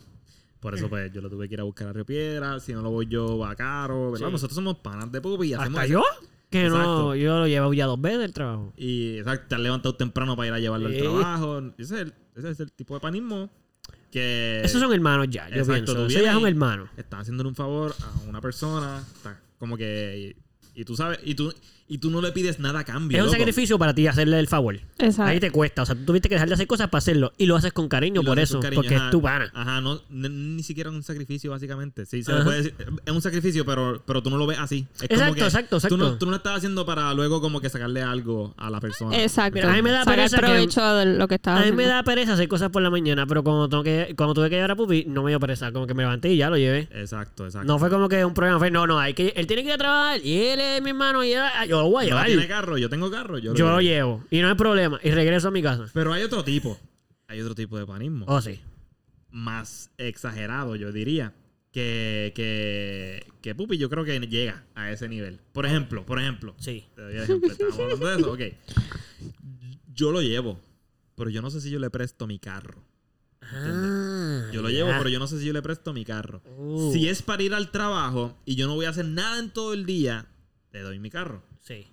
[0.60, 2.60] Por eso, pues, yo lo tuve que ir a buscar a Río Piedra.
[2.60, 4.12] Si no lo voy yo, va caro.
[4.12, 4.28] ¿verdad?
[4.28, 4.32] Sí.
[4.34, 5.93] Nosotros somos panas de Pupi y hacemos ¿Hasta eso.
[5.93, 6.03] yo?
[6.49, 8.74] Que no, yo lo llevo ya dos veces del trabajo.
[8.76, 10.95] Y, exacto, te has levantado temprano para ir a llevarlo Sí.
[10.95, 11.60] al trabajo.
[11.78, 13.49] Ese es, el, ese es el tipo de panismo
[14.12, 14.62] que...
[14.64, 16.05] Esos son hermanos ya, yo Exacto, pienso.
[16.07, 16.89] Eso ya es un hermano.
[16.97, 19.03] Estás haciéndole un favor a una persona.
[19.16, 20.36] está como que...
[20.80, 21.20] Y, tú sabes...
[21.26, 21.54] Y tú,
[21.92, 23.38] y tú no le pides nada a cambio, Es un loco.
[23.40, 24.80] sacrificio para ti hacerle el favor.
[25.00, 25.24] Exacto.
[25.24, 25.82] Ahí te cuesta.
[25.82, 27.34] O sea, tú tuviste que dejar de hacer cosas para hacerlo.
[27.38, 28.54] Y lo haces con cariño por eso.
[28.56, 29.06] con cariño, porque ajá.
[29.06, 29.52] es tu pana.
[29.54, 32.06] Ajá, no, ni, siquiera un sacrificio, básicamente.
[32.06, 32.76] Sí, se le puede decir.
[33.06, 34.88] Es un sacrificio, pero, pero tú no lo ves así.
[35.02, 35.98] Es como Exacto, que exacto, exacto.
[35.98, 38.80] Tú no, tú no lo estás haciendo para luego como que sacarle algo a la
[38.80, 39.18] persona.
[39.22, 39.56] Exacto.
[39.56, 41.82] Mira, a mí me da pereza que- provecho de lo que estaba A mí haciendo.
[41.84, 44.56] me da pereza hacer cosas por la mañana, pero cuando, tengo que, cuando tuve que
[44.58, 45.72] llevar a Pupi, no me dio pereza.
[45.72, 46.88] Como que me levanté y ya lo llevé.
[46.94, 47.68] Exacto, exacto.
[47.68, 48.60] No fue como que un problema.
[48.60, 50.90] Fue, no, no, hay que, él tiene que ir a trabajar y él es mi
[50.92, 52.28] hermano y él- yo lo voy a No llevar.
[52.28, 54.24] tiene carro, yo tengo carro, yo, yo lo lo llevo.
[54.32, 55.00] Y no hay problema.
[55.04, 55.86] Y regreso a mi casa.
[55.94, 56.78] Pero hay otro tipo.
[57.28, 58.26] Hay otro tipo de panismo.
[58.28, 58.60] Oh, sí.
[59.32, 61.34] Más exagerado, yo diría.
[61.72, 65.40] Que, que, que Pupi yo creo que llega a ese nivel.
[65.54, 66.56] Por ejemplo, por ejemplo.
[66.58, 66.86] Sí.
[66.96, 67.52] Te doy el ejemplo.
[67.52, 68.32] Estábamos hablando de eso.
[68.32, 68.42] Ok.
[69.94, 70.60] Yo lo llevo.
[71.16, 72.84] Pero yo no sé si yo le presto mi carro.
[73.42, 74.78] Ah, Yo lo ya.
[74.78, 76.42] llevo, pero yo no sé si yo le presto mi carro.
[76.58, 79.50] Uh, Si es para ir al trabajo y yo no voy a hacer nada en
[79.50, 80.28] todo el día,
[80.72, 81.42] le doy mi carro.
[81.70, 81.88] Sí.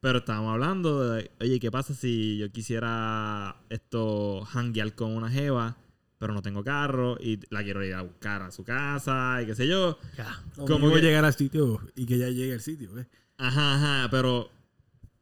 [0.00, 5.76] Pero estábamos hablando de, oye, ¿qué pasa si yo quisiera esto hanguear con una jeva,
[6.18, 9.54] pero no tengo carro y la quiero ir a buscar a su casa y qué
[9.54, 9.98] sé yo?
[10.16, 10.40] Ya.
[10.56, 13.06] Como que- llegar al sitio y que ya llegue al sitio, ¿ves?
[13.36, 14.50] Ajá, ajá, pero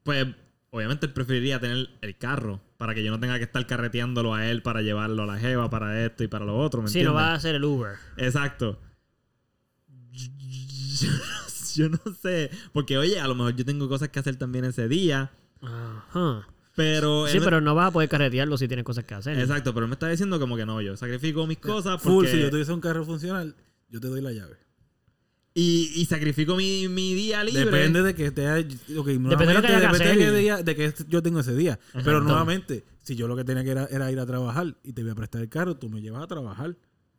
[0.04, 0.26] pues
[0.70, 4.46] obviamente él preferiría tener el carro para que yo no tenga que estar carreteándolo a
[4.46, 7.20] él para llevarlo a la jeva, para esto y para lo otro, ¿me Sí, entiendes?
[7.22, 7.96] va a hacer el Uber.
[8.18, 8.78] Exacto.
[11.78, 14.88] Yo no sé, porque oye, a lo mejor yo tengo cosas que hacer también ese
[14.88, 16.48] día, Ajá.
[16.74, 17.26] pero...
[17.28, 19.38] Sí, pero no vas a poder carretearlo si tienes cosas que hacer.
[19.38, 22.30] Exacto, pero él me está diciendo como que no, yo sacrifico mis cosas Full, porque...
[22.32, 23.54] si yo tuviese un carro funcional,
[23.88, 24.56] yo te doy la llave.
[25.54, 27.64] y, y sacrifico mi, mi día libre.
[27.64, 28.46] Depende de que esté.
[28.50, 30.18] Ok, de lo que que depende de hacer.
[30.18, 31.78] qué día, de que yo tengo ese día.
[32.04, 35.02] Pero nuevamente, si yo lo que tenía que era, era ir a trabajar y te
[35.02, 36.76] voy a prestar el carro, tú me llevas a trabajar.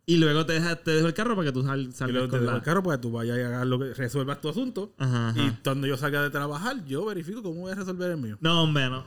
[0.10, 2.40] Y luego te, dejas- te dejo el carro para que tú sal, Y salgas te
[2.40, 2.56] dejo la...
[2.56, 4.94] el carro para que tú vayas y hagas lo que resuelvas tu asunto.
[4.98, 5.40] Ajá, ajá.
[5.44, 8.38] Y cuando yo salga de trabajar, yo verifico cómo voy a resolver el mío.
[8.40, 9.04] No, hombre, no.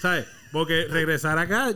[0.00, 0.26] ¿Sabes?
[0.52, 1.74] Porque regresar acá,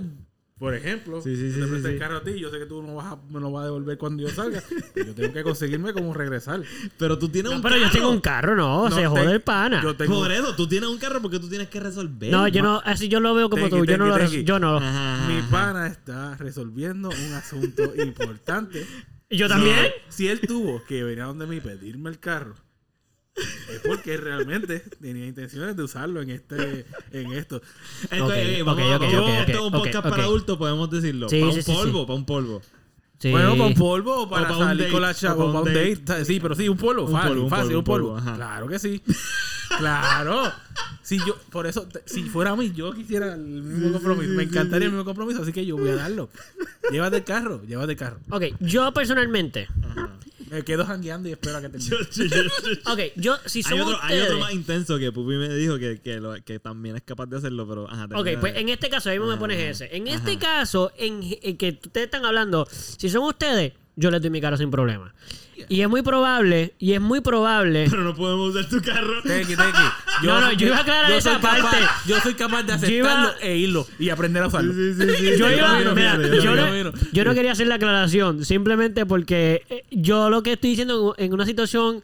[0.58, 1.94] por ejemplo, Sí, sí, yo sí, te presté sí.
[1.94, 3.66] el carro a ti, yo sé que tú no vas a, me lo vas a
[3.66, 4.62] devolver cuando yo salga.
[4.96, 6.62] yo tengo que conseguirme cómo regresar.
[6.98, 7.92] Pero tú tienes No, un pero yo carro.
[7.94, 9.82] tengo un carro, no, No, se jode te- el pana.
[9.82, 12.30] Yo tengo, Por eso, tú tienes un carro porque tú tienes que resolver.
[12.32, 13.84] no, yo no, así yo lo veo como Tenki, tú.
[13.84, 14.42] Yo no tenki, lo.
[14.42, 14.76] Yo no.
[14.78, 15.50] Ajá, mi ajá.
[15.50, 18.86] pana está resolviendo un asunto importante.
[19.30, 19.76] ¿Yo también?
[20.08, 22.54] Si él tuvo que venir a donde mí y pedirme el carro,
[23.72, 27.62] es porque realmente tenía intenciones de usarlo en este, en esto.
[28.10, 28.78] Entonces, esto
[29.46, 31.28] es un podcast para adultos, podemos decirlo.
[31.28, 32.06] Sí, para sí, un sí, polvo, sí.
[32.06, 32.62] para un polvo.
[33.18, 33.30] Sí.
[33.32, 35.52] Bueno, para un polvo o para, O para un salir con la date, chava, o
[35.52, 36.24] para un date.
[36.24, 38.08] Sí, pero sí, un polvo, Un fácil, polvo, un fácil, polvo, un polvo.
[38.08, 38.36] un polvo, ajá.
[38.36, 39.02] Claro que sí.
[39.78, 40.52] claro.
[41.02, 44.32] Si yo, por eso, si fuera a mí, yo quisiera el mismo compromiso.
[44.32, 46.28] Me encantaría el mismo compromiso, así que yo voy a darlo.
[46.92, 48.18] Llévate el carro, llévate el carro.
[48.30, 49.68] Ok, yo personalmente.
[49.82, 50.10] Ajá.
[50.50, 51.96] Me quedo jangueando y espero a que termine.
[52.86, 56.00] Ok, yo, si hay, somos otro, hay otro más intenso que Pupi me dijo que,
[56.00, 57.90] que, lo- que también es capaz de hacerlo, pero...
[57.90, 59.94] Ajá, Ok, termina pues de- en este caso, ahí me Ajá, pones ese.
[59.96, 60.38] En este Ajá.
[60.40, 64.56] caso, en, en que ustedes están hablando, si son ustedes, yo les doy mi carro
[64.56, 65.14] sin problema.
[65.68, 67.86] Y es muy probable, y es muy probable.
[67.90, 69.22] Pero no podemos usar tu carro.
[69.22, 69.62] Tequi, tequi.
[70.24, 71.76] No, no, yo iba a aclarar yo esa soy capaz- parte.
[72.06, 74.72] yo soy capaz de Yo iba- aceptarlo e irlo y aprender a usarlo.
[74.72, 75.38] Sí, sí, sí.
[75.38, 80.28] Yo, iba- mira, yo, no, yo no quería hacer la aclaración, simplemente porque eh, yo
[80.30, 82.02] lo que estoy diciendo en en una situación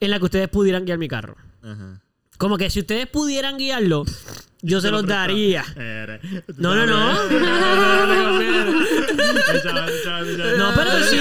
[0.00, 1.36] en la que ustedes pudieran guiar mi carro.
[1.62, 2.00] Ajá.
[2.38, 4.04] Como que si ustedes pudieran guiarlo,
[4.62, 5.64] yo se los daría.
[6.56, 7.12] No, no, no.
[10.58, 11.18] No, pero sí.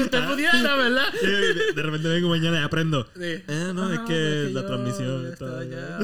[0.00, 1.12] Usted pudiera, ¿verdad?
[1.74, 3.08] De, repente vengo mañana y aprendo.
[3.20, 3.42] Eh,
[3.74, 5.64] no, es Ah, que la transmisión está...
[5.64, 5.98] ya-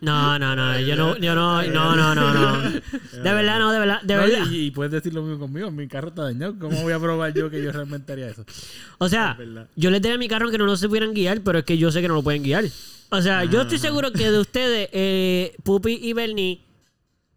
[0.00, 2.70] No, no, no, yo no, yo no, no, no, no, no.
[2.70, 2.80] De
[3.22, 4.46] verdad, no, de verdad, de No, verdad.
[4.50, 5.70] y, y puedes decir lo mismo conmigo.
[5.70, 6.54] Mi carro está dañado.
[6.58, 8.44] ¿Cómo voy a probar yo que yo realmente haría eso?
[8.98, 9.36] O sea,
[9.76, 11.90] yo les daría mi carro aunque no lo se pudieran guiar, pero es que yo
[11.90, 12.64] sé que no lo pueden guiar.
[13.10, 16.62] O sea, yo estoy seguro que de ustedes, eh, Pupi y Bernie,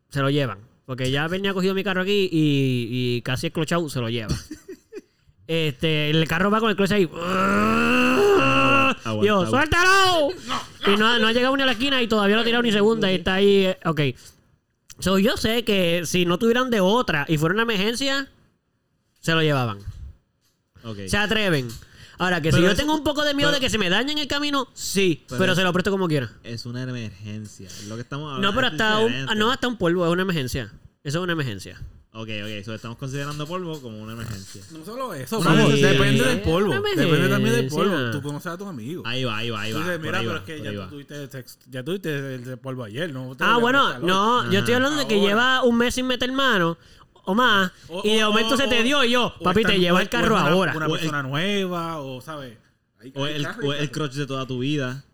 [0.09, 0.59] se lo llevan.
[0.86, 4.36] Porque ya Bernie ha cogido mi carro aquí y, y casi esclochado se lo lleva.
[5.47, 7.09] Este, el carro va con el cloche ahí.
[9.04, 9.46] aguanta, Yo.
[9.48, 10.30] ¡suéltalo!
[10.88, 12.72] Y no, no ha llegado ni a la esquina y todavía no ha tirado ni
[12.72, 13.66] segunda y está ahí.
[13.66, 14.02] eh, ok.
[15.00, 18.28] So, yo sé que si no tuvieran de otra y fuera una emergencia,
[19.20, 19.80] se lo llevaban.
[20.84, 20.98] Ok.
[21.08, 21.68] Se atreven.
[22.20, 23.89] Ahora, que Pero si yo tengo un poco de miedo pero- de que se me
[23.89, 25.24] dañe en el camino, sí.
[25.28, 26.32] Pero se lo presto como quiera.
[26.44, 27.68] Es una emergencia.
[27.68, 28.48] Es lo que estamos hablando.
[28.48, 30.72] No, pero hasta un, no, hasta un polvo es una emergencia.
[31.04, 31.82] Eso es una emergencia.
[32.14, 32.66] Ok, ok.
[32.66, 34.62] So estamos considerando polvo como una emergencia.
[34.72, 35.39] No solo eso.
[35.41, 35.47] Sí.
[35.47, 36.72] vamos, depende del polvo.
[36.72, 37.84] Una Depende también del polvo.
[37.93, 38.12] emergencia.
[38.12, 39.03] Tú conoces a tus amigos.
[39.07, 39.84] Ahí va, ahí va, ahí Tú va.
[39.86, 42.36] dices, por mira, ahí pero va, es que por ya tú tuviste, text- ya tuviste
[42.36, 43.14] el polvo ayer.
[43.14, 43.34] ¿no?
[43.36, 44.07] Te Ah, a bueno, prestar hoy.
[44.09, 45.28] no, yo estoy hablando de que Ahora.
[45.28, 46.78] lleva un mes sin meter mano
[47.24, 49.64] o más O- y de o- momento o- se te dio y yo, o papi,
[49.64, 50.74] te lleva o- el o carro es una- ahora.
[50.76, 52.57] Una O persona nueva, o, ¿sabes?
[52.99, 53.47] Hay- O hay el,
[53.80, 55.05] el crotch de toda tu vida.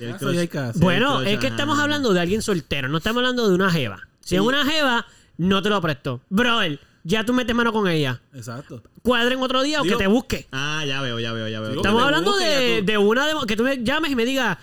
[0.00, 0.78] El Caso y hay caso.
[0.80, 4.08] Bueno, el es que estamos hablando de alguien soltero, no estamos hablando de una jeva.
[4.20, 5.06] Si es una jeva,
[5.42, 6.20] no te lo presto.
[6.28, 8.20] Brother, ya tú metes mano con ella.
[8.34, 8.82] Exacto.
[9.02, 10.46] Cuadren otro día o Digo- que te busque.
[10.52, 11.70] Ah, ya veo, ya veo, ya veo.
[11.70, 14.24] Digo, Estamos hablando busque, de, tú- de una demo- que tú me llames y me
[14.24, 14.58] digas,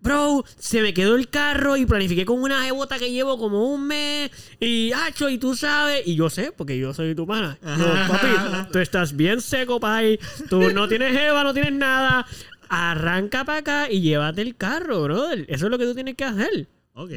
[0.00, 3.86] bro, se me quedó el carro y planifiqué con una jebota que llevo como un
[3.86, 4.30] mes
[4.60, 7.58] y hacho y tú sabes y yo sé porque yo soy tu pana.
[7.62, 8.28] No, papi,
[8.72, 10.18] tú estás bien seco, pai.
[10.50, 12.26] Tú no tienes jeva, no tienes nada.
[12.68, 15.46] Arranca para acá y llévate el carro, brother.
[15.48, 16.68] Eso es lo que tú tienes que hacer.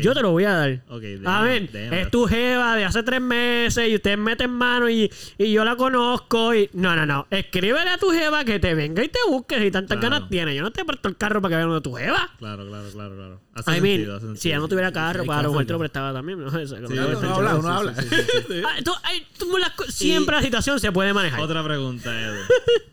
[0.01, 0.81] Yo te lo voy a dar.
[1.25, 2.01] A ver, déjame.
[2.01, 5.77] es tu jeva de hace tres meses y ustedes meten mano y, y yo la
[5.77, 6.69] conozco y...
[6.73, 7.27] No, no, no.
[7.29, 10.15] Escríbele a tu jeva que te venga y te busque si tantas Claro.
[10.15, 10.53] ganas tiene.
[10.53, 12.29] Yo no te presto el carro para que vean de tu jeva.
[12.39, 13.41] Claro, claro, claro, claro.
[13.53, 15.71] Hace I mean, sentido, hace si ella no tuviera carro, para a lo mejor te
[15.73, 16.39] lo prestaba también.
[16.41, 17.95] No, Eso, Sí, no, habla, no, habla.
[17.95, 18.61] sí, sí.
[18.65, 18.91] Ah, tú-
[19.37, 19.57] tú
[19.87, 21.39] siempre la situación se puede manejar.
[21.39, 22.35] Otra pregunta, Edu.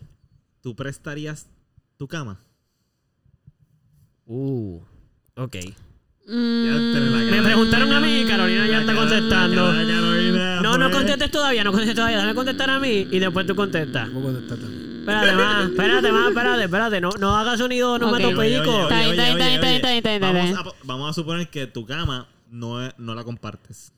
[0.61, 1.49] ¿Tú prestarías
[1.97, 2.39] tu cama?
[4.25, 4.81] Uh,
[5.35, 5.57] ok.
[6.29, 9.73] Mm, Me preguntaron a mí y Carolina ya está contestando.
[10.63, 10.97] No, no pues.
[10.97, 12.17] contestes todavía, no contestes todavía.
[12.17, 14.09] Déjame contestar a mí y después tú contestas.
[14.09, 17.01] Espérate más, espérate más, espérate, espérate.
[17.01, 17.97] No, no hagas sonido,
[20.33, 20.53] bien.
[20.55, 23.93] Vamos a- Vamos a suponer que tu cama no, es- no la compartes.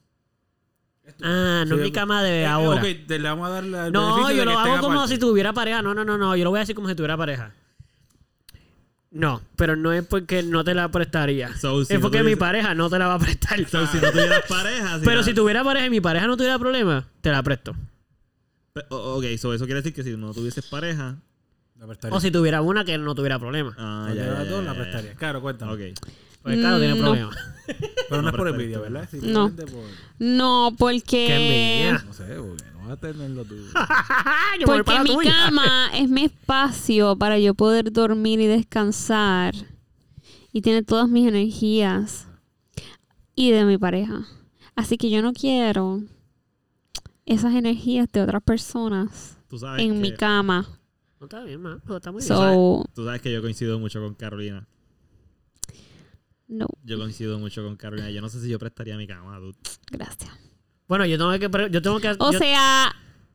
[1.22, 2.82] Ah, no Sí, es mi cama de Eh, ahora.
[2.82, 5.80] Ok, te le vamos a dar No, yo lo hago como si tuviera pareja.
[5.80, 6.36] No, no, no, no.
[6.36, 7.54] Yo lo voy a decir como si tuviera pareja.
[9.10, 11.56] No, pero no es porque no te la prestaría.
[11.56, 13.58] So, si es no porque mi pareja no te la va a prestar.
[13.68, 15.00] So, si no tuvieras pareja...
[15.02, 17.74] pero la- si tuviera pareja y mi pareja no tuviera problema, te la presto.
[18.74, 21.16] Pe- o- Ok, so eso quiere decir que si no tuvieses pareja,
[21.78, 22.16] La prestaría.
[22.16, 23.74] O si tuviera una que no tuviera problema.
[23.78, 25.14] Ah, Si ya, ya, dos, ya, la ya, prestaría.
[25.14, 25.72] Claro, cuéntame.
[25.72, 25.98] Ok.
[26.42, 27.04] Porque claro, tiene Mm, no.
[27.04, 27.36] problemas.
[28.10, 28.78] Pero no es por envidia.
[28.78, 29.08] ¿verdad?
[29.12, 29.48] No.
[29.48, 29.84] Simplemente por...
[30.18, 31.26] No, porque.
[31.26, 32.04] Qué envidia.
[32.06, 33.06] No sé, porque no tú.
[34.60, 35.30] Yo voy Porque para mi tuya.
[35.32, 39.54] cama es mi espacio para yo poder dormir y descansar.
[40.52, 42.26] Y tiene todas mis energías.
[43.34, 44.26] Y de mi pareja.
[44.74, 46.02] Así que yo no quiero
[47.26, 50.66] esas energías de otras personas Tú sabes en que, mi cama.
[51.20, 51.78] No está bien, ma.
[51.84, 52.28] pero está muy bien.
[52.28, 54.66] So, Tú sabes que yo coincido mucho con Carolina.
[56.48, 58.10] no, Yo coincido mucho con Carolina.
[58.10, 59.58] Yo no sé si yo prestaría mi cama, dude.
[59.90, 60.30] gracias.
[60.88, 61.48] Bueno, yo tengo que.
[61.50, 62.94] pre- Yo tengo que O yo, sea,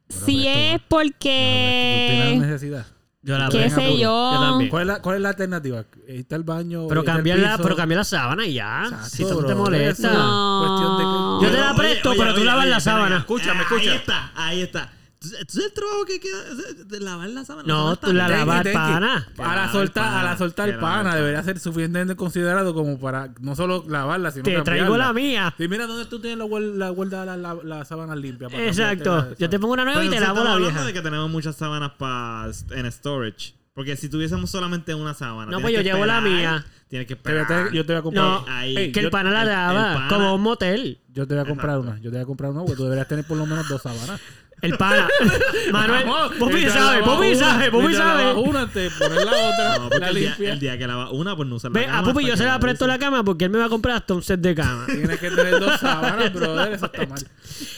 [0.09, 2.37] si presto, es ¿Tú porque.
[2.39, 2.85] necesidad?
[3.21, 4.33] yo la ¿Qué sé yo?
[4.33, 4.69] Yo también.
[4.69, 5.85] ¿Cuál es la, cuál es la alternativa?
[6.07, 6.87] Está el baño.
[6.89, 8.83] Pero cambiar, la, pero cambiar la sábana y ya.
[8.83, 10.11] Exacto, si no te molesta.
[10.11, 10.65] No.
[10.67, 13.17] Cuestión de que- Yo te la presto, oye, pero tú oye, lavas oye, la sábana.
[13.19, 13.89] Escúchame, Ah, escúchame.
[13.91, 14.91] Ahí está, ahí está.
[15.23, 17.65] ¿Tú tú sabes el trabajo que queda de- de lavar la sábana?
[17.65, 19.27] No, tú la lavas pana.
[19.37, 22.73] A la Que soltar, a el la pana, soltar el pana debería ser suficientemente considerado
[22.73, 25.53] como para no solo lavarla, sino Te traigo la mía.
[25.57, 28.49] Sí, mira dónde tú tienes la guarda, la, la, la, la sábana limpia.
[28.49, 29.15] para Exacto.
[29.15, 30.85] la- Yo te pongo una nueva Pero y te entonces lavo la vieja.
[30.85, 33.55] de que tenemos muchas sábanas pa, en storage.
[33.73, 35.51] Porque si tuviésemos solamente una sábana.
[35.51, 36.63] No, pues yo llevo la mía.
[36.89, 37.71] Tienes que esperar.
[37.71, 38.23] yo te voy a comprar.
[38.23, 38.91] No, Ahí.
[38.91, 39.93] Que yo, el pana la el- el lava.
[39.95, 40.99] pana- Como un motel.
[41.11, 41.91] yo te voy a comprar Exacto.
[41.93, 41.97] una.
[41.99, 44.21] Yo te voy a comprar una porque tú deberías tener por lo menos dos sábanas.
[44.63, 45.07] El pana.
[45.71, 46.05] Manuel.
[46.39, 48.33] Mientras sabe, una, sabe, lavas sabe.
[48.33, 50.53] una, te pones la otra, No, la el día, limpia.
[50.53, 51.99] el día que una, pues no usar la Ve, cama.
[51.99, 53.97] a Pupi hasta yo se la presto la cama porque él me va a comprar
[53.97, 54.85] hasta un set de cama.
[54.87, 56.73] Tienes que tener dos sábanas, brother.
[56.73, 57.19] Eso está mal.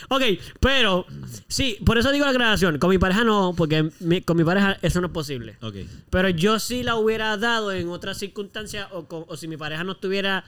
[0.10, 0.22] Ok,
[0.60, 1.06] pero
[1.48, 2.78] sí, por eso digo la aclaración.
[2.78, 5.58] Con mi pareja no, porque mi- con mi pareja eso no es posible.
[5.62, 5.76] Ok.
[6.12, 9.84] Pero yo sí la hubiera dado en otras circunstancias o, con- o si mi pareja
[9.84, 10.44] no estuviera...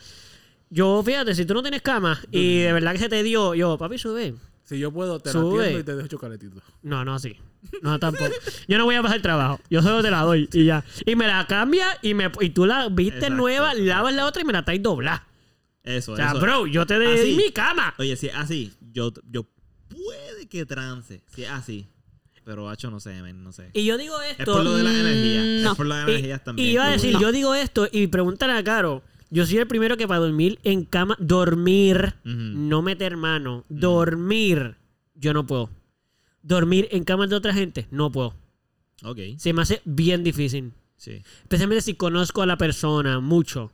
[0.69, 3.77] Yo, fíjate, si tú no tienes cama y de verdad que se te dio, yo,
[3.77, 4.35] papi, sube.
[4.67, 5.59] Si yo puedo, te la Sube.
[5.61, 6.61] atiendo y te dejo chocolatito.
[6.83, 7.35] No, no así.
[7.81, 8.31] No, tampoco.
[8.67, 9.59] Yo no voy a pasar trabajo.
[9.69, 10.83] Yo solo te la doy y ya.
[11.05, 14.41] Y me la cambia y, me, y tú la viste Exacto, nueva, lavas la otra
[14.41, 15.25] y me la traes doblada.
[15.83, 16.39] Eso, O sea, eso.
[16.41, 17.35] bro, yo te di Así.
[17.37, 17.93] mi cama.
[17.97, 19.47] Oye, si es así, yo, yo
[19.87, 21.21] puede que trance.
[21.33, 21.87] Si es así.
[22.43, 23.69] Pero, hacho, no sé, men, no sé.
[23.73, 24.53] Y yo digo Es esto.
[24.53, 25.63] por lo de las Mm, energías.
[25.63, 25.71] no.
[25.71, 26.67] Es por las Y- energías también.
[26.67, 27.21] Y iba a decir, No.
[27.21, 29.01] yo digo esto y pregúntale a Caro.
[29.29, 34.75] Yo soy el primero que para dormir en cama, dormir, no meter mano, dormir,
[35.15, 35.69] yo no puedo.
[36.41, 38.33] Dormir en camas de otra gente, no puedo.
[39.03, 39.19] Ok.
[39.37, 40.71] Se me hace bien difícil.
[40.95, 41.21] Sí.
[41.43, 43.71] Especialmente si conozco a la persona mucho.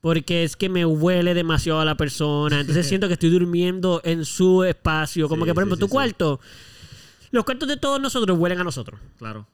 [0.00, 2.60] Porque es que me huele demasiado a la persona.
[2.60, 5.28] Entonces siento que estoy durmiendo en su espacio.
[5.28, 6.40] Como Sí, que, por ejemplo, sí, tu cuarto.
[7.30, 9.00] Los cuartos de todos nosotros huelen a nosotros.
[9.18, 9.46] Claro.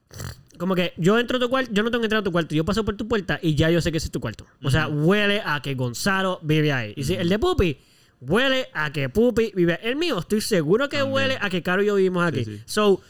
[0.59, 2.55] Como que yo entro a tu cuarto, yo no tengo que entrar a tu cuarto,
[2.55, 4.47] yo paso por tu puerta y ya yo sé que ese es tu cuarto.
[4.63, 6.95] O sea, huele a que Gonzalo vive ahí.
[6.97, 7.77] Y si el de Pupi
[8.21, 9.91] huele a que Pupi vive ahí.
[9.91, 11.15] El mío, estoy seguro que También.
[11.15, 12.45] huele a que Caro y yo vivimos aquí.
[12.45, 12.63] Sí, sí.
[12.67, 13.01] So,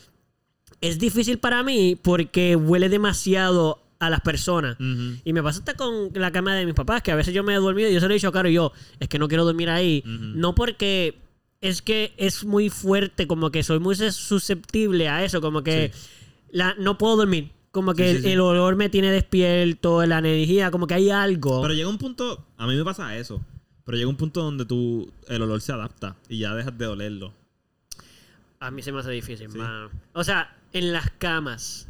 [0.80, 4.76] es difícil para mí porque huele demasiado a las personas.
[5.24, 7.54] Y me pasa hasta con la cama de mis papás, que a veces yo me
[7.54, 9.28] he dormido y yo se lo he dicho a Caro y yo, es que no
[9.28, 10.02] quiero dormir ahí.
[10.06, 11.20] No porque
[11.64, 15.92] es que es muy fuerte, como que soy muy susceptible a eso, como que
[16.50, 17.50] la, no puedo dormir.
[17.70, 21.08] Como que Sí, sí, el, el olor me tiene despierto, la energía, como que hay
[21.10, 21.62] algo.
[21.62, 23.40] Pero llega un punto, a mí me pasa eso,
[23.84, 27.32] pero llega un punto donde tú, el olor se adapta y ya dejas de olerlo.
[28.60, 29.90] a mí se me hace difícil, mano.
[30.12, 31.88] O sea, en las camas.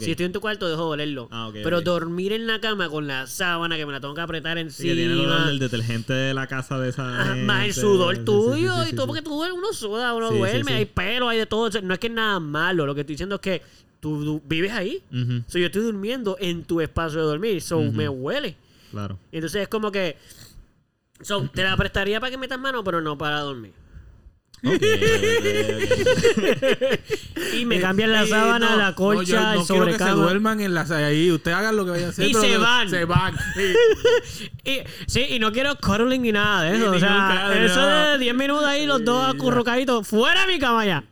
[0.00, 1.28] Si estoy en tu cuarto, dejo de olerlo.
[1.30, 4.56] Ah, Pero dormir en la cama con la sábana que me la tengo que apretar
[4.56, 4.88] Sí, encima.
[4.90, 7.80] que tiene el olor del detergente de la casa de esa Ajá, más el gente.
[7.80, 9.06] sudor Sí, sí, tuyo sí, sí, y todo, sí.
[9.08, 10.76] porque tú uno suda, uno Sí, sí, duerme, sí.
[10.76, 11.70] hay pelo, hay de todo.
[11.82, 12.84] No es que es nada malo.
[12.86, 13.62] Lo que estoy diciendo es que
[14.00, 15.02] tú, vives ahí.
[15.10, 17.62] Ujú, So, yo estoy durmiendo en tu espacio de dormir.
[17.62, 18.56] So, me huele.
[18.90, 19.18] Claro.
[19.32, 20.16] Entonces es como que.
[21.20, 23.72] So, te la prestaría para que metas mano, pero no para dormir.
[27.54, 29.98] Y me cambian la Eh, sábana, no, la no, colcha, yo no el quiero que
[30.04, 31.30] se duerman en las ahí.
[31.30, 32.28] Usted hagan lo que vayan a hacer.
[32.28, 32.90] Y pero se van.
[32.90, 33.34] Se van.
[33.54, 33.72] sí.
[34.64, 36.90] Y, sí, y no quiero cuddling ni nada de eso.
[36.90, 40.06] o sea, eso de 10 minutos ahí, los dos acurrucaditos.
[40.06, 41.04] ¡Fuera mi cama ya!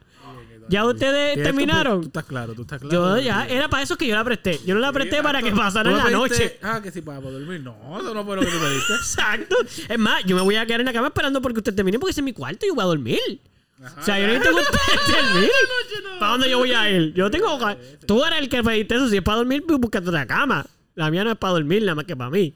[0.69, 2.01] ¿Ya ustedes terminaron?
[2.01, 3.19] Tú estás claro, tú estás claro.
[3.19, 4.61] Yo ya, era para eso que yo la presté.
[4.67, 6.59] Yo no la presté para que pasaran ¿Tú la me noche.
[6.63, 7.61] Ah, que sí, para dormir.
[7.61, 8.93] No, eso no fue lo que tú me diste.
[8.95, 9.57] Exacto.
[9.89, 12.11] Es más, yo me voy a quedar en la cama esperando porque usted termine porque
[12.11, 13.41] ese es mi cuarto y yo voy a dormir.
[13.81, 16.19] o sea, yo necesito que usted termine.
[16.19, 17.15] ¿Para dónde yo voy a ir?
[17.15, 17.59] Yo tengo...
[18.07, 19.09] Tú eres el que pediste eso.
[19.09, 20.67] Si es para dormir, pues búscate otra cama.
[20.95, 22.55] La mía no es para dormir, nada más que para mí.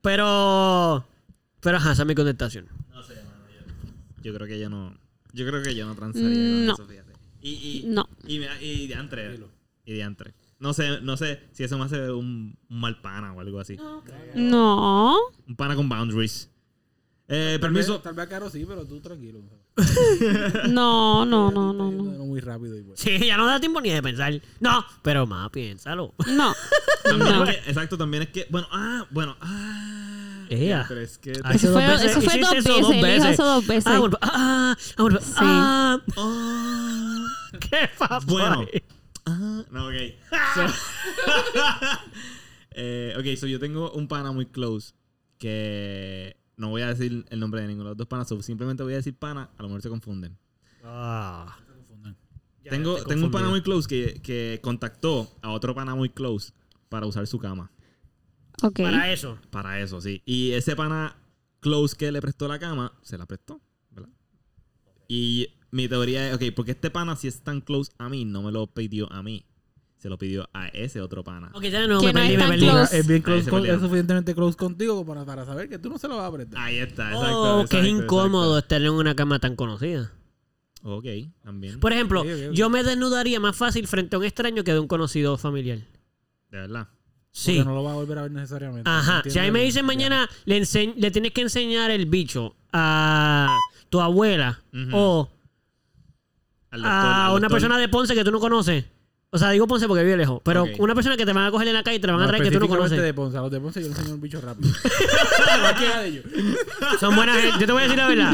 [0.00, 1.04] Pero...
[1.60, 2.68] Pero ajá, esa es mi contestación.
[4.22, 4.92] Yo creo que yo no.
[5.36, 6.28] Yo creo que yo no transaría
[6.66, 6.74] No.
[6.76, 7.12] con eso, fíjate.
[7.42, 8.08] Y, y, No.
[8.26, 9.38] y, mira, y diantre.
[9.84, 10.34] Y diantre.
[10.58, 13.76] No sé, no sé si eso me hace un, un mal pana o algo así.
[14.34, 15.16] No.
[15.46, 16.50] Un pana con boundaries.
[17.28, 18.00] Eh, Tal vez, permiso.
[18.02, 19.40] tal vez caro sí, pero tú tranquilo.
[20.68, 22.02] No, no, no, no, no.
[22.24, 22.96] Muy rápido y bueno.
[22.96, 24.40] Sí, ya no da tiempo ni de pensar.
[24.60, 26.14] No, pero más piénsalo.
[26.28, 26.54] No.
[27.04, 27.44] También No.
[27.44, 30.15] es que- exacto, también es que, bueno, ah, bueno, ah.
[30.50, 30.84] Ea.
[30.88, 31.32] Pero es que.
[31.44, 32.10] Ah, Eso dos fue, veces.
[32.10, 32.82] eso fue dos eso veces.
[32.82, 33.30] dos Él veces.
[33.32, 33.86] eso dos veces.
[33.86, 35.32] Ah, bueno, ah, ah, bueno, Sí.
[35.36, 37.26] ah, Ah,
[37.60, 38.26] ¿Qué pasó?
[38.26, 38.66] Bueno.
[39.26, 39.94] ah, no, ok.
[40.54, 40.62] So,
[42.72, 44.94] eh, ok, so yo tengo un pana muy close
[45.38, 48.82] que no voy a decir el nombre de ninguno de los dos panas, so simplemente
[48.82, 50.36] voy a decir pana, a lo mejor se confunden.
[50.84, 51.56] Ah.
[52.68, 56.52] Tengo, tengo un pana muy close que, que contactó a otro pana muy close
[56.88, 57.70] para usar su cama.
[58.60, 59.38] Para eso.
[59.50, 60.22] Para eso, sí.
[60.24, 61.16] Y ese pana
[61.60, 64.08] close que le prestó la cama, se la prestó, ¿verdad?
[65.08, 68.42] Y mi teoría es, ok, porque este pana si es tan close a mí, no
[68.42, 69.44] me lo pidió a mí.
[69.98, 71.50] Se lo pidió a ese otro pana.
[71.54, 72.60] Ok, ya no, Que me no perdí, es me perdí.
[72.66, 72.98] close.
[72.98, 75.88] Es bien close se con- es suficientemente close contigo como para, para saber que tú
[75.88, 76.60] no se lo vas a apretar.
[76.62, 77.60] Ahí está, exacto.
[77.60, 78.76] Oh, que es incómodo exacto.
[78.76, 80.12] estar en una cama tan conocida.
[80.82, 81.06] Ok,
[81.42, 81.80] también.
[81.80, 85.36] Por ejemplo, yo me desnudaría más fácil frente a un extraño que de un conocido
[85.38, 85.78] familiar.
[86.50, 86.88] De verdad.
[87.38, 87.56] Sí.
[87.56, 88.88] Porque no lo vas a volver a ver necesariamente.
[88.90, 89.22] Ajá.
[89.26, 90.62] Si a mí me dicen mañana, le,
[90.96, 93.54] le tienes que enseñar el bicho a
[93.90, 94.60] tu abuela
[94.92, 95.28] o
[96.70, 98.86] Al doctor- a al una persona de Ponce que tú no conoces.
[99.28, 100.40] O sea, digo Ponce porque vive lejos.
[100.44, 102.22] Pero una persona que te van a coger en la calle y te la van
[102.22, 103.02] a traer que tú no conoces.
[103.02, 103.36] de Ponce.
[103.36, 104.70] A los de Ponce yo le enseño un bicho rápido.
[105.60, 106.24] Cualquiera de ellos.
[106.98, 107.58] Son buena gente.
[107.60, 108.30] Yo te voy a decir la verdad.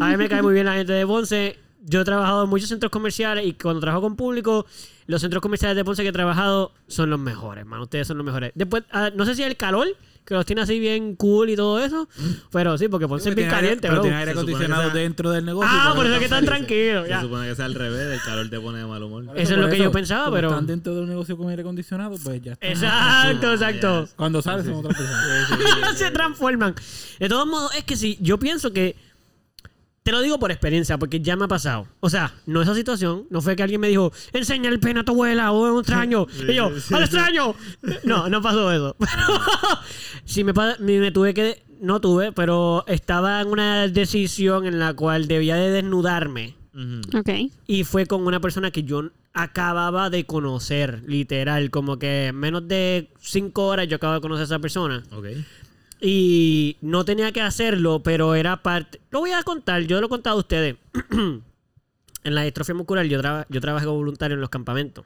[0.00, 1.58] A mí me cae muy bien la gente de Ponce.
[1.88, 4.66] Yo he trabajado en muchos centros comerciales y cuando trabajo con público,
[5.06, 7.84] los centros comerciales de Ponce que he trabajado son los mejores, hermano.
[7.84, 8.50] Ustedes son los mejores.
[8.56, 9.86] Después, ah, no sé si el calor,
[10.24, 12.08] que los tiene así bien cool y todo eso.
[12.50, 14.02] Pero sí, porque Ponce es bien aire- caliente, pero bro.
[14.02, 15.70] tiene aire Se acondicionado sea- dentro del negocio.
[15.72, 17.06] Ah, por eso es que están tranquilos.
[17.06, 19.22] Se supone que sea al revés, el calor te pone de mal humor.
[19.36, 22.16] Eso es lo que yo pensaba, pero- están dentro de un negocio con aire acondicionado,
[22.24, 22.66] pues ya está.
[22.68, 24.08] Exacto, exacto.
[24.16, 25.94] Cuando sales son otra persona.
[25.94, 26.74] se transforman.
[27.20, 28.96] De todos modos, es que sí, yo pienso que.
[30.06, 31.88] Te lo digo por experiencia, porque ya me ha pasado.
[31.98, 33.26] O sea, no esa situación.
[33.28, 35.80] No fue que alguien me dijo, enseña el pene a tu abuela o a un
[35.80, 36.28] extraño.
[36.48, 37.56] y yo, ¡al extraño!
[38.04, 38.94] No, no pasó eso.
[39.00, 39.40] Pero
[40.24, 41.64] sí me, me, tuve que.
[41.80, 46.54] No tuve, pero estaba en una decisión en la cual debía de desnudarme.
[46.72, 47.18] Ujú.
[47.18, 47.50] Ok.
[47.66, 51.70] Y fue con una persona que yo acababa de conocer, literal.
[51.70, 55.02] Como que en menos de cinco horas yo acababa de conocer a esa persona.
[55.10, 55.26] Ok.
[56.00, 59.00] Y no tenía que hacerlo, pero era parte.
[59.10, 60.76] Lo voy a contar, yo lo he contado a ustedes.
[61.10, 65.04] en la distrofia muscular, yo, traba- yo trabajé como voluntario en los campamentos.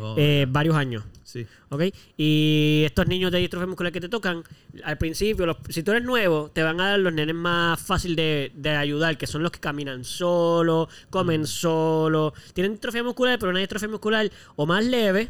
[0.00, 1.04] Oh, eh, varios años.
[1.22, 1.46] sí.
[1.68, 1.82] ¿Ok?
[2.16, 4.42] Y estos niños de distrofia muscular que te tocan,
[4.82, 8.16] al principio, los- si tú eres nuevo, te van a dar los nenes más fácil
[8.16, 13.50] de, de ayudar, que son los que caminan solo, comen solo, tienen distrofia muscular, pero
[13.50, 15.28] una distrofia muscular o más leve.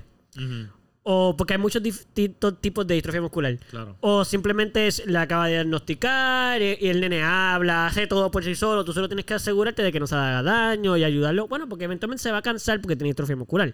[1.09, 3.57] O porque hay muchos distintos tipos de distrofia muscular.
[3.71, 3.97] Claro.
[4.01, 8.43] O simplemente es, la acaba de diagnosticar y, y el nene habla, hace todo por
[8.43, 8.85] sí solo.
[8.85, 11.47] Tú solo tienes que asegurarte de que no se haga daño y ayudarlo.
[11.47, 13.73] Bueno, porque eventualmente se va a cansar porque tiene distrofia muscular.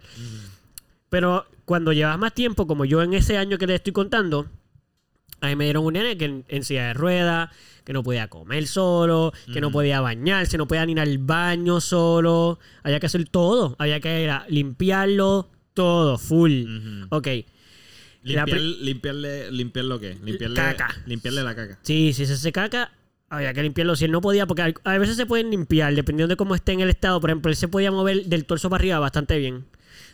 [1.09, 4.47] Pero cuando llevas más tiempo, como yo en ese año que le estoy contando,
[5.41, 7.49] a mí me dieron un nene que en, en silla de ruedas,
[7.85, 11.81] que no podía comer solo, que no podía bañarse, no podía ni ir al baño
[11.81, 12.59] solo.
[12.83, 13.75] Había que hacer todo.
[13.79, 16.65] Había que ir a limpiarlo todo, full.
[16.65, 17.07] Ujú.
[17.11, 17.29] Ok.
[18.23, 20.15] Limpiar, limpiarle, limpiar lo que?
[20.23, 20.95] Limpiarle, Caca.
[21.07, 21.79] Limpiarle la caca.
[21.83, 22.93] Sí, si se hace caca,
[23.29, 23.97] había que limpiarlo.
[23.97, 26.81] Si él no podía, porque a veces se pueden limpiar, dependiendo de cómo esté en
[26.81, 27.21] el estado.
[27.21, 29.65] Por ejemplo, él se podía mover del torso para arriba bastante bien.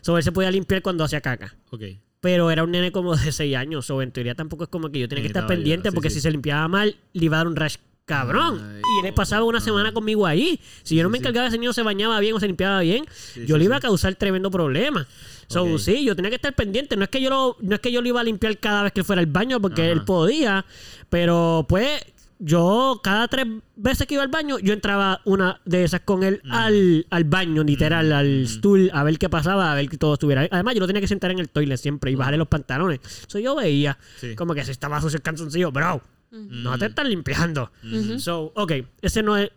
[0.00, 1.54] So, él se podía limpiar cuando hacía caca.
[1.70, 1.82] Ok.
[2.20, 3.84] Pero era un nene como de 6 años.
[3.84, 6.16] So, en teoría tampoco es como que yo tenía que estar pendiente sí, porque sí.
[6.16, 7.76] si se limpiaba mal, le iba a dar un rash
[8.08, 8.60] cabrón.
[8.74, 10.58] Ay, y él pasaba una semana conmigo ahí.
[10.82, 13.04] Si yo no me encargaba de ese niño se bañaba bien o se limpiaba bien,
[13.12, 15.06] Sí, yo sí, le iba a causar tremendo problema.
[15.46, 16.96] So, sí, yo tenía que estar pendiente.
[16.96, 18.92] No es que yo lo, no es que yo lo iba a limpiar cada vez
[18.92, 19.92] que él fuera al baño, porque Ajá.
[19.92, 20.64] él podía.
[21.08, 22.04] Pero pues,
[22.38, 23.46] yo cada tres
[23.76, 26.52] veces que iba al baño, yo entraba una de esas con él Mm.
[26.52, 30.42] al, al baño, literal, al stool, a ver qué pasaba, a ver que todo estuviera
[30.42, 30.48] ahí.
[30.50, 33.00] Además, yo lo tenía que sentar en el toilet siempre y bajarle los pantalones.
[33.26, 34.34] So, yo veía Sí.
[34.36, 36.02] como que se estaba sucio el calzoncillo, bro.
[36.30, 37.70] No te están limpiando.
[37.84, 38.18] Ujú.
[38.18, 38.72] So, ok,
[39.02, 39.50] ese no es.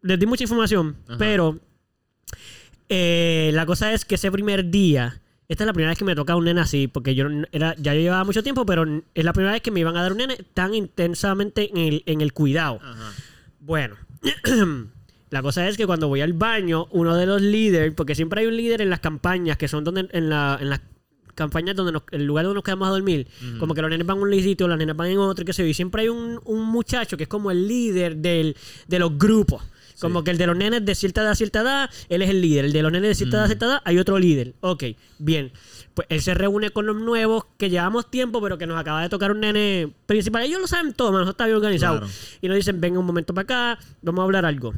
[0.00, 1.16] Les di mucha información, Ajá.
[1.18, 1.60] pero
[2.88, 6.14] eh, la cosa es que ese primer día, esta es la primera vez que me
[6.14, 8.84] toca un nene así, porque yo era, ya yo llevaba mucho tiempo, pero
[9.14, 12.02] es la primera vez que me iban a dar un nene tan intensamente en el,
[12.06, 12.80] en el cuidado.
[12.82, 13.12] Ajá.
[13.60, 13.96] Bueno,
[15.30, 18.46] la cosa es que cuando voy al baño, uno de los líderes, porque siempre hay
[18.48, 20.80] un líder en las campañas, que son donde en, la, en las
[21.34, 23.26] campañas donde nos- el lugar donde nos quedamos a dormir,
[23.58, 25.62] como que los nenes van a un sitio, las nenas van en otro, qué sé
[25.62, 28.56] yo, y siempre hay un, un muchacho que es como el líder del,
[28.88, 29.62] de los grupos.
[30.00, 30.24] Como Sí.
[30.24, 32.64] que el de los nenes de cierta edad cierta edad, él es el líder.
[32.64, 34.54] El de los nenes de cierta edad cierta edad, hay otro líder.
[34.60, 34.82] Ok,
[35.18, 35.52] bien.
[35.94, 39.08] Pues él se reúne con los nuevos que llevamos tiempo, pero que nos acaba de
[39.10, 40.42] tocar un nene principal.
[40.42, 41.98] Ellos lo saben todo, mano, está bien organizado.
[42.00, 42.12] Claro.
[42.40, 43.42] Y nos dicen, venga un momento para
[43.74, 44.72] acá, vamos a hablar algo.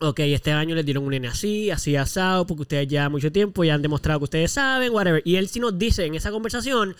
[0.00, 3.64] Ok, este año les dieron un nene así, así asado, porque ustedes ya mucho tiempo
[3.64, 5.22] ya han demostrado que ustedes saben, whatever.
[5.24, 6.96] Y él sí nos dice en esa conversación,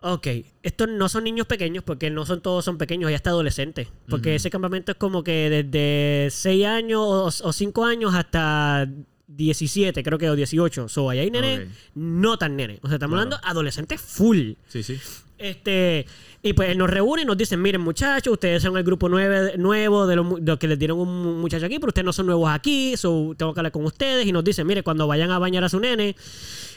[0.00, 0.26] ok,
[0.62, 3.88] estos no son niños pequeños, porque no son todos son pequeños, ya está adolescente.
[4.08, 8.88] Porque ese campamento es como que desde 6 años o, o 5 años hasta
[9.28, 10.88] 17, creo que, o 18.
[10.88, 11.74] So, ahí hay nenes Ok.
[11.96, 12.78] no tan nenes.
[12.82, 13.34] O sea, estamos Claro.
[13.34, 14.52] hablando adolescentes full.
[14.68, 14.98] Sí, sí.
[15.38, 16.06] Este,
[16.42, 19.52] y pues él nos reúne y nos dicen, miren muchachos, ustedes son el grupo nueve,
[19.58, 22.04] nuevo de los, mu- de los que les dieron un mu- muchacho aquí, pero ustedes
[22.06, 24.26] no son nuevos aquí, so tengo que hablar con ustedes.
[24.26, 26.16] Y nos dicen, mire, cuando vayan a bañar a su nene,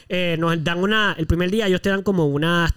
[0.08, 2.74] eh, nos dan una, el primer día ellos te dan como una,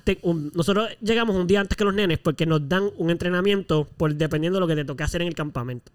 [0.54, 4.58] nosotros llegamos un día antes que los nenes porque nos dan un entrenamiento por dependiendo
[4.58, 5.92] de lo que te toque hacer en el campamento.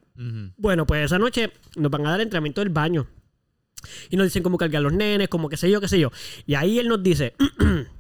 [0.56, 3.06] Bueno, pues esa noche nos van a dar entrenamiento del baño.
[4.10, 6.10] Y nos dicen cómo cargar los nenes, como qué sé yo, qué sé yo.
[6.46, 7.34] Y ahí él nos dice,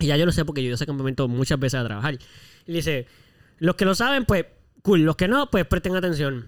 [0.00, 2.18] y ya yo lo sé porque yo ese campamento muchas veces a trabajar.
[2.66, 3.06] Y dice,
[3.58, 4.46] los que lo saben, pues,
[4.82, 5.02] cool.
[5.02, 6.46] Los que no, pues presten atención.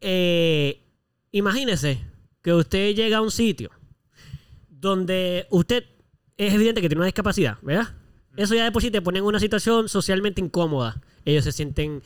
[0.00, 0.82] Eh,
[1.30, 2.00] imagínese
[2.42, 3.70] que usted llega a un sitio
[4.68, 5.84] donde usted
[6.36, 7.94] es evidente que tiene una discapacidad, ¿verdad?
[8.36, 11.00] Eso ya de por sí te pone en una situación socialmente incómoda.
[11.24, 12.02] Ellos se sienten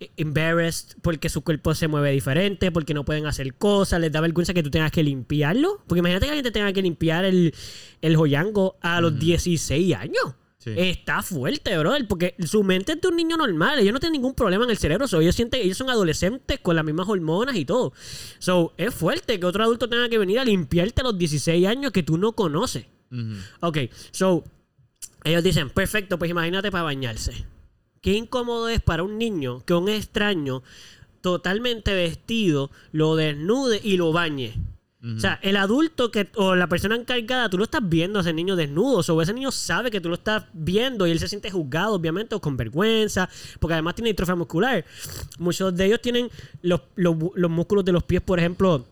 [0.00, 4.20] eh, embarrassed porque su cuerpo se mueve diferente, porque no pueden hacer cosas, les da
[4.20, 5.82] vergüenza que tú tengas que limpiarlo.
[5.86, 7.54] Porque imagínate que alguien te tenga que limpiar el,
[8.00, 10.34] el joyango a los 16 años.
[10.58, 10.72] Sí.
[10.76, 13.78] Está fuerte, brother, porque su mente es de un niño normal.
[13.78, 15.06] Ellos no tienen ningún problema en el cerebro.
[15.06, 17.92] So, ellos, sienten, ellos son adolescentes con las mismas hormonas y todo.
[18.40, 21.92] So, es fuerte que otro adulto tenga que venir a limpiarte a los 16 años
[21.92, 22.86] que tú no conoces.
[23.12, 23.36] Ujú.
[23.60, 23.78] Ok,
[24.10, 24.42] so,
[25.28, 27.44] ellos dicen, perfecto, pues imagínate para bañarse.
[28.00, 30.62] Qué incómodo es para un niño que un extraño
[31.20, 34.54] totalmente vestido lo desnude y lo bañe.
[35.16, 38.32] O sea, el adulto que, o la persona encargada, tú lo estás viendo a ese
[38.32, 39.02] niño desnudo.
[39.14, 42.34] O ese niño sabe que tú lo estás viendo y él se siente juzgado, obviamente,
[42.34, 43.28] o con vergüenza,
[43.60, 44.84] porque además tiene distrofia muscular.
[45.38, 46.28] Muchos de ellos tienen
[46.62, 48.84] los, los- los músculos de los pies, por ejemplo,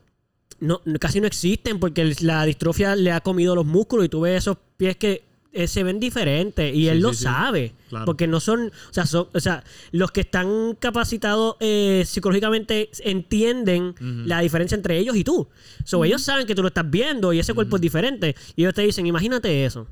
[0.61, 4.39] no, casi no existen porque la distrofia le ha comido los músculos y tú ves
[4.39, 5.24] esos pies que
[5.55, 7.75] eh, se ven diferentes y Sí, él lo sí, sabe.
[7.89, 8.05] Claro.
[8.05, 13.95] Porque no son, o sea, son, o sea, los que están capacitados eh, psicológicamente entienden
[14.27, 15.49] la diferencia entre ellos y tú.
[15.85, 18.35] So, ellos saben que tú lo estás viendo y ese cuerpo es diferente.
[18.57, 19.87] Y ellos te dicen, imagínate eso.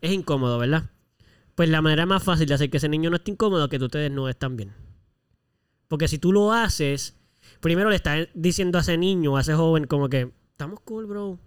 [0.00, 0.90] Es incómodo, ¿verdad?
[1.54, 3.80] Pues la manera más fácil de hacer que ese niño no esté incómodo es que
[3.80, 4.72] tú te desnudes también.
[5.88, 7.16] Porque si tú lo haces,
[7.60, 11.38] primero le estás diciendo a ese niño, a ese joven, como que, estamos cool, bro.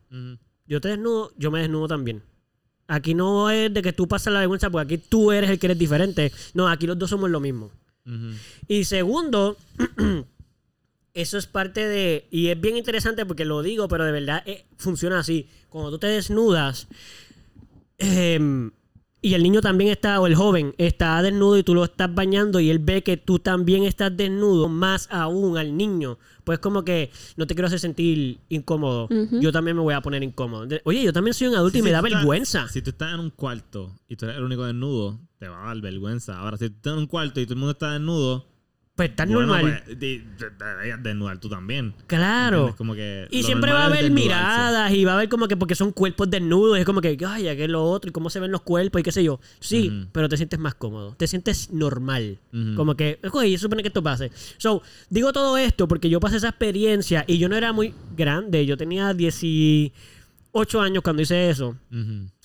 [0.68, 2.24] Yo te desnudo, yo me desnudo también.
[2.92, 5.68] Aquí no es de que tú pasas la vergüenza, porque aquí tú eres el que
[5.68, 6.30] eres diferente.
[6.54, 7.72] No, aquí los dos somos lo mismo.
[8.68, 9.56] Y segundo,
[11.14, 12.28] eso es parte de...
[12.32, 15.48] Y es bien interesante porque lo digo, pero de verdad eh, funciona así.
[15.70, 16.90] Cuando tú te desnudas
[17.98, 18.72] em,
[19.22, 22.60] y el niño también está, o el joven está desnudo y tú lo estás bañando
[22.60, 26.18] y él ve que tú también estás desnudo, más aún al niño.
[26.44, 29.08] Pues como que no te quiero hacer sentir incómodo.
[29.40, 30.68] Yo también me voy a poner incómodo.
[30.86, 32.68] Oye, yo también soy un adulto Sí, y me si da estás- vergüenza.
[32.68, 35.68] Si tú estás en un cuarto y tú eres el único desnudo, te va a
[35.68, 36.40] dar vergüenza.
[36.40, 38.48] Ahora, si tú estás en un cuarto y todo el mundo está desnudo,
[39.02, 39.82] Pues tan bueno, normal.
[39.84, 40.00] pues,
[40.60, 41.96] deberías desnudar tú también.
[42.06, 42.58] Claro.
[42.58, 42.76] ¿Entiendes?
[42.76, 45.74] Como que Y siempre va a haber miradas y va a haber como que porque
[45.74, 46.78] son cuerpos desnudos.
[46.78, 49.04] Es como que, ay, que es lo otro y cómo se ven los cuerpos y
[49.04, 49.40] qué sé yo.
[49.60, 51.16] Sí, pero te sientes más cómodo.
[51.16, 52.38] Te sientes normal.
[52.76, 54.32] Como que, oye, se supone que esto pase.
[54.58, 58.68] So, digo todo esto porque yo pasé esa experiencia y yo no era muy grande.
[58.68, 59.92] Yo tenía 18
[60.80, 61.76] años cuando hice eso.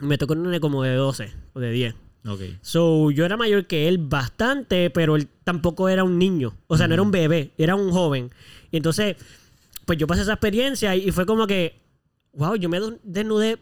[0.00, 1.94] Me tocó un nene como de 12 o de 10.
[2.26, 2.40] Ok.
[2.60, 6.54] So, yo era mayor que él bastante, pero él tampoco era un niño.
[6.66, 8.30] O sea, no era un bebé, era un joven.
[8.70, 9.16] Y entonces,
[9.84, 11.80] pues yo pasé esa experiencia y, y fue como que,
[12.32, 13.58] wow, yo me des- desnudé.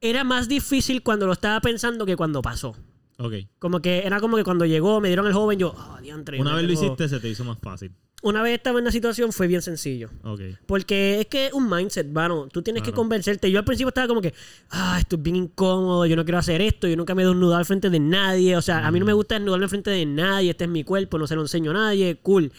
[0.00, 2.76] Era más difícil cuando lo estaba pensando que cuando pasó.
[3.18, 3.34] Ok.
[3.58, 6.40] Como que era como que cuando llegó, me dieron el joven, yo, ah, diantre.
[6.40, 7.92] Una vez lo hiciste, se te hizo más fácil.
[8.22, 10.08] Una vez estaba en la situación, fue bien sencillo.
[10.22, 10.40] Ok.
[10.66, 12.46] Porque es que es un mindset, mano.
[12.46, 13.50] Tú tienes que convencerte.
[13.50, 14.32] Yo al principio estaba como que,
[14.70, 17.58] ah, esto es bien incómodo, yo no quiero hacer esto, yo nunca me he desnudado
[17.58, 18.56] al frente de nadie.
[18.56, 20.84] O sea, a mí no me gusta desnudarme al frente de nadie, este es mi
[20.84, 22.52] cuerpo, no se lo enseño a nadie, cool.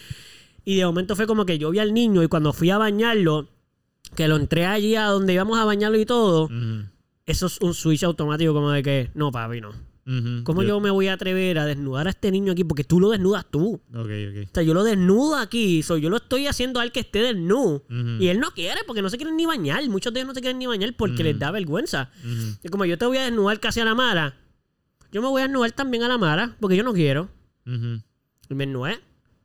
[0.66, 3.48] Y de momento fue como que yo vi al niño y cuando fui a bañarlo,
[4.16, 6.50] que lo entré allí a donde íbamos a bañarlo y todo,
[7.26, 9.72] eso es un switch automático como de que, no, papi, no.
[10.44, 12.64] ¿Cómo yo me voy a atrever a desnudar a este niño aquí?
[12.64, 13.82] Porque tú lo desnudas tú.
[13.94, 14.48] Ok, ok.
[14.50, 17.86] O sea, yo lo desnudo aquí, so, yo lo estoy haciendo al que esté desnudo.
[18.20, 19.88] Y él no quiere porque no se quieren ni bañar.
[19.90, 22.10] Muchos de ellos no se quieren ni bañar porque les da vergüenza.
[22.64, 24.36] Y como yo te voy a desnudar casi a la mara,
[25.12, 27.30] yo me voy a desnudar también a la mara porque yo no quiero.
[27.66, 29.00] Y me desnudé.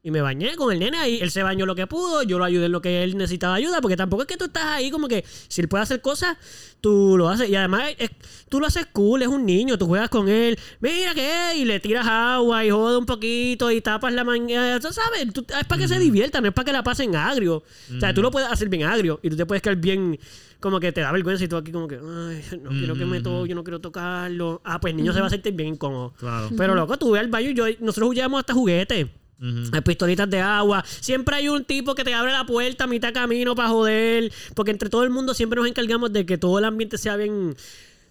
[0.09, 1.19] Y me bañé con el nene ahí.
[1.21, 2.23] Él se bañó lo que pudo.
[2.23, 3.83] Yo lo ayudé en lo que él necesitaba ayuda.
[3.83, 6.39] Porque tampoco es que tú estás ahí como que si él puede hacer cosas,
[6.81, 7.51] tú lo haces.
[7.51, 8.09] Y además, es-
[8.49, 9.21] tú lo haces cool.
[9.21, 9.77] Es un niño.
[9.77, 10.59] Tú juegas con él.
[10.81, 11.59] Mira que.
[11.59, 14.81] Y le tiras agua y jode un poquito y tapas la mañana.
[14.81, 15.31] Tú sabes.
[15.31, 16.43] tú- es para que se diviertan.
[16.43, 17.57] No es para que la pasen agrio.
[17.95, 19.21] O sea, tú lo puedes hacer bien agrio.
[19.23, 20.19] Y tú te puedes quedar bien.
[20.59, 21.97] Como que te da vergüenza y tú aquí como que.
[21.97, 23.51] Ay, no quiero que me toque.
[23.51, 24.63] Yo no quiero tocarlo.
[24.65, 26.15] Ah, pues el niño se va a sentir bien incómodo.
[26.19, 26.49] Claro.
[26.57, 29.07] Pero loco, tú ves al baño y yo, nosotros llevamos hasta juguetes.
[29.41, 29.71] Ujú.
[29.73, 30.85] Hay pistolitas de agua.
[31.01, 34.33] Siempre hay un tipo que te abre la puerta a mitad camino para joder.
[34.55, 37.55] Porque entre todo el mundo siempre nos encargamos de que todo el ambiente sea bien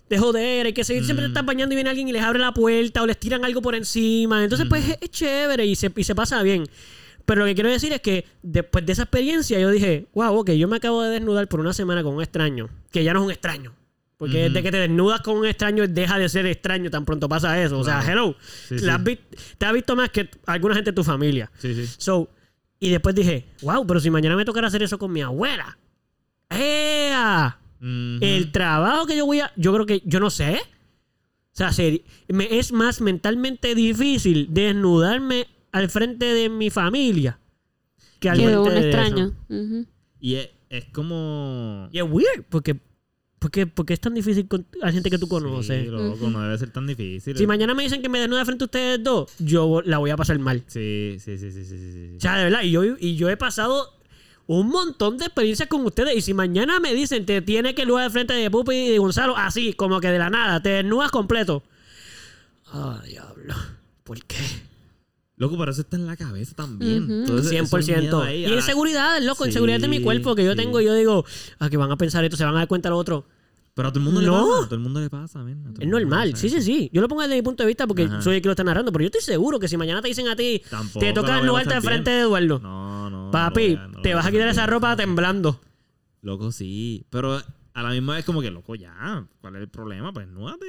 [0.09, 0.67] de joder.
[0.67, 1.03] Hay que seguir.
[1.03, 3.43] Siempre te estás bañando y viene alguien y les abre la puerta o les tiran
[3.43, 4.43] algo por encima.
[4.43, 6.63] Entonces, pues es, es chévere y se, y se pasa bien.
[7.25, 10.51] Pero lo que quiero decir es que después de esa experiencia yo dije, wow, ok,
[10.51, 12.69] yo me acabo de desnudar por una semana con un extraño.
[12.89, 13.73] Que ya no es un extraño.
[14.17, 17.61] Porque desde que te desnudas con un extraño deja de ser extraño tan pronto pasa
[17.61, 17.77] eso.
[17.77, 18.35] O sea, hello.
[18.67, 19.01] Sí, has
[19.57, 21.51] te ha visto más que alguna gente de tu familia.
[21.59, 21.87] Sí, sí.
[21.97, 22.29] So,
[22.79, 25.77] y después dije, wow, pero si mañana me tocara hacer eso con mi abuela.
[26.49, 27.59] ¡Ea!
[27.79, 29.51] El trabajo que yo voy a.
[29.55, 30.01] Yo creo que.
[30.05, 30.59] Yo no sé.
[31.53, 31.71] O sea,
[32.27, 37.39] me es más mentalmente difícil desnudarme al frente de mi familia
[38.19, 39.33] que al frente un de extraño.
[39.49, 39.85] eso.
[40.19, 41.89] Y es, es como...
[41.91, 42.79] Y es weird, porque.
[43.39, 45.85] Porque, porque es tan difícil con la gente que tú conoces.
[45.85, 47.37] Sí, loco, no debe ser tan difícil.
[47.37, 50.17] Si mañana me dicen que me desnude frente a ustedes dos, yo la voy a
[50.17, 50.63] pasar mal.
[50.65, 52.13] Sí, sí, sí, sí, sí, sí.
[52.17, 53.93] O sea, de verdad, y yo, y yo he pasado
[54.47, 56.15] un montón de experiencias con ustedes.
[56.15, 58.97] Y si mañana me dicen, te tiene que lugar al frente de Pupi y de
[58.97, 61.63] Gonzalo, así, como que de la nada, te desnudas completo.
[62.67, 63.53] Ah, diablo.
[64.03, 64.37] ¿Por qué?
[65.37, 67.03] Loco, pero eso está en la cabeza también.
[67.03, 67.13] Ujú.
[67.13, 68.23] Entonces, eso es miedo 100%.
[68.23, 68.45] ahí.
[68.45, 70.57] Y inseguridad, loco, Sí, inseguridad de mi cuerpo que yo sí.
[70.57, 70.81] tengo.
[70.81, 71.25] Y yo digo,
[71.59, 73.25] ah, que van a pensar esto, se van a dar cuenta lo otro.
[73.75, 74.31] Pero a todo el mundo No.
[74.31, 74.57] le pasa.
[74.63, 75.39] A todo el mundo le pasa.
[75.39, 76.35] A todo Es normal.
[76.35, 76.89] Sí, sí, sí.
[76.91, 78.19] Yo lo pongo desde mi punto de vista porque Ajá.
[78.23, 78.91] soy el que lo está narrando.
[78.91, 81.35] Pero yo estoy seguro que si mañana te dicen a ti, Tampoco te toca a
[81.37, 82.57] desnudarte al frente de Eduardo.
[82.57, 83.29] No, no.
[83.29, 85.61] Papi, no a- no te vas a quitar esa ropa temblando.
[86.23, 87.05] Loco, sí.
[87.11, 87.39] Pero
[87.77, 89.23] a la misma vez como que, loco, ya.
[89.39, 90.11] ¿Cuál es el problema?
[90.11, 90.65] Pues no te...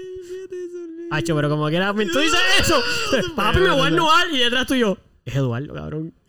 [1.10, 2.82] Hacho, pero como quiera, tú dices eso.
[3.34, 4.98] Papi, me voy a ennuar y detrás tuyo.
[5.24, 6.12] Es Eduardo, cabrón.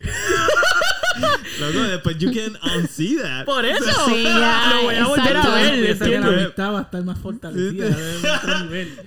[1.60, 3.44] Loco, después you can unsee that.
[3.44, 3.84] Por eso.
[4.08, 7.04] Sí, ya, lo voy a volver a ver, Piensa que la amistad va a estar
[7.04, 7.96] más fortalecida.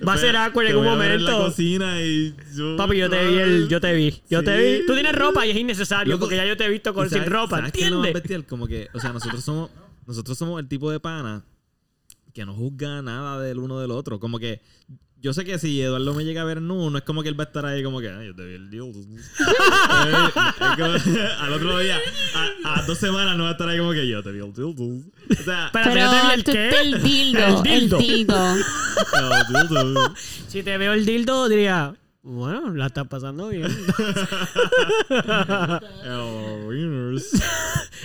[0.06, 1.50] Va a ser awkward en Te un voy a ver en la momento.
[1.50, 2.76] cocina y yo...
[2.76, 4.22] Papi, yo te vi, el, yo te vi.
[4.30, 4.80] Yo te Sí.
[4.82, 4.86] vi.
[4.86, 7.10] Tú tienes ropa y es innecesario Loco, porque ya yo te he visto con ¿Y
[7.10, 8.22] sin ropa, ¿sabes qué es lo más ¿entiendes?
[8.22, 8.46] bestial?
[8.46, 9.70] Como que, o sea, nosotros somos,
[10.06, 11.42] nosotros somos el tipo de pana
[12.34, 14.20] que no juzga nada del uno del otro.
[14.20, 14.60] Como que
[15.20, 17.38] yo sé que si Eduardo me llega a ver nu, no es como que él
[17.40, 18.92] va a estar ahí como que, ay, yo te vi el deal.
[21.40, 21.98] Al otro día,
[22.64, 24.52] a, a dos semanas no va a estar ahí como que yo te vi el
[24.52, 24.74] deal.
[24.76, 25.00] O
[25.44, 26.68] sea, Pero yo te vi el tú- qué?
[26.80, 27.62] el dildo.
[27.64, 27.98] El El dildo.
[27.98, 28.06] el
[29.70, 30.14] dildo.
[30.48, 33.64] Si te veo el dildo, diría, bueno, la estás pasando bien.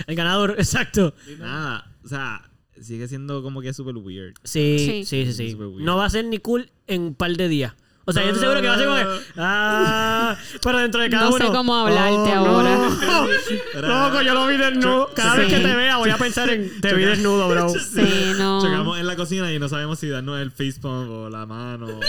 [0.06, 1.14] El ganador, exacto.
[1.38, 2.49] Nada, o sea,
[2.82, 4.34] sigue siendo como que súper weird.
[4.44, 5.26] Sí, Sí.
[5.26, 5.56] sí, sí.
[5.78, 7.74] No va a ser ni cool en un par de días.
[8.06, 9.24] O sea, yo estoy seguro que va a ser como que.
[9.36, 11.46] Ah, pero dentro de cada No uno.
[11.46, 12.76] sé cómo hablarte Oh, ahora.
[12.76, 15.10] No, Loco, yo lo vi desnudo.
[15.14, 16.80] Cada vez que te vea, voy a pensar en.
[16.80, 17.68] Te vi desnudo, bro.
[17.78, 18.62] Sí, no.
[18.62, 21.86] Chocamos en la cocina y no sabemos si darnos el face pump o la mano.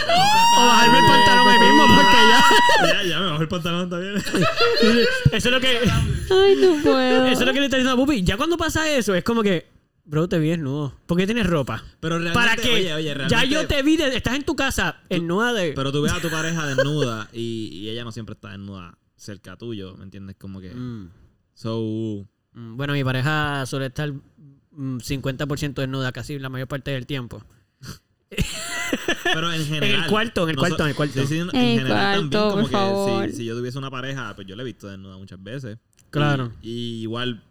[0.57, 2.93] O bajarme el pantalón ahí mismo, porque ya.
[3.03, 4.15] ya, ya me bajo el pantalón también.
[4.15, 4.25] Eso
[5.31, 5.67] es lo que.
[5.79, 7.25] Ay, no puedo.
[7.25, 8.23] Eso es lo que le está diciendo a Pupi.
[8.23, 9.67] Ya cuando pasa eso, es como que.
[10.11, 10.93] Bro, te vi desnudo.
[11.05, 11.81] ¿Por qué tienes ropa?
[12.01, 12.73] Pero realmente, ¿Para qué?
[12.73, 15.71] oye, oye, ya yo te vi, de- estás en tu casa, en nuda de.
[15.71, 19.55] Pero tú ves a tu pareja desnuda y, y ella no siempre está desnuda cerca
[19.55, 20.35] tuyo, ¿me entiendes?
[20.37, 20.71] Como que.
[20.75, 21.09] Mm.
[21.53, 22.27] So.
[22.51, 27.41] Mm, Bueno, mi pareja suele estar mm, 50% desnuda casi la mayor parte del tiempo.
[29.23, 29.89] Pero en general.
[29.95, 31.21] En el cuarto, en el no cuarto, so- en el cuarto.
[31.21, 33.29] Sí, sí, en, En el general también, cuarto, como por que favor.
[33.29, 35.77] Si, si yo tuviese una pareja, pues yo la he visto desnuda muchas veces.
[36.09, 36.51] Claro.
[36.61, 37.41] Y, y igual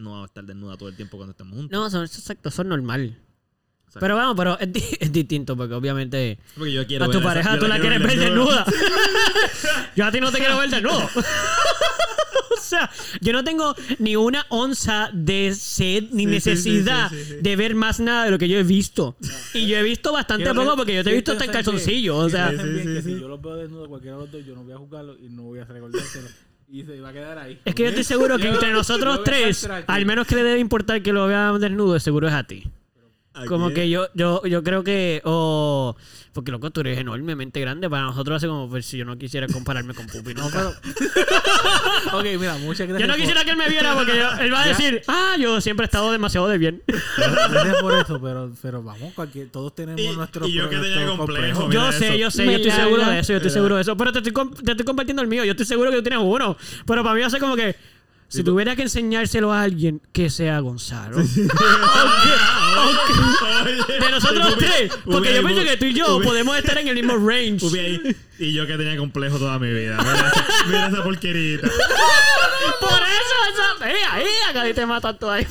[0.00, 1.70] no va a estar desnuda todo el tiempo cuando estemos juntos.
[1.78, 3.16] No, son, exacto, eso es normal.
[3.86, 4.00] Exacto.
[4.00, 7.58] Pero vamos, pero es, di- es distinto porque obviamente Porque yo quiero a tu pareja
[7.58, 8.64] tú la quieres ver desnuda.
[8.64, 9.90] desnuda.
[9.96, 11.10] yo a ti no te quiero ver desnudo.
[12.56, 12.88] o sea,
[13.20, 17.40] yo no tengo ni una onza de sed ni Sí, necesidad sí, sí, sí, sí.
[17.42, 19.16] de ver más nada de lo que yo he visto.
[19.54, 21.50] Y yo he visto bastante Quiero poco que- porque yo te he visto hasta en
[21.52, 22.16] saben que- calzoncillo.
[22.16, 24.72] O sea, que si yo los veo desnudos cualquiera de los dos, yo no voy
[24.72, 26.28] a jugarlo y no voy a recordárselo.
[26.72, 27.58] Y se va a quedar ahí.
[27.64, 31.02] es que yo estoy seguro que entre nosotros tres, al menos que le debe importar
[31.02, 32.64] que lo vean desnudo, seguro es a ti.
[33.32, 33.74] ¿A Como quién?
[33.76, 35.22] que yo, yo, yo creo que.
[35.24, 35.96] O.
[36.32, 37.88] porque loco, tú eres enormemente grande.
[37.88, 40.34] Para nosotros hace como pues, si yo no quisiera compararme con Pupi.
[40.34, 40.72] No, pero.
[42.12, 43.00] Ok, mira, muchas gracias.
[43.00, 44.68] Yo no por- quisiera que él me viera porque yo- él va a Ya.
[44.70, 46.82] decir, ah, yo siempre he estado demasiado de bien.
[47.16, 51.06] Gracias por eso, pero, pero vamos, cualquier, todos tenemos Y- nuestros y yo que tenía
[51.06, 51.68] complejo, complejos.
[51.68, 51.98] mira Yo eso.
[51.98, 53.96] sé, yo sé, yo estoy seguro de eso, yo estoy seguro de eso.
[53.96, 54.32] Pero te estoy,
[54.64, 55.44] te estoy compartiendo el mío.
[55.44, 56.56] Yo estoy seguro que tú tienes uno.
[56.86, 57.76] Pero para mí ser como que.
[58.30, 61.16] Si tuviera que enseñárselo a alguien, que sea Gonzalo.
[63.98, 64.92] De nosotros Sí, Pupi- tres.
[65.04, 67.66] Porque yo pienso que tú y yo podemos estar en el mismo range.
[67.78, 69.96] Ahí, Y yo que tenía complejo toda mi vida.
[69.98, 71.68] Mira, esa- mira esa porquerita.
[72.80, 73.84] Por eso, eso.
[73.84, 74.24] ¡Eh, ahí!
[74.48, 75.46] Acá te matan todo ahí.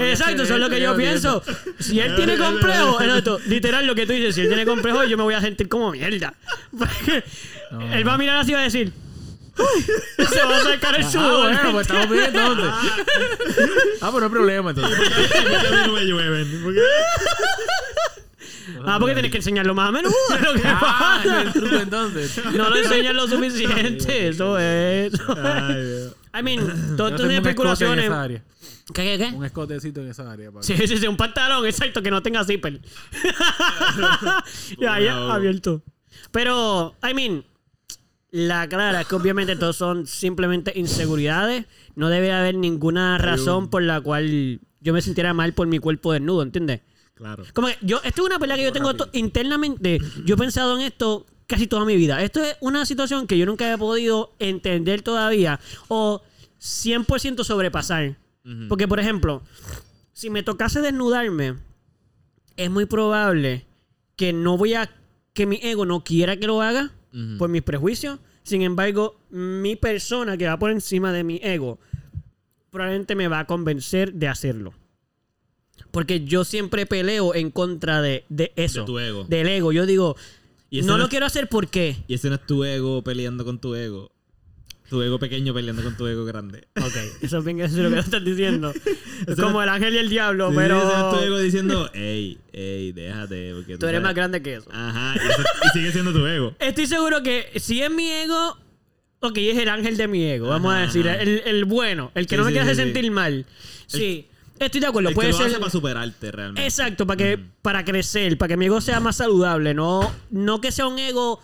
[0.00, 1.42] Exacto, eso es lo que yo pienso.
[1.78, 5.16] Si él tiene complejo, exacto, literal lo que tú dices, si él tiene complejo, yo
[5.16, 6.34] me voy a sentir como mierda.
[6.78, 7.22] Porque
[7.92, 8.92] él va a mirar así y va a decir,
[10.28, 12.66] se va a sacar el bueno, pues estamos bien entonces.
[14.00, 14.98] Ah, pero no hay problema entonces.
[14.98, 15.08] ¿Por
[15.60, 16.80] qué a mí no me.
[18.84, 20.14] Ah, porque tienes que enseñarlo más a menudo.
[20.42, 21.42] lo que Ah, pasa.
[21.42, 22.40] el truco entonces.
[22.52, 24.28] No lo enseñas lo suficiente.
[24.28, 25.12] Eso es.
[25.14, 25.38] eso es.
[25.38, 26.14] Ay, Dios.
[26.38, 28.04] I mean, todas Yo estas tengo un escote en especulaciones.
[28.04, 28.42] esa área.
[28.94, 29.34] ¿Qué, qué, qué?
[29.34, 30.50] Un escotecito en esa área.
[30.52, 32.80] para- Sí, sí, sí, un pantalón, exacto, que no tenga zipper.
[34.78, 35.30] y ahí Wow.
[35.32, 35.82] abierto.
[36.30, 37.44] Pero, I mean,
[38.30, 41.64] la clara es que obviamente todos son simplemente inseguridades.
[41.94, 46.12] No debe haber ninguna razón por la cual yo me sintiera mal por mi cuerpo
[46.12, 46.82] desnudo, ¿entiendes?
[47.14, 47.44] Claro.
[47.54, 49.98] Como que yo, esto es una pelea que yo tengo to- internamente.
[50.24, 52.22] Yo he pensado en esto casi toda mi vida.
[52.22, 56.22] Esto es una situación que yo nunca he podido entender todavía o
[56.60, 58.16] 100% sobrepasar.
[58.68, 59.42] Porque, por ejemplo,
[60.12, 61.56] si me tocase desnudarme,
[62.56, 63.66] es muy probable
[64.16, 64.90] que no voy a.
[65.34, 66.90] que mi ego no quiera que lo haga
[67.38, 68.18] Por mis prejuicios.
[68.42, 71.78] Sin embargo, mi persona que va por encima de mi ego
[72.70, 74.74] probablemente me va a convencer de hacerlo.
[75.90, 78.80] Porque yo siempre peleo en contra de, de eso.
[78.80, 79.24] De tu ego.
[79.24, 79.72] Del ego.
[79.72, 80.16] Yo digo,
[80.70, 81.96] Y no no lo es- quiero hacer porque.
[82.08, 84.10] Y ese no es tu ego peleando con tu ego.
[84.88, 86.66] Tu ego pequeño peleando con tu ego grande.
[86.76, 88.72] Ok, eso es bien eso es lo que estás diciendo.
[89.26, 90.78] Es como el ángel y el diablo, Sí, pero.
[90.78, 93.52] es tu ego diciendo, ey, ey, déjate.
[93.54, 94.70] Porque Tú eres sabes- más grande que eso.
[94.72, 96.54] Ajá, y, eso- y sigue siendo tu ego.
[96.58, 98.56] Estoy seguro que si es mi ego,
[99.20, 102.36] ok, es el ángel de mi ego, vamos a decir, el, el bueno, el que
[102.36, 103.44] Sí, no me sí, quiere hacer sentir mal.
[103.86, 104.26] Sí,
[104.58, 105.46] estoy de acuerdo, El puede que lo ser.
[105.48, 106.64] hace para superarte realmente.
[106.64, 110.70] Exacto, para que para crecer, para que mi ego sea más saludable, no, no que
[110.72, 111.40] sea un ego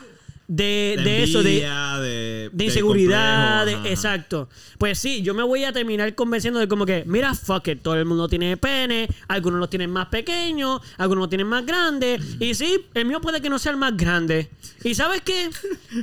[0.46, 4.48] de, de, eso, de, envidia, de, de inseguridad, complejo, exacto.
[4.78, 7.94] Pues sí, yo me voy a terminar convenciendo de como que, mira, fuck it, todo
[7.96, 12.54] el mundo tiene pene, algunos los tienen más pequeños, algunos los tienen más grandes, y
[12.54, 14.50] sí, el mío puede que no sea el más grande.
[14.82, 15.48] ¿Y sabes qué?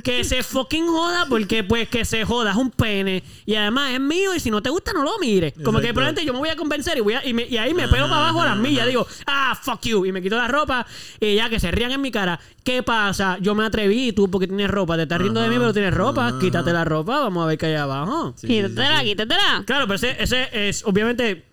[0.02, 4.00] Que se fucking joda porque pues que se joda, es un pene, y además es
[4.00, 5.52] mío, y si no te gusta no lo mires.
[5.64, 7.74] Como que probablemente yo me voy a convencer y, voy a- y, me- y ahí
[7.74, 10.48] me pego para abajo a las millas, digo, ah, fuck you, y me quito la
[10.48, 10.84] ropa,
[11.20, 12.40] y ya que se rían en mi cara.
[12.64, 13.38] ¿Qué pasa?
[13.40, 16.26] Yo me atreví, tú porque tienes ropa, te estás riendo de mí, pero tienes ropa,
[16.28, 18.34] ajá, quítate la ropa, vamos a ver qué hay abajo.
[18.36, 19.04] Sí, Quítatela, sí.
[19.06, 19.62] quítatela.
[19.64, 21.44] Claro, pero ese, ese es, obviamente,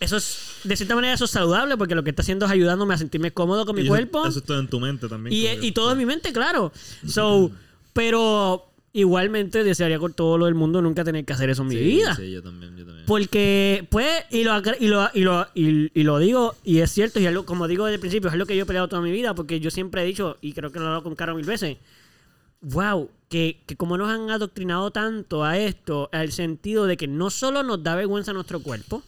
[0.00, 2.94] eso es, de cierta manera eso es saludable porque lo que está haciendo es ayudándome
[2.94, 4.26] a sentirme cómodo con mi Y cuerpo.
[4.26, 5.34] Eso es todo en tu mente también.
[5.34, 6.72] y, y todo en mi mente, claro.
[7.06, 7.50] So,
[7.92, 11.74] pero igualmente desearía con todo lo del mundo nunca tener que hacer eso en mi
[11.76, 12.14] Sí, vida.
[12.14, 13.04] Sí, yo también, yo también.
[13.06, 17.18] Porque, pues, y lo, y lo, y lo, y, y lo digo, y es cierto,
[17.20, 19.02] y es lo- como digo desde el principio, es lo que yo he peleado toda
[19.02, 21.34] mi vida, porque yo siempre he dicho, y creo que lo he hablado con Caro
[21.34, 21.76] mil veces,
[22.62, 27.30] wow, que, que como nos han adoctrinado tanto a esto, al sentido de que no
[27.30, 29.02] solo nos da vergüenza nuestro cuerpo.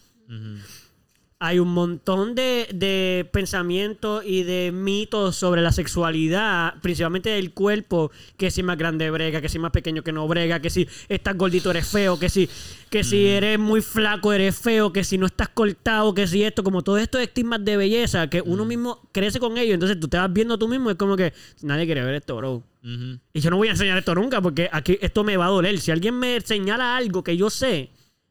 [1.39, 8.11] Hay un montón de, de pensamientos y de mitos sobre la sexualidad, principalmente del cuerpo,
[8.39, 11.37] que si más grande brega, que si más pequeño que no brega, que si estás
[11.37, 12.49] gordito eres feo, que si,
[12.89, 16.65] que si eres muy flaco eres feo, que si no estás cortado, que si esto,
[16.65, 20.17] como todos estos estigmas de belleza, que uno mismo crece con ellos, entonces tú te
[20.17, 22.63] vas viendo tú mismo, es como que nadie quiere ver esto, bro.
[23.33, 25.79] Y yo no voy a enseñar esto nunca porque aquí esto me va a doler.
[25.81, 27.91] Si alguien me señala algo que yo sé,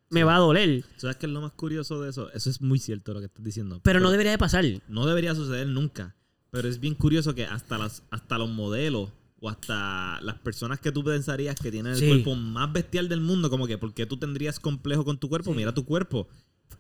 [0.10, 0.84] me va a doler.
[0.98, 2.32] ¿Sabes qué es lo más curioso de eso?
[2.32, 3.80] Eso es muy cierto lo que estás diciendo.
[3.84, 4.64] Pero no debería de pasar.
[4.88, 6.16] no debería suceder nunca.
[6.52, 9.10] Pero es bien curioso que hasta, las, hasta los modelos
[9.42, 12.08] o hasta las personas que tú pensarías que tienen el Sí.
[12.08, 15.54] cuerpo más bestial del mundo, como que, ¿por qué tú tendrías complejo con tu cuerpo?
[15.54, 16.28] Mira tu cuerpo.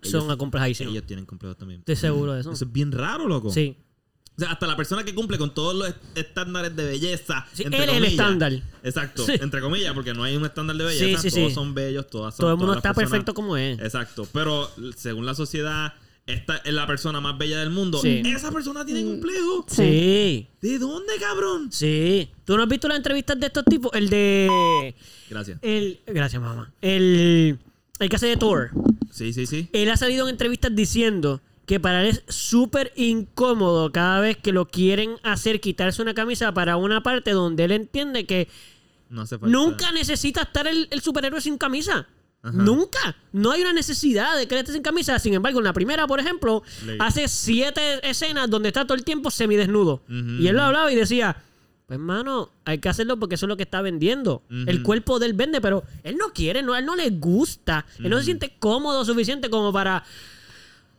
[0.02, 0.94] Son Ellos, acomplejadísimos.
[0.94, 1.80] ellos tienen complejos también.
[1.82, 2.52] Estoy seguro de eso.
[2.52, 3.52] Eso es bien raro, loco.
[3.52, 3.78] Sí.
[4.38, 7.48] O sea, hasta la persona que cumple con todos los est- estándares de belleza.
[7.54, 8.52] Sí, entre él es el estándar.
[8.84, 9.32] Exacto, Sí.
[9.40, 11.22] entre comillas, porque no hay un estándar de belleza.
[11.22, 11.56] sí, todos sí.
[11.56, 13.80] son bellos, todas son Todo el mundo está personas- perfecto como es.
[13.80, 15.94] Exacto, pero según la sociedad,
[16.28, 18.00] esta es la persona más bella del mundo.
[18.02, 18.24] Sí.
[18.26, 19.66] Esa persona tiene complejo.
[19.70, 20.48] Sí.
[20.62, 21.72] ¿De dónde, cabrón?
[21.72, 22.30] Sí.
[22.44, 23.92] ¿Tú no has visto las entrevistas de estos tipos?
[23.94, 24.96] El de.
[25.30, 25.60] Gracias.
[25.62, 26.00] El.
[26.08, 26.74] Gracias, mamá.
[26.82, 27.58] El.
[28.00, 28.72] El que hace de Thor.
[29.12, 29.70] Sí, sí, sí.
[29.72, 34.52] Él ha salido en entrevistas diciendo que para él es súper incómodo cada vez que
[34.52, 38.48] lo quieren hacer quitarse una camisa para una parte donde él entiende que
[39.10, 42.08] No nunca necesita estar el, el superhéroe sin camisa.
[42.42, 42.58] Ajá.
[42.58, 43.16] Nunca.
[43.32, 45.18] No hay una necesidad de que él esté sin camisa.
[45.18, 46.62] Sin embargo, en la primera, por ejemplo,
[47.00, 50.02] hace siete escenas donde está todo el tiempo semidesnudo.
[50.08, 51.38] Y él lo hablaba y decía,
[51.88, 54.44] pues hermano, hay que hacerlo porque eso es lo que está vendiendo.
[54.68, 57.86] El cuerpo de él vende, pero él no quiere, no, a él no le gusta.
[57.98, 60.04] Él no se siente cómodo suficiente como para...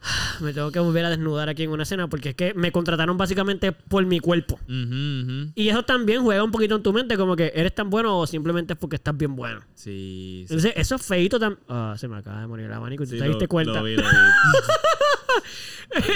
[0.41, 3.17] Me tengo que volver a desnudar aquí en una escena porque es que me contrataron
[3.17, 4.59] básicamente por mi cuerpo.
[4.69, 8.27] Y eso también juega un poquito en tu mente, como que eres tan bueno o
[8.27, 9.61] simplemente es porque estás bien bueno.
[9.75, 10.55] Sí, sí.
[10.55, 11.61] Entonces, eso es feito también.
[11.69, 13.73] Ah, se me acaba de morir el abanico y tú Sí, te diste cuenta.
[13.75, 14.09] lo vi, lo vi.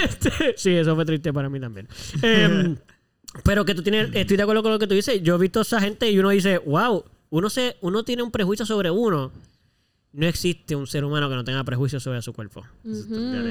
[0.03, 1.87] Este, sí, eso fue triste para mí también.
[2.21, 2.75] Em,
[3.43, 5.21] pero que tú tienes, estoy de acuerdo con lo que tú dices.
[5.23, 8.31] Yo he visto a esa gente y uno dice, wow, uno, se, uno tiene un
[8.31, 9.31] prejuicio sobre uno.
[10.13, 12.65] No existe un ser humano que no tenga prejuicios sobre su cuerpo.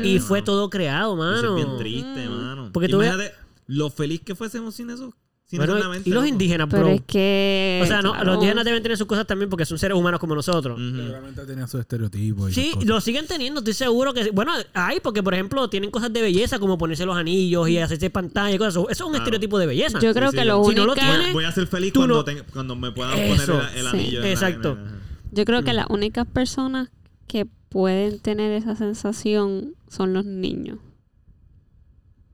[0.05, 1.59] Y fue todo creado, Eso mano.
[1.59, 2.71] es bien triste, mano.
[2.73, 3.35] Porque tú ves- Imagínate
[3.67, 5.15] lo feliz que fuésemos sin eso.
[5.47, 6.93] Sin Bueno, eso y los indígenas, Pero bro.
[6.93, 7.81] es que.
[7.83, 8.25] o sea, no, claro.
[8.27, 10.79] los indígenas deben tener sus cosas también porque son seres humanos como nosotros.
[10.79, 10.97] Ujú.
[10.97, 12.51] Seguramente tenían sus estereotipos.
[12.51, 14.31] y Sí, lo siguen teniendo, estoy seguro que...
[14.31, 18.11] Bueno, hay, porque por ejemplo tienen cosas de belleza como ponerse los anillos y hacerse
[18.11, 18.75] pantalla y cosas.
[18.75, 19.25] Eso es un Claro.
[19.25, 19.99] estereotipo de belleza.
[19.99, 20.49] Yo creo sí, que sí.
[20.49, 23.19] lo Si no lo tienes- Voy a ser feliz cuando, no- tenga- cuando me puedan
[23.19, 23.55] Eso.
[23.55, 23.97] poner el, el Sí.
[23.97, 24.21] anillo.
[24.21, 24.75] la- Exacto.
[24.77, 25.00] la-.
[25.33, 26.91] Yo creo que las únicas personas
[27.27, 30.79] que pueden tener esa sensación son los niños.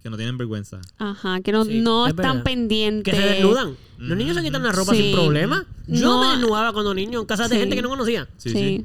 [0.02, 0.80] Que no tienen vergüenza.
[0.98, 2.44] Ajá, que no, Sí, no es están verdad.
[2.44, 3.12] pendientes.
[3.14, 3.76] Que se desnudan.
[3.98, 5.02] Los niños se quitan la ropa Sí.
[5.02, 5.66] sin problema.
[5.88, 6.20] Yo No.
[6.20, 7.60] me desnudaba cuando niño en casas de Sí.
[7.60, 8.28] gente que no conocía.
[8.36, 8.50] Sí.
[8.50, 8.84] Sí, sí.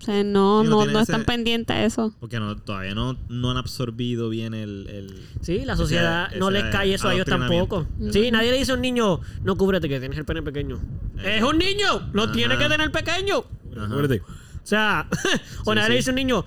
[0.00, 2.14] O sea, no, Sí, no no, tienen no ese- están pendientes a eso.
[2.20, 4.88] Porque no, todavía no, no han absorbido bien el...
[4.88, 7.86] el- Sí, la sociedad Ese- no les cae eso a ellos tampoco.
[8.10, 10.80] Sí, nadie le dice a un niño, no cúbrete que tienes el pene pequeño.
[11.22, 12.32] Es un niño, lo Ajá.
[12.32, 13.44] tiene que tener pequeño.
[13.76, 13.94] Ajá.
[13.94, 15.06] O sea,
[15.66, 15.90] o Sí, nadie sí.
[15.90, 16.44] le dice a un niño,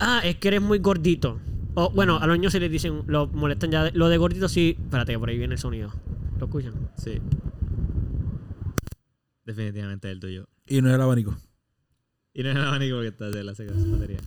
[0.00, 1.38] ah, es que eres muy gordito.
[1.74, 3.90] O bueno, a los niños sí les dicen, lo molestan ya.
[3.92, 4.76] Lo de gordito sí.
[4.82, 5.92] Espérate, que por ahí viene el sonido.
[6.40, 6.72] ¿Lo escuchan?
[6.96, 7.20] Sí.
[9.44, 10.48] Definitivamente el tuyo.
[10.66, 11.36] Y no es el abanico.
[12.36, 14.18] Y no es el abanico que está de la batería.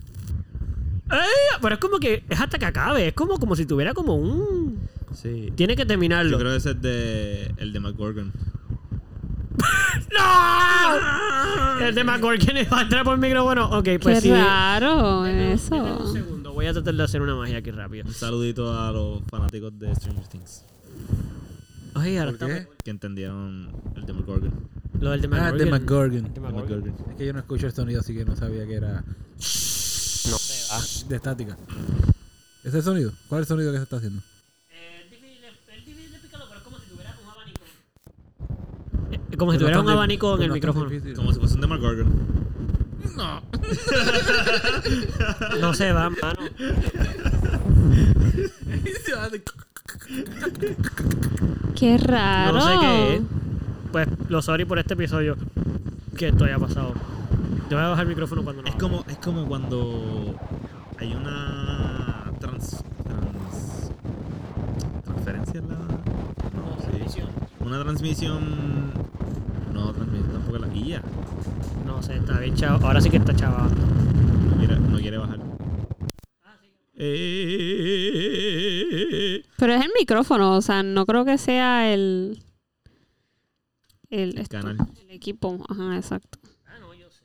[1.08, 1.20] ¡Ay!
[1.62, 3.06] Pero es como que es hasta que acabe.
[3.06, 4.80] Es como, como si tuviera como un.
[5.14, 5.52] Sí.
[5.54, 6.32] Tiene que terminarlo.
[6.32, 8.32] Yo creo que ese es de, el de McGorgon.
[10.12, 11.86] ¡No!
[11.86, 13.66] El de McCorkin va a entrar por el micrófono.
[13.78, 14.32] Ok, pues Qué sí.
[14.32, 15.76] raro eso.
[15.76, 16.52] un segundo.
[16.52, 18.06] Voy a tratar de hacer una magia aquí rápido.
[18.06, 20.64] Un saludito a los fanáticos de Stranger Things.
[21.94, 22.66] Ay, ahora ¿Por qué?
[22.84, 24.79] Que entendieron el de McGorgon.
[24.98, 25.66] Lo del de Ah, de.
[25.66, 26.24] McGorgon.
[26.34, 26.90] De.
[27.10, 29.08] Es que yo no escucho el sonido, así que no sabía que era No
[29.38, 30.80] se va.
[31.08, 31.56] de estática.
[32.60, 33.12] ¿Ese es el sonido?
[33.28, 34.20] ¿Cuál es el sonido que se está haciendo?
[34.68, 37.60] Pero como si tuvieras un abanico.
[39.38, 40.88] Como si no tuvieras es un abanico en el no micrófono.
[40.90, 41.14] difícil.
[41.16, 42.40] Como si fuese un de McGorgon.
[45.60, 46.40] No se va, mano.
[51.76, 52.52] Qué raro.
[52.58, 53.22] No sé qué es.
[53.92, 55.36] Pues lo sorry por este episodio
[56.16, 56.94] que esto haya pasado.
[57.68, 58.68] Yo voy a bajar el micrófono cuando no.
[58.68, 60.34] Es como, es como cuando
[60.98, 63.90] hay una trans, trans
[65.04, 65.78] transferencia en la
[66.50, 67.28] Transmisión.
[67.60, 68.92] una transmisión
[69.72, 71.02] no transmisión tampoco la guía
[71.86, 72.84] No sé, está bien chavo.
[72.86, 73.68] Ahora sí que está chava.
[73.68, 75.38] no quiere, no quiere bajar
[76.44, 76.56] Ah,
[76.96, 78.32] Eh,
[79.56, 82.42] Pero es el micrófono, o sea, no creo que sea el.
[84.10, 85.64] El, esto, canal el equipo.
[85.68, 86.38] Ajá, exacto.
[86.66, 87.22] Ah, no, yo sé.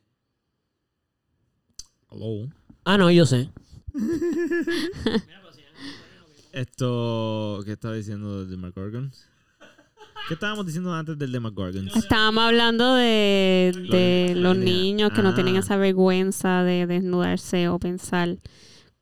[2.12, 2.48] hello
[2.86, 3.50] Ah, no, yo sé.
[6.52, 9.12] esto ¿qué estaba diciendo del McGorgon?
[10.28, 11.88] ¿Qué estábamos diciendo antes del de McGorgon?
[11.90, 15.60] Estábamos hablando de, de Los- niños que no tienen Ah.
[15.60, 18.38] esa vergüenza de desnudarse o pensar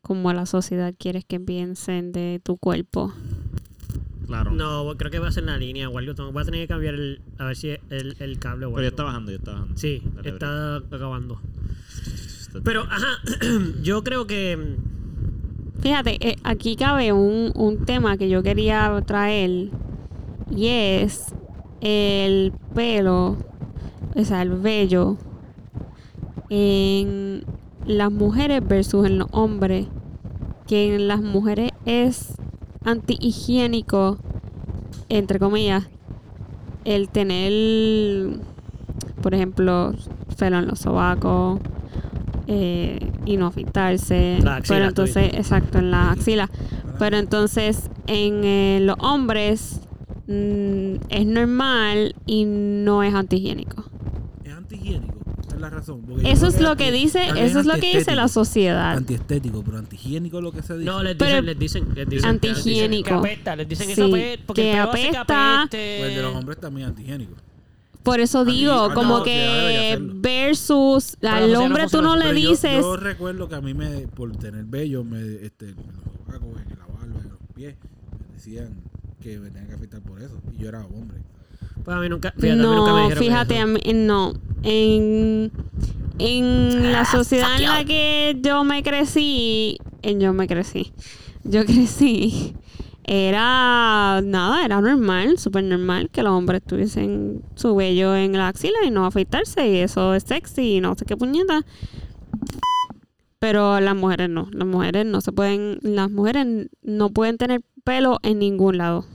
[0.01, 3.13] como la sociedad quieres que piensen de tu cuerpo.
[4.33, 4.51] Claro.
[4.51, 6.31] No, creo que va a ser en la línea o algo.
[6.31, 8.75] Voy a tener que cambiar el, a ver si el, el cable o algo.
[8.77, 9.77] Pero ya está bajando, ya está bajando.
[9.77, 11.39] Sí, Dale, está acabando.
[12.63, 13.19] Pero, ajá,
[13.83, 14.77] yo creo que...
[15.81, 19.69] Fíjate, eh, aquí cabe un, un tema que yo quería traer
[20.49, 21.35] y es
[21.81, 23.37] el pelo,
[24.15, 25.17] o sea, el vello
[26.49, 27.43] en
[27.85, 29.85] las mujeres versus en los hombres.
[30.65, 32.33] Que en las mujeres es
[32.85, 34.17] antihigiénico,
[35.09, 35.87] entre comillas,
[36.85, 38.39] el tener,
[39.21, 39.93] por ejemplo,
[40.37, 41.59] pelo en los sobacos
[42.47, 44.39] eh, y no afeitarse.
[44.67, 46.49] Pero entonces, exacto, en la axila.
[46.99, 49.81] Pero entonces en eh, los hombres
[50.27, 53.85] mm, es normal y no es antihigiénico.
[55.67, 56.01] Es la razón.
[56.25, 58.97] Eso es lo que dice, eso es lo que dice la sociedad.
[58.97, 60.85] Antiestético, pero antihigiénico lo que se dice.
[60.85, 63.13] No, les Pero- dicen, les dicen, les dicen Antihigiénico.
[63.15, 65.67] Apesta, les dicen Sí, eso apesta, porque que apesta.
[65.69, 67.35] Pues el de los hombres también antihigiénico.
[68.03, 72.17] Por eso Anti- digo, ah, como no, que versus al sociedad no hombre tú no
[72.17, 75.69] le Pero yo- dices, Yo, recuerdo que a mí me, por tener vello, me, este,
[75.69, 76.27] en los
[76.69, 77.75] en la barba, en los pies,
[78.27, 78.73] me decían
[79.21, 80.37] que me tenían que afeitar por eso.
[80.53, 81.19] Y yo era hombre.
[81.83, 83.63] Pues a mí nunca, fíjate, a mí nunca me no, dijeron fíjate, eso.
[83.63, 84.33] a mí- no.
[84.63, 85.51] En,
[86.19, 90.93] en la Ah, sociedad en la que yo me crecí, en yo me crecí,
[91.43, 92.55] yo crecí,
[93.03, 98.77] era nada, era normal, súper normal que los hombres tuviesen su vello en la axila
[98.85, 101.65] y no afeitarse y eso es sexy y no sé qué puñeta.
[103.39, 108.19] Pero las mujeres no, las mujeres no se pueden, las mujeres no pueden tener pelo
[108.23, 109.05] en ningún lado.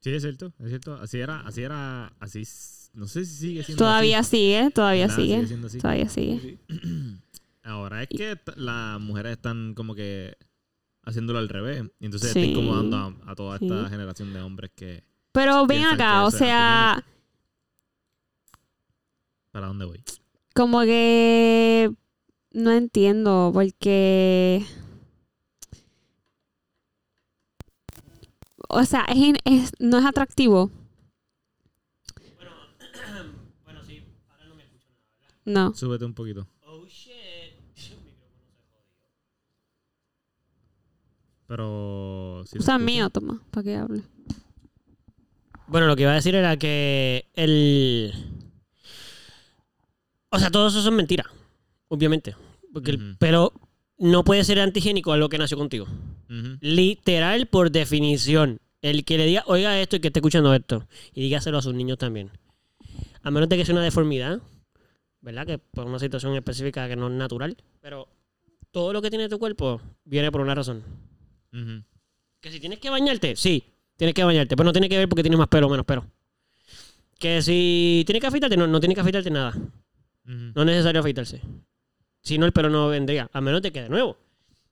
[0.00, 0.94] Sí, es cierto, es cierto.
[0.94, 2.42] Así era, así era, así.
[2.94, 4.30] No sé si sigue siendo Todavía así.
[4.36, 5.16] sigue, todavía ¿Verdad?
[5.22, 5.78] sigue, Sigue siendo así.
[5.78, 6.58] todavía sigue.
[7.64, 10.36] Ahora es que las mujeres están como que
[11.02, 11.84] haciéndolo al revés.
[12.00, 12.38] Y entonces Sí.
[12.40, 13.90] está incomodando a, a toda esta Sí.
[13.90, 15.04] generación de hombres que.
[15.32, 17.04] Pero ven acá, o sea,
[19.50, 20.02] ¿Para dónde voy?
[20.54, 21.90] como que
[22.52, 24.64] no entiendo porque
[28.68, 30.70] o sea, es, es- no es atractivo.
[33.64, 35.08] Bueno, sí, ahora no me escucho nada,
[35.44, 35.70] ¿verdad?
[35.70, 35.74] No.
[35.74, 36.46] Súbete un poquito.
[36.66, 37.18] Oh, shit.
[41.46, 42.42] Pero.
[42.44, 42.78] escucha.
[42.78, 44.02] mío, toma, para que hable.
[45.66, 48.12] Bueno, lo que iba a decir era que el...
[50.30, 51.26] O sea, todo eso son mentiras,
[51.88, 52.34] obviamente.
[52.72, 53.18] Porque el Ujú.
[53.98, 55.86] No puede ser antigénico a lo que nació contigo.
[56.60, 58.60] Literal, por definición.
[58.80, 60.86] El que le diga, oiga esto y que esté escuchando esto.
[61.12, 62.30] Y dígaselo a sus niños también.
[63.22, 64.40] A menos de que sea una deformidad,
[65.20, 65.46] ¿verdad?
[65.46, 67.56] Que por una situación específica que no es natural.
[67.80, 68.08] Pero
[68.70, 70.84] todo lo que tiene tu cuerpo viene por una razón.
[72.40, 73.64] Que si tienes que bañarte, sí,
[73.96, 74.56] tienes que bañarte.
[74.56, 76.06] Pero no tiene que ver porque tienes más pelo o menos pelo.
[77.18, 79.52] Que si tienes que afeitarte, no, no tienes que afeitarte nada.
[80.24, 81.40] No es necesario afeitarse.
[82.22, 83.28] Si no, el pelo no vendría.
[83.32, 84.16] A menos de que, de nuevo,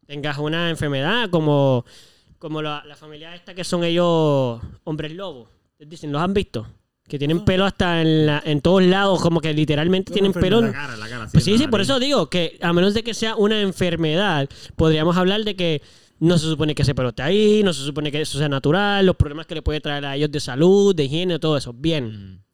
[0.06, 1.84] tengas una enfermedad como,
[2.38, 5.48] como la, la familia esta que son ellos hombres lobos.
[5.78, 6.66] Les dicen, ¿los han visto?
[7.08, 10.60] Que tienen pelo hasta en, la- en todos lados, como que literalmente tienen pelo...
[10.60, 11.28] La en- cara, la cara.
[11.30, 15.16] Pues sí, sí, por eso digo que a menos de que sea una enfermedad, podríamos
[15.16, 15.82] hablar de que
[16.18, 19.06] no se supone que ese pelo esté ahí, no se supone que eso sea natural,
[19.06, 21.72] los problemas que le puede traer a ellos de salud, de higiene, todo eso.
[21.72, 22.06] Bien.
[22.06, 22.45] Ujú.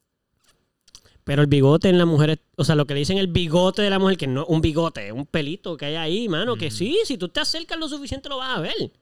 [1.25, 3.91] Pero el bigote en la mujer, o sea, lo que le dicen el bigote de
[3.91, 7.17] la mujer, que no un bigote, un pelito que hay ahí, mano, que sí, si
[7.17, 8.93] tú te acercas lo suficiente lo vas a ver.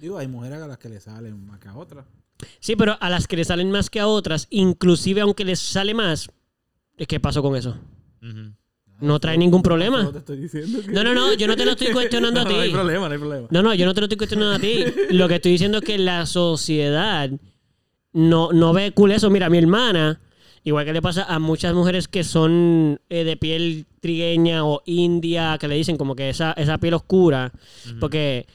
[0.00, 2.06] Digo, hay mujeres a las que le salen más que a otras.
[2.60, 5.92] Sí, pero a las que le salen más que a otras, inclusive aunque les sale
[5.94, 6.28] más,
[7.08, 7.76] ¿qué pasó con eso?
[8.98, 10.02] No trae ningún problema.
[10.04, 12.44] No te estoy diciendo que- No, no, no, yo no te lo estoy cuestionando a
[12.44, 12.74] No, No hay ti.
[12.74, 13.48] problema, no hay problema.
[13.50, 14.84] No, no, yo no te lo estoy cuestionando a ti.
[15.10, 17.30] Lo que estoy diciendo es que la sociedad
[18.14, 19.28] no, no ve cool eso.
[19.28, 20.18] Mira, mi hermana,
[20.66, 25.58] igual que le pasa a muchas mujeres que son eh, de piel trigueña o india,
[25.60, 27.52] que le dicen como que esa, esa piel oscura,
[28.00, 28.48] porque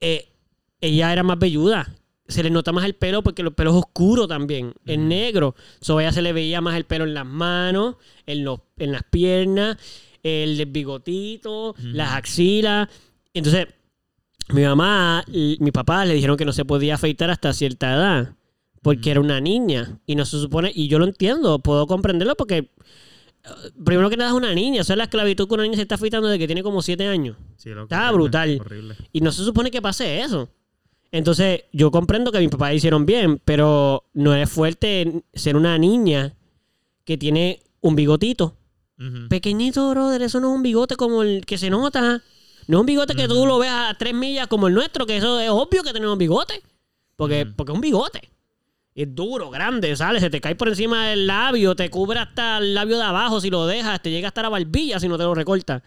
[0.00, 0.32] eh,
[0.80, 1.94] ella era más velluda.
[2.26, 5.54] Se le nota más el pelo porque el pelo es oscuro también, es negro.
[5.82, 9.02] So, ella se le veía más el pelo en las manos, en, los, en las
[9.02, 9.76] piernas,
[10.22, 12.88] el bigotito, las axilas.
[13.34, 13.66] Entonces,
[14.48, 18.34] mi mamá mi papá le dijeron que no se podía afeitar hasta cierta edad
[18.84, 22.56] porque era una niña y no se supone y yo lo entiendo puedo comprenderlo porque
[22.58, 22.68] eh,
[23.84, 25.96] primero que nada es una niña eso es la esclavitud que una niña se está
[25.96, 28.58] afeitando desde que tiene como siete años Sí, loco, Está horrible, brutal.
[28.60, 28.96] Horrible.
[29.12, 30.48] y no se supone que pase eso
[31.10, 36.34] entonces yo comprendo que mis papás hicieron bien pero no es fuerte ser una niña
[37.04, 38.56] que tiene un bigotito.
[39.28, 42.22] Pequeñito, brother, eso no es un bigote como el que se nota.
[42.66, 45.18] No es un bigote que tú lo ves a tres millas como el nuestro, que
[45.18, 46.62] eso es obvio que tenemos bigote.
[47.16, 48.30] Porque, porque es un bigote.
[48.94, 52.74] Es duro, grande, sale, se te cae por encima del labio, te cubre hasta el
[52.74, 55.34] labio de abajo si lo dejas, te llega hasta la barbilla si no te lo
[55.34, 55.82] recortas.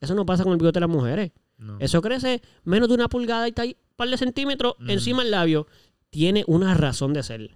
[0.00, 1.32] Eso no pasa con el bigote de las mujeres.
[1.56, 1.78] No.
[1.80, 5.30] Eso crece menos de una pulgada y está ahí un par de centímetros encima del
[5.30, 5.66] labio.
[6.10, 7.50] Tiene una razón de ser.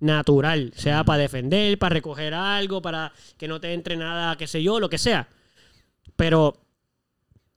[0.00, 0.72] Natural.
[0.74, 4.80] Sea para defender, para recoger algo, para que no te entre nada, qué sé yo,
[4.80, 5.28] lo que sea.
[6.16, 6.65] Pero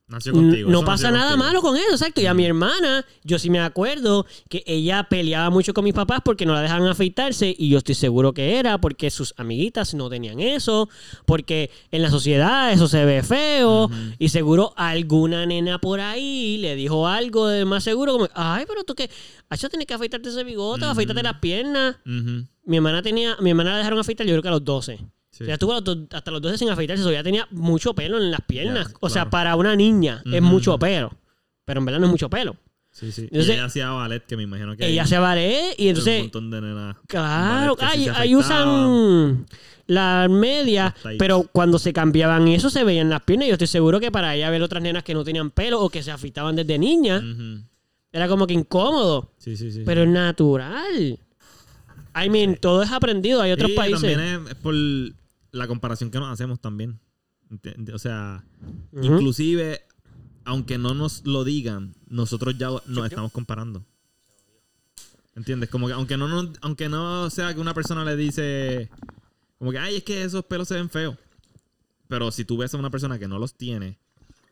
[0.10, 0.69] Nació contigo.
[0.72, 1.45] no pasa nada contigo.
[1.45, 2.19] malo con eso, exacto.
[2.19, 6.22] Y a mi hermana, yo sí me acuerdo que ella peleaba mucho con mis papás
[6.26, 10.10] porque no la dejaban afeitarse y yo estoy seguro que era porque sus amiguitas no
[10.10, 10.90] tenían eso,
[11.26, 16.76] porque en la sociedad eso se ve feo y seguro alguna nena por ahí le
[16.76, 19.10] dijo algo de más seguro como, ay, pero tú que,
[19.52, 20.91] eso tienes que afeitarte ese bigote, Ujú.
[20.91, 21.98] afeitarte las piernas.
[22.65, 24.99] Mi hermana tenía, mi hermana la dejaron afeitar yo creo que a los 12.
[25.39, 25.43] Sí.
[25.43, 27.01] O sea, estuvo hasta los 12 sin afeitarse.
[27.01, 28.93] So, ya tenía mucho pelo en las piernas.
[28.99, 31.11] O sea, para una niña es mucho pelo.
[31.65, 32.57] Pero en verdad no es mucho pelo.
[32.91, 33.21] Sí, sí.
[33.31, 36.21] Entonces- y ella hacía ballet, que me imagino que Ella se ballet y un entonces...
[36.23, 36.97] montón de nenas.
[37.07, 39.45] Claro, sí ahí, usan
[39.87, 43.47] las medias, pero cuando se cambiaban eso se veían las piernas.
[43.47, 46.03] Yo estoy seguro que para ella ver otras nenas que no tenían pelo o que
[46.03, 47.23] se afeitaban desde niña,
[48.11, 49.31] era como que incómodo.
[49.37, 49.83] Sí, sí, sí.
[49.85, 51.17] Pero es natural.
[52.25, 53.39] I mean, todo es aprendido.
[53.41, 54.01] Hay otros Sí, países.
[54.17, 54.73] también es por
[55.51, 56.99] la comparación que nos hacemos también.
[57.93, 58.43] O sea,
[58.93, 59.81] inclusive,
[60.45, 63.84] aunque no nos lo digan, nosotros ya nos estamos comparando.
[65.35, 65.69] ¿Entiendes?
[65.69, 68.89] Como que aunque no, nos- aunque no sea que una persona le dice,
[69.57, 71.15] como que, ay, es que esos pelos se ven feos.
[72.07, 73.97] Pero si tú ves a una persona que no los tiene,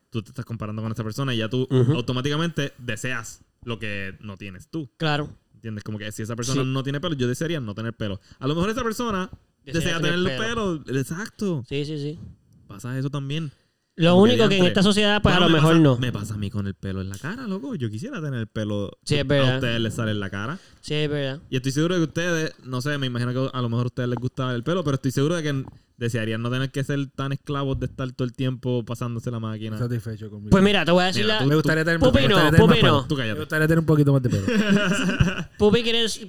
[0.09, 1.93] tú te estás comparando con esa persona y ya tú Ujú.
[1.93, 4.89] automáticamente deseas lo que no tienes tú.
[4.97, 5.29] Claro.
[5.55, 5.83] ¿Entiendes?
[5.83, 6.67] Como que si esa persona Sí.
[6.69, 8.21] no tiene pelo, yo desearía no tener pelo.
[8.39, 9.29] A lo mejor esa persona
[9.73, 10.83] Desea tener tener, pelo.
[10.87, 11.63] Exacto.
[11.67, 12.19] Sí, sí, sí.
[12.67, 13.51] Pasa eso también.
[13.99, 15.97] Lo Como único que en esta sociedad, pues Bueno, a lo me mejor pasa- no.
[15.97, 17.73] Me pasa a mí con el pelo en la cara, loco.
[17.73, 18.91] Yo quisiera tener el pelo.
[19.03, 19.55] Sí, es A verdad.
[19.55, 20.59] ustedes les sale en la cara.
[20.81, 21.39] Sí, es verdad.
[21.49, 23.87] Y estoy seguro de que ustedes, no sé, me imagino que a lo mejor a
[23.87, 25.63] ustedes les gusta el pelo, pero estoy seguro de que
[25.97, 29.79] desearían no tener que ser tan esclavos de estar todo el tiempo pasándose la máquina.
[29.79, 30.51] satisfecho conmigo.
[30.51, 31.47] Pues mira, te voy a decir Mira, la...
[31.47, 32.93] me gustaría tener, Pupi me no, gustaría tener más Pupi pelo.
[33.01, 33.07] no.
[33.07, 33.39] Tú Me cállate.
[33.39, 34.45] gustaría tener un poquito más de pelo.
[35.57, 36.19] Pupi, quieres-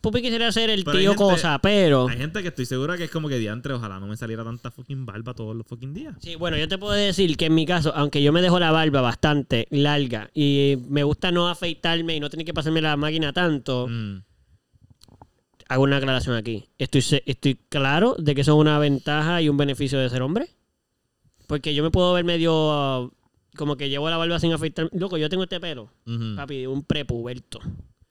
[0.00, 2.08] Pupi quisiera ser el Pero tío gente- cosa, pero...
[2.08, 4.70] Hay gente que estoy segura que es como que diantre, ojalá no me saliera tanta
[4.70, 6.14] fucking barba todos los fucking días.
[6.20, 8.70] Sí, bueno, yo te puedo decir que en mi caso, aunque yo me dejo la
[8.70, 13.32] barba bastante larga y me gusta no afeitarme y no tener que pasarme la máquina
[13.32, 14.22] tanto, Mm.
[15.68, 16.64] hago una aclaración aquí.
[16.78, 20.48] Estoy, estoy claro de que eso es una ventaja y un beneficio de ser hombre.
[21.46, 22.52] Porque yo me puedo ver medio
[23.04, 23.10] uh,
[23.56, 24.88] como que llevo la barba sin afeitar.
[24.92, 26.36] Loco, yo tengo este pelo, Ujú.
[26.36, 27.60] papi, un prepuberto.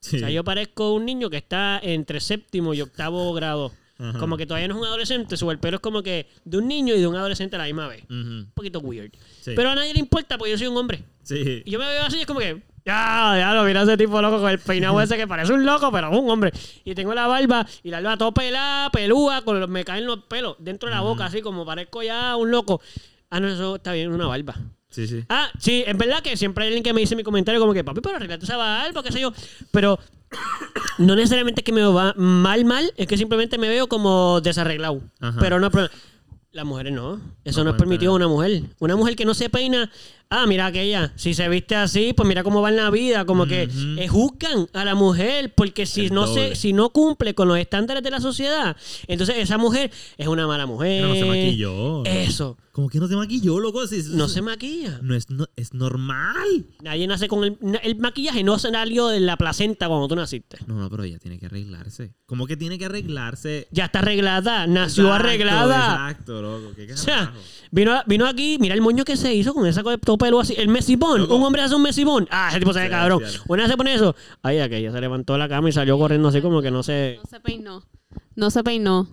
[0.04, 0.18] Sí.
[0.18, 3.72] O sea, yo parezco un niño que está entre séptimo y octavo grado.
[3.98, 4.20] Ajá.
[4.20, 6.68] Como que todavía no es un adolescente, su el pelo es como que de un
[6.68, 8.04] niño y de un adolescente a la misma vez.
[8.10, 9.14] Un poquito weird.
[9.40, 9.54] Sí.
[9.56, 11.04] Pero a nadie le importa porque yo soy un hombre.
[11.22, 11.62] Sí.
[11.64, 14.42] Y yo me veo así, es como que, ya, ya lo mira ese tipo loco
[14.42, 16.52] con el peinado ese que parece un loco, pero es un hombre.
[16.84, 20.24] Y tengo la barba y la barba todo pelada, pelúa, con los, me caen los
[20.26, 22.82] pelos dentro de la boca, así como parezco ya un loco.
[23.30, 24.56] Ah, no, eso está bien, una barba.
[24.94, 25.24] Sí, sí.
[25.28, 27.74] Ah, sí, es verdad que siempre hay alguien que me dice en mi comentario como
[27.74, 29.34] que, papi, pero arreglate esa barba, qué sé yo.
[29.72, 30.00] Pero
[31.00, 34.40] no necesariamente es que me veo va- mal, mal, es que simplemente me veo como
[34.42, 35.02] desarreglado.
[35.20, 35.40] Ajá.
[35.40, 35.94] Pero no problema.
[36.52, 37.20] Las mujeres no.
[37.44, 38.62] Eso no, No es permitido a una mujer.
[38.78, 39.90] Una mujer que no se peina.
[40.30, 41.12] Ah, mira aquella.
[41.16, 43.26] Si se viste así, pues mira cómo va en la vida.
[43.26, 43.68] Como que
[43.98, 45.52] eh, juzgan a la mujer.
[45.56, 46.50] Porque si El no, doble.
[46.50, 50.46] se, si no cumple con los estándares de la sociedad, entonces esa mujer es una
[50.46, 51.02] mala mujer.
[51.02, 52.06] Pero no se maquilló.
[52.06, 52.56] Eso.
[52.74, 53.86] Como que no se maquilló, loco.
[53.86, 55.00] Si- No se maquilla.
[55.04, 56.66] No es, no, es normal.
[56.82, 60.58] Nadie nace con el, maquillaje, no salió de la placenta cuando tú naciste.
[60.66, 62.16] No, no, pero ella tiene que arreglarse.
[62.26, 63.68] ¿Cómo que tiene que arreglarse?
[63.70, 66.10] Ya está arreglada, nació Exacto, arreglada.
[66.10, 66.74] Exacto, loco.
[66.76, 67.38] ¿Qué O sea, carajo?
[67.70, 70.56] vino, vino aquí, mira el moño que se hizo con esa todo pelo así.
[70.58, 71.36] El mesibón, Loco.
[71.36, 72.28] un hombre hace un mesibón.
[72.32, 73.22] Ah, ese tipo se ve Sí, cabrón.
[73.24, 73.40] sí, sí.
[73.48, 74.16] Una se pone eso.
[74.42, 77.20] Ay, aquella se levantó la cama y salió corriendo así como que no sé.
[77.24, 77.84] No se peinó.
[78.36, 79.08] No se peinó.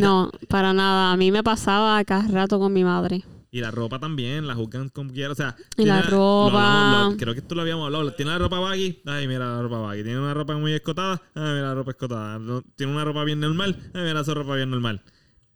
[0.00, 1.12] No, para nada.
[1.12, 3.24] A mí me pasaba cada rato con mi madre.
[3.50, 5.32] Y la ropa también, la juzgan como quiera.
[5.32, 6.52] O sea, Y la ropa.
[6.52, 8.10] lo hablamos, lo- creo que esto lo habíamos hablado.
[8.14, 9.02] Tiene la ropa baggy.
[9.04, 10.02] Ay, mira la ropa baggy.
[10.04, 11.20] Tiene una ropa muy escotada.
[11.34, 12.38] Ay, mira la ropa escotada.
[12.38, 13.76] No- tiene una ropa bien normal.
[13.92, 15.02] Ay, mira esa ropa bien normal.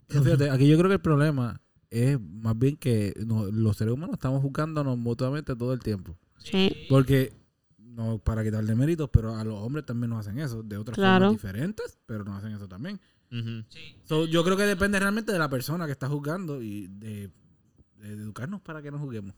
[0.08, 3.94] Pero Fíjate, aquí yo creo que el problema es más bien que no- los seres
[3.94, 6.18] humanos estamos juzgándonos mutuamente todo el tiempo.
[6.36, 6.70] Sí.
[6.90, 7.32] Porque,
[7.78, 11.26] no para quitarle méritos, pero a los hombres también nos hacen eso, de otras Claro.
[11.26, 13.00] formas diferentes, pero nos hacen eso también.
[14.04, 17.30] So, yo creo que depende realmente de la persona que está juzgando y de,
[17.96, 19.34] de educarnos para que nos juzguemos.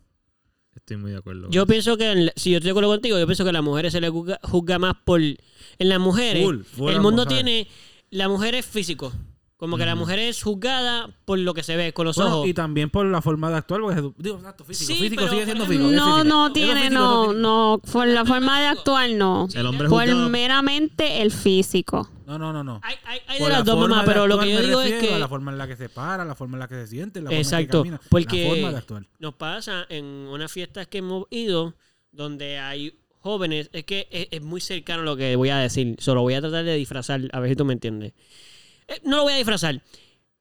[0.75, 1.51] Estoy muy de acuerdo.
[1.51, 3.93] Yo pienso que, si yo estoy de acuerdo contigo, yo pienso que a las mujeres
[3.93, 5.21] se les juzga, juzga más por.
[5.21, 5.39] En
[5.79, 7.67] las mujeres, Full, full el mundo tiene.
[8.11, 9.13] La mujer es físico.
[9.59, 12.49] Como que la mujer es juzgada por lo que se ve con los Bueno, ojos.
[12.49, 15.45] y también por la forma de actuar, porque digo, exacto, físico, Sí, físico pero, sigue
[15.47, 15.91] siendo físico.
[15.91, 16.25] No, físico.
[16.25, 17.83] no tiene, físico, no, no.
[17.93, 19.49] Por la forma de actuar, no.
[19.53, 22.09] El hombre Por juzga- meramente el físico.
[22.25, 22.81] No, no, no, no.
[22.85, 25.19] Hay, hay, hay de las la dos de pero lo que yo digo es que.
[25.19, 27.33] la forma en la que se para, la forma en la que se siente, la
[27.33, 29.07] Exacto, forma en que camina, porque la forma de actuar.
[29.19, 31.75] nos pasa en unas fiestas que hemos ido
[32.13, 36.21] donde hay jóvenes, es que es, es muy cercano lo que voy a decir, solo
[36.23, 38.13] voy a tratar de disfrazar, a ver si tú me entiendes.
[38.89, 39.81] Eh, no lo voy a disfrazar,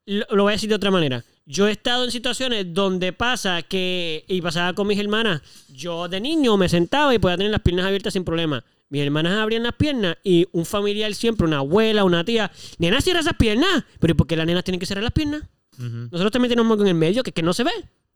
[0.06, 1.24] lo, lo voy a decir de otra manera.
[1.45, 6.19] Yo he estado en situaciones donde pasa que, y pasaba con mis hermanas, yo de
[6.19, 8.64] niño me sentaba y podía tener las piernas abiertas sin problema.
[8.90, 13.22] Mis hermanas abrían las piernas y un familiar siempre, una abuela, una tía, nena, cierra
[13.22, 13.84] esas piernas.
[13.99, 15.41] Pero ¿y por qué las nenas tienen que cerrar las piernas?
[15.78, 17.72] Nosotros también tenemos algo en el medio que, que no se ve.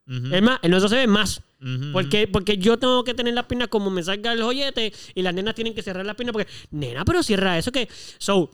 [0.07, 1.41] ujú, Es más, el nuestro se ve más.
[1.61, 5.21] ujú, Porque, porque yo tengo que tener las piernas como me salga el joyete y
[5.21, 7.87] las nenas tienen que cerrar las piernas porque, nena, pero cierra eso que...
[8.17, 8.49] So,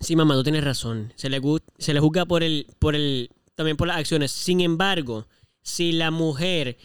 [0.00, 1.12] Sí, mamá, tú tienes razón.
[1.16, 4.32] Se le, juzga por el, por el, también por las acciones.
[4.32, 5.26] Sin embargo,
[5.62, 6.76] si la mujer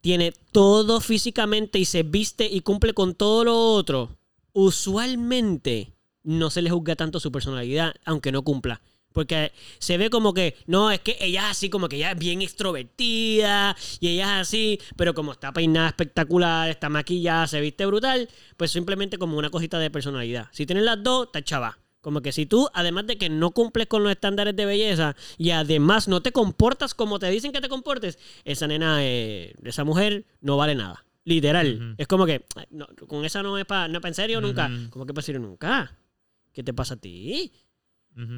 [0.00, 4.16] tiene todo físicamente y se viste y cumple con todo lo otro,
[4.52, 8.80] usualmente no se le juzga tanto su personalidad, aunque no cumpla.
[9.12, 12.18] Porque se ve como que, no, es que ella es así, como que ella es
[12.18, 17.86] bien extrovertida y ella es así, pero como está peinada espectacular, está maquillada, se viste
[17.86, 20.48] brutal, pues simplemente como una cosita de personalidad.
[20.52, 21.78] Si tienes las dos, está chava.
[22.00, 25.50] Como que si tú, además de que no cumples con los estándares de belleza y
[25.50, 30.24] además no te comportas como te dicen que te comportes, esa nena, eh, esa mujer
[30.40, 31.04] no vale nada.
[31.24, 31.94] Literal.
[31.98, 34.70] Es como que, no, con esa no es para no pa en serio nunca.
[34.90, 35.94] ¿Cómo que para serio nunca?
[36.52, 37.52] ¿Qué te pasa a ti?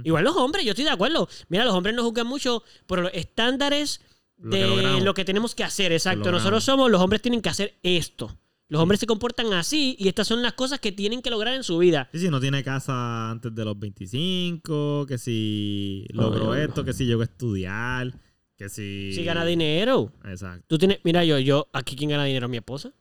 [0.04, 1.28] Igual los hombres, yo estoy de acuerdo.
[1.48, 4.00] Mira, los hombres nos juzgan mucho por los estándares
[4.36, 5.92] Lo de lo que tenemos que hacer.
[5.92, 6.32] Exacto.
[6.32, 8.36] Nosotros somos, los hombres tienen que hacer esto.
[8.70, 11.64] Los hombres se comportan así y estas son las cosas que tienen que lograr en
[11.64, 12.08] su vida.
[12.12, 17.04] Sí, sí, no tiene casa antes de los 25, que si logró esto, que si
[17.04, 18.14] llegó a estudiar,
[18.56, 19.12] que si...
[19.12, 20.12] Si gana dinero.
[20.24, 20.64] Exacto.
[20.68, 22.92] Tú tienes, mira, yo, yo, aquí quien gana dinero es mi esposa.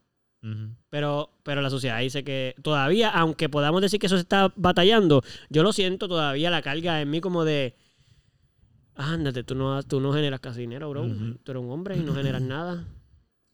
[0.89, 5.21] Pero, pero la sociedad dice que todavía, aunque podamos decir que eso se está batallando,
[5.49, 7.75] yo lo siento todavía la carga en mí como de.
[8.95, 11.05] Ándate, tú no, tú no generas casi dinero, bro.
[11.43, 12.87] Tú eres un hombre y no generas nada.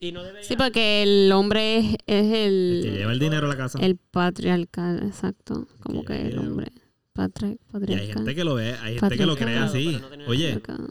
[0.08, 0.48] Y no debería.
[0.48, 3.80] Sí, porque el hombre es, es El que el, lleva el dinero a la casa.
[3.82, 5.68] el patriarcal, exacto.
[5.82, 6.72] Como que que el hombre.
[7.14, 8.14] Patri, Y hay patriarcal.
[8.16, 10.02] gente que lo ve, hay gente que lo cree así.
[10.18, 10.88] no Oye, patriarcal.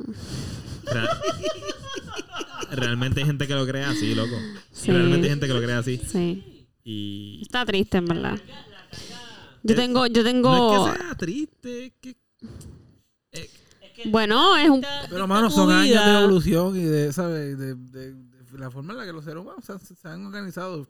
[2.71, 4.35] Realmente hay gente que lo cree así, loco.
[4.73, 4.91] Sí.
[4.91, 5.99] Realmente hay gente que lo cree así.
[5.99, 6.67] Sí.
[6.83, 8.39] Y Está triste, en verdad.
[9.63, 10.87] Yo tengo, yo no tengo.
[10.87, 12.17] es que sea triste, es que
[14.11, 14.85] Bueno, es un.
[15.09, 17.57] Pero, mano, son años de evolución y de, ¿sabes?
[17.59, 20.27] De, de- de la forma en la que los seres humanos se, han- se han
[20.27, 20.87] organizado.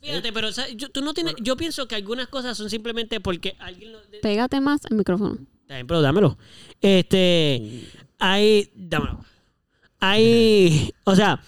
[0.00, 0.76] Fíjate, pero ¿sabes?
[0.76, 4.00] yo, tú no tienes, yo pienso que algunas cosas son simplemente porque alguien lo.
[4.06, 5.38] de- Pégate más al micrófono.
[5.62, 6.36] Está bien, pero dámelo.
[6.82, 7.88] Este.
[8.18, 8.70] Hay.
[8.74, 9.24] Dámelo.
[10.00, 10.92] Hay.
[11.04, 11.40] O sea,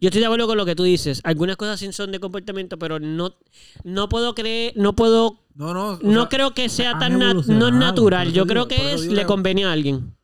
[0.00, 1.20] yo estoy de acuerdo con lo que tú dices.
[1.24, 3.34] Algunas cosas sí son de comportamiento, pero no,
[3.84, 4.74] no puedo creer.
[4.76, 5.40] No puedo.
[5.54, 5.98] No, no.
[6.02, 7.18] No sea, creo que sea tan.
[7.18, 8.32] nat- no es natural.
[8.32, 9.02] Yo creo que es.
[9.02, 10.14] digo Le convenía a alguien.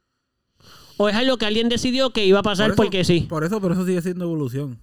[1.02, 3.20] O es algo que alguien decidió que iba a pasar por eso- porque sí.
[3.22, 4.78] Por eso, pero eso sigue siendo evolución.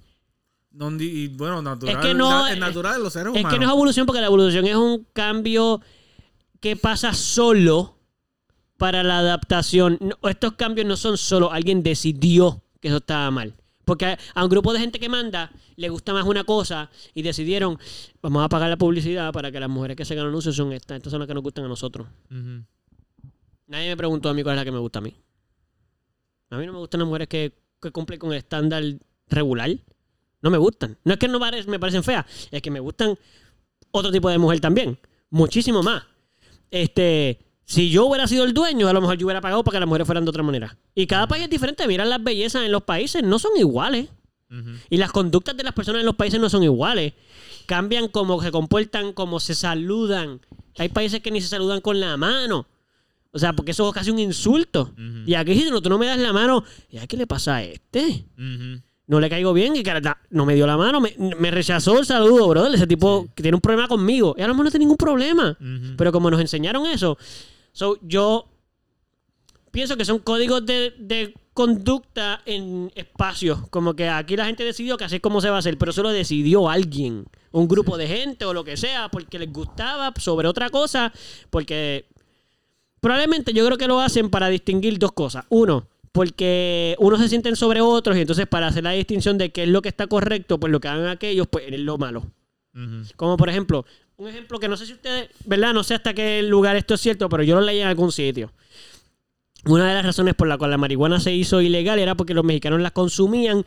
[0.72, 1.96] No, y, bueno, natural.
[1.96, 3.54] Es que no- na- es natural de los seres Es humanos.
[3.54, 5.80] que no es evolución porque la evolución es un cambio
[6.60, 7.98] que pasa solo
[8.78, 10.00] para la adaptación.
[10.02, 13.54] No, estos cambios no son solo alguien decidió que eso estaba mal.
[13.86, 17.22] Porque a, a un grupo de gente que manda le gusta más una cosa y
[17.22, 17.78] decidieron,
[18.24, 20.98] vamos a pagar la publicidad para que las mujeres que se ganan anuncios son estas.
[20.98, 22.08] Estas son las que nos gustan a nosotros.
[23.68, 25.16] Nadie me preguntó a mí cuál es la que me gusta a mí.
[26.50, 28.84] A mí no me gustan las mujeres que, que cumplen con el estándar
[29.28, 29.70] regular.
[30.42, 30.98] No me gustan.
[31.04, 33.18] No es que no me parecen feas, es que me gustan
[33.92, 34.98] otro tipo de mujer también.
[35.30, 36.04] Muchísimo más.
[36.72, 39.80] Este, si yo hubiera sido el dueño, a lo mejor yo hubiera pagado para que
[39.82, 40.78] las mujeres fueran de otra manera.
[40.96, 41.88] Y cada país es diferente.
[41.88, 44.10] Miran las bellezas en los países, no son iguales.
[44.90, 47.14] Y las conductas de las personas en los países no son iguales.
[47.66, 50.40] Cambian cómo se comportan, cómo se saludan.
[50.78, 52.66] Hay países que ni se saludan con la mano.
[53.32, 54.94] O sea, porque eso es casi un insulto.
[55.26, 56.64] Y aquí si no, tú no me das la mano.
[56.90, 58.26] ¿Y a qué le pasa a este?
[59.08, 61.98] No le caigo bien y que la- no me dio la mano, me, me rechazó
[62.00, 62.74] el saludo, brother.
[62.76, 63.32] Ese tipo Sí.
[63.36, 64.36] que tiene un problema conmigo.
[64.38, 65.58] Y a lo mejor no tiene ningún problema.
[65.98, 67.18] Pero como nos enseñaron eso,
[67.72, 68.50] so, yo
[69.72, 73.68] pienso que son códigos de, de conducta en espacios.
[73.70, 75.92] Como que aquí la gente decidió que así es como se va a hacer, pero
[75.92, 80.14] eso lo decidió alguien, un grupo de gente o lo que sea, porque les gustaba
[80.18, 81.12] sobre otra cosa,
[81.50, 82.08] porque
[83.00, 85.46] probablemente yo creo que lo hacen para distinguir dos cosas.
[85.50, 89.64] Uno, porque unos se sienten sobre otros y entonces para hacer la distinción de qué
[89.64, 92.24] es lo que está correcto, pues lo que hagan aquellos, pues es lo malo.
[93.16, 93.86] Como por ejemplo,
[94.18, 95.74] un ejemplo que no sé si ustedes, ¿verdad?
[95.74, 98.52] No sé hasta qué lugar esto es cierto, pero yo lo leí en algún sitio.
[99.66, 102.44] Una de las razones por la cual la marihuana se hizo ilegal era porque los
[102.44, 103.66] mexicanos la consumían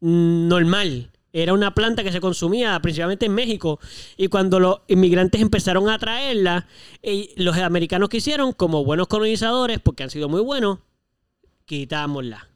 [0.00, 1.10] mm, normal.
[1.32, 3.80] Era una planta que se consumía principalmente en México.
[4.16, 6.66] Y cuando los inmigrantes empezaron a traerla,
[7.02, 10.80] eh, los americanos que hicieron, como buenos colonizadores, porque han sido muy buenos,
[11.64, 12.48] quitámosla.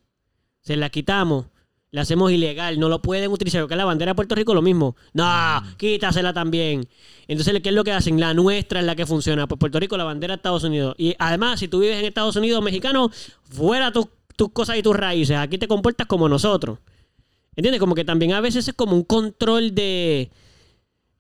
[0.60, 1.46] Se la quitamos.
[1.92, 2.78] La hacemos ilegal.
[2.78, 3.62] No lo pueden utilizar.
[3.62, 4.96] Porque la bandera de Puerto Rico lo mismo.
[5.14, 5.24] No,
[5.78, 6.86] quítasela también.
[7.28, 8.20] Entonces, ¿qué es lo que hacen?
[8.20, 9.46] La nuestra es la que funciona.
[9.46, 10.94] Pues Puerto Rico, la bandera de Estados Unidos.
[10.98, 13.10] Y además, si tú vives en Estados Unidos mexicano,
[13.44, 15.38] fuera tus, tus cosas y tus raíces.
[15.38, 16.80] Aquí te comportas como nosotros.
[17.56, 17.80] ¿Entiendes?
[17.80, 20.30] Como que también a veces es como un control de,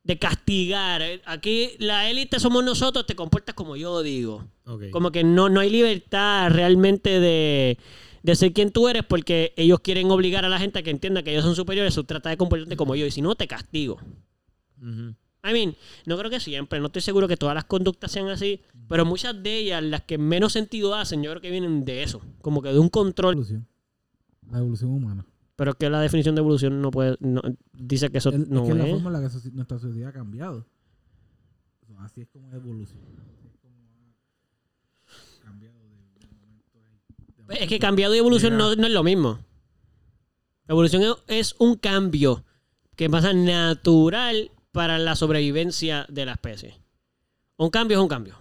[0.04, 1.02] de castigar.
[1.24, 4.44] Aquí la élite somos nosotros, te comportas como yo digo.
[4.92, 7.78] Como que no, no hay libertad realmente de,
[8.22, 11.22] de ser quien tú eres porque ellos quieren obligar a la gente a que entienda
[11.22, 13.98] que ellos son superiores, tú trata de comportarte como yo y si no, te castigo.
[14.80, 15.14] Ujú.
[15.48, 15.76] I mean,
[16.06, 19.40] no creo que siempre, no estoy seguro que todas las conductas sean así, pero muchas
[19.42, 22.72] de ellas, las que menos sentido hacen, yo creo que vienen de eso, como que
[22.72, 23.34] de un control.
[23.34, 23.66] evolución.
[24.50, 25.24] La evolución humana.
[25.56, 27.40] Pero es que la definición de evolución no puede, no-
[27.72, 30.10] dice que eso El- no es que es la forma en la que nuestra sociedad
[30.10, 30.66] ha cambiado.
[32.00, 33.00] Así es como evolución.
[33.18, 33.74] Así es como
[35.40, 36.78] ha cambiado de, de momento
[37.48, 39.38] a- de Es que cambiado y evolución no, no es lo mismo.
[40.68, 42.44] Evolución es- es un cambio
[42.96, 46.78] que pasa natural para la sobrevivencia de la especie.
[47.56, 48.36] Un cambio es un cambio.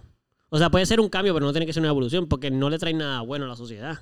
[0.50, 2.68] O sea, puede ser un cambio, pero no tiene que ser una evolución porque no
[2.68, 4.00] le trae nada bueno a la sociedad.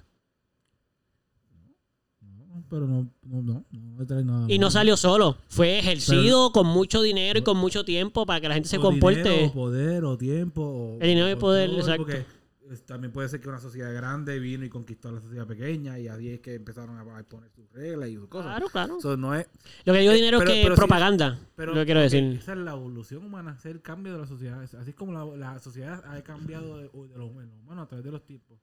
[2.74, 4.46] Pero no, no, no, no trae nada.
[4.48, 5.36] Y no salió solo.
[5.46, 9.22] Fue ejercido con mucho dinero y con mucho tiempo para que la gente se comporte.
[9.22, 10.62] dinero, o poder o tiempo.
[10.62, 12.05] o- El dinero y o poder, control, exacto.
[12.05, 16.01] Porque también puede ser que una sociedad grande vino y conquistó a la sociedad pequeña
[16.01, 18.46] y así es que empezaron a, poner sus reglas y sus cosas.
[18.51, 18.98] Claro, claro.
[18.98, 19.46] Eso no es,
[19.84, 21.38] Lo que digo Eh, dinero pero- es que pero propaganda.
[21.55, 22.24] pero lo que quiero decir.
[22.24, 24.60] esa es la evolución humana, es el cambio de la sociedad.
[24.80, 28.24] Así como la, la sociedad ha cambiado de, de los humanos a través de los
[28.24, 28.59] tiempos.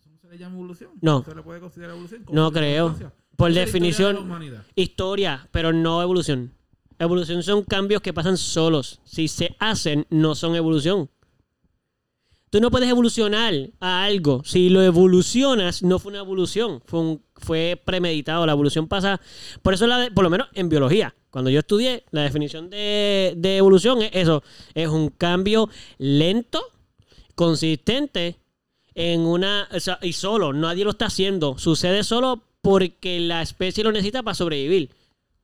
[0.00, 0.90] ¿Eso no se le llama evolución?
[1.00, 1.22] No.
[1.24, 2.22] ¿Se le puede considerar evolución?
[2.22, 2.96] No ¿Cómo se creo.
[3.36, 6.52] Por Esa es la historia de definición, historia, pero no evolución.
[6.98, 9.00] Evolución son cambios que pasan solos.
[9.04, 11.10] Si se hacen, no son evolución.
[12.48, 14.42] Tú no puedes evolucionar a algo.
[14.44, 16.80] Si lo evolucionas, no fue una evolución.
[16.86, 18.46] Fue, un- fue premeditado.
[18.46, 19.20] La evolución pasa.
[19.62, 23.34] Por eso, la de- por lo menos en biología, cuando yo estudié, la definición de,
[23.36, 24.42] de evolución es eso:
[24.74, 25.68] es un cambio
[25.98, 26.62] lento,
[27.34, 28.38] consistente,
[28.94, 29.68] en una.
[29.74, 30.52] o sea, y solo.
[30.54, 31.58] Nadie lo está haciendo.
[31.58, 34.90] Sucede solo porque la especie lo necesita para sobrevivir.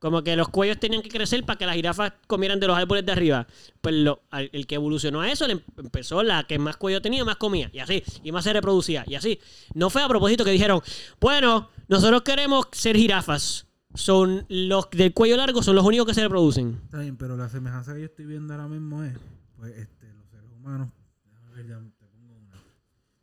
[0.00, 3.06] Como que los cuellos tenían que crecer para que las jirafas comieran de los árboles
[3.06, 3.46] de arriba.
[3.80, 7.36] Pues lo- el que evolucionó a eso, em- empezó la que más cuello tenía, más
[7.36, 7.70] comía.
[7.72, 8.02] Y así.
[8.24, 9.04] Y más se reproducía.
[9.06, 9.38] Y así.
[9.74, 10.80] No fue a propósito que dijeron,
[11.20, 13.66] bueno, nosotros queremos ser jirafas.
[13.94, 16.80] Son los del cuello largo son los únicos que se reproducen.
[16.86, 19.12] Está bien, pero la semejanza que yo estoy viendo ahora mismo es,
[19.56, 20.88] pues, este, los seres humanos.
[21.24, 22.56] Déjame ver, ya te pongo una.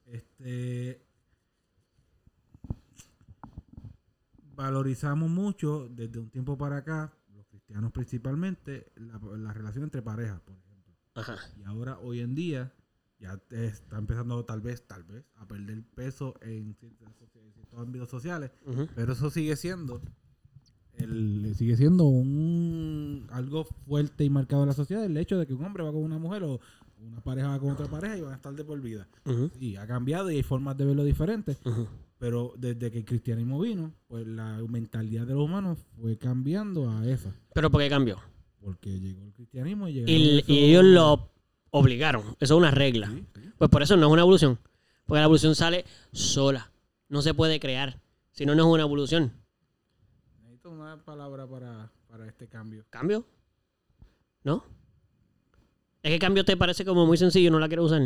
[0.05, 1.01] Este.
[4.59, 10.41] Valorizamos mucho desde un tiempo para acá, los cristianos principalmente, la, la relación entre parejas,
[10.41, 10.93] por ejemplo.
[11.15, 11.37] Ajá.
[11.57, 12.73] Y ahora, hoy en día,
[13.19, 18.09] ya está empezando tal vez, tal vez, a perder peso en ciertos, en ciertos ámbitos
[18.09, 18.51] sociales.
[18.95, 20.01] Pero eso sigue siendo
[20.97, 25.53] el, sigue siendo un algo fuerte y marcado en la sociedad el hecho de que
[25.53, 26.59] un hombre va con una mujer o
[26.97, 29.07] una pareja va con otra pareja y van a estar de por vida.
[29.57, 31.57] Y ha cambiado y hay formas de verlo diferentes.
[31.65, 31.87] Ujú.
[32.19, 37.07] Pero desde que el cristianismo vino, pues la mentalidad de los humanos fue cambiando a
[37.09, 37.33] esa.
[37.53, 38.19] Pero ¿por qué cambió?
[38.61, 41.31] Porque llegó el cristianismo y llegaron Y, y ellos lo
[41.71, 42.23] obligaron.
[42.39, 43.07] Eso es una regla.
[43.07, 43.49] Sí, sí.
[43.57, 44.59] Pues por eso no es una evolución.
[45.05, 46.71] Porque la evolución sale sola.
[47.07, 48.01] No se puede crear.
[48.31, 49.31] Si no, no es una evolución.
[50.43, 52.85] Necesito una palabra para, para este cambio.
[52.89, 53.25] ¿Cambio?
[54.43, 54.65] ¿No?
[56.03, 58.01] Es que cambio te parece como muy sencillo no la quiero usar.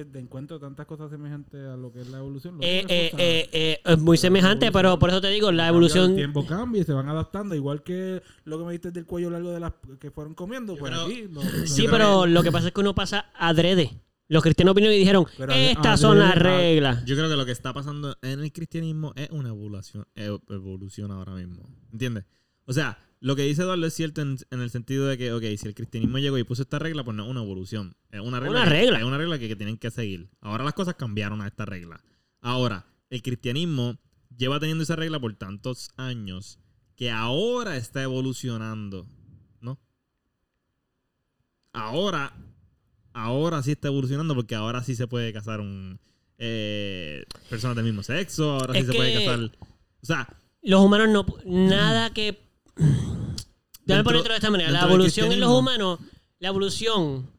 [0.00, 2.56] Es que encuentro tantas cosas semejantes a lo que es la evolución.
[2.56, 6.10] Lo Eh, eh, eh, eh, es muy semejante, pero por eso te digo, la evolución...
[6.10, 9.30] El tiempo cambia y se van adaptando, igual que lo que me diste del cuello
[9.30, 10.76] largo de las que fueron comiendo.
[10.76, 11.26] Pues aquí.
[11.30, 14.00] no- Sí, no- pero lo que pasa es que uno pasa adrede.
[14.28, 17.04] Los cristianos vinieron y dijeron, Pero estas adrede- son las reglas.
[17.04, 21.34] Yo creo que lo que está pasando en el cristianismo es una evolución, evolución ahora
[21.34, 21.68] mismo.
[21.92, 22.24] ¿Entiendes?
[22.64, 25.42] O sea, lo que dice Eduardo es cierto en, en el sentido de que, ok,
[25.56, 27.94] si el cristianismo llegó y puso esta regla, pues no es una evolución.
[28.10, 28.50] Es una regla.
[28.60, 28.98] Una que- regla.
[28.98, 30.28] Es una regla que, que tienen que seguir.
[30.40, 32.02] Ahora las cosas cambiaron a esta regla.
[32.40, 33.96] Ahora, el cristianismo
[34.36, 36.58] lleva teniendo esa regla por tantos años
[36.96, 39.06] que ahora está evolucionando.
[39.60, 39.78] ¿No?
[41.72, 42.32] Ahora,
[43.12, 46.00] ahora sí está evolucionando porque ahora sí se puede casar un
[46.38, 49.40] eh, personas del mismo sexo, ahora Es sí se puede casar.
[50.02, 50.28] O sea,
[50.62, 51.24] Los humanos no...
[51.44, 52.50] Nada que...
[52.76, 53.36] Déjame
[53.84, 54.70] Dentro- ponerlo de esta manera.
[54.70, 55.98] La evolución en los humanos...
[56.38, 57.30] La evolución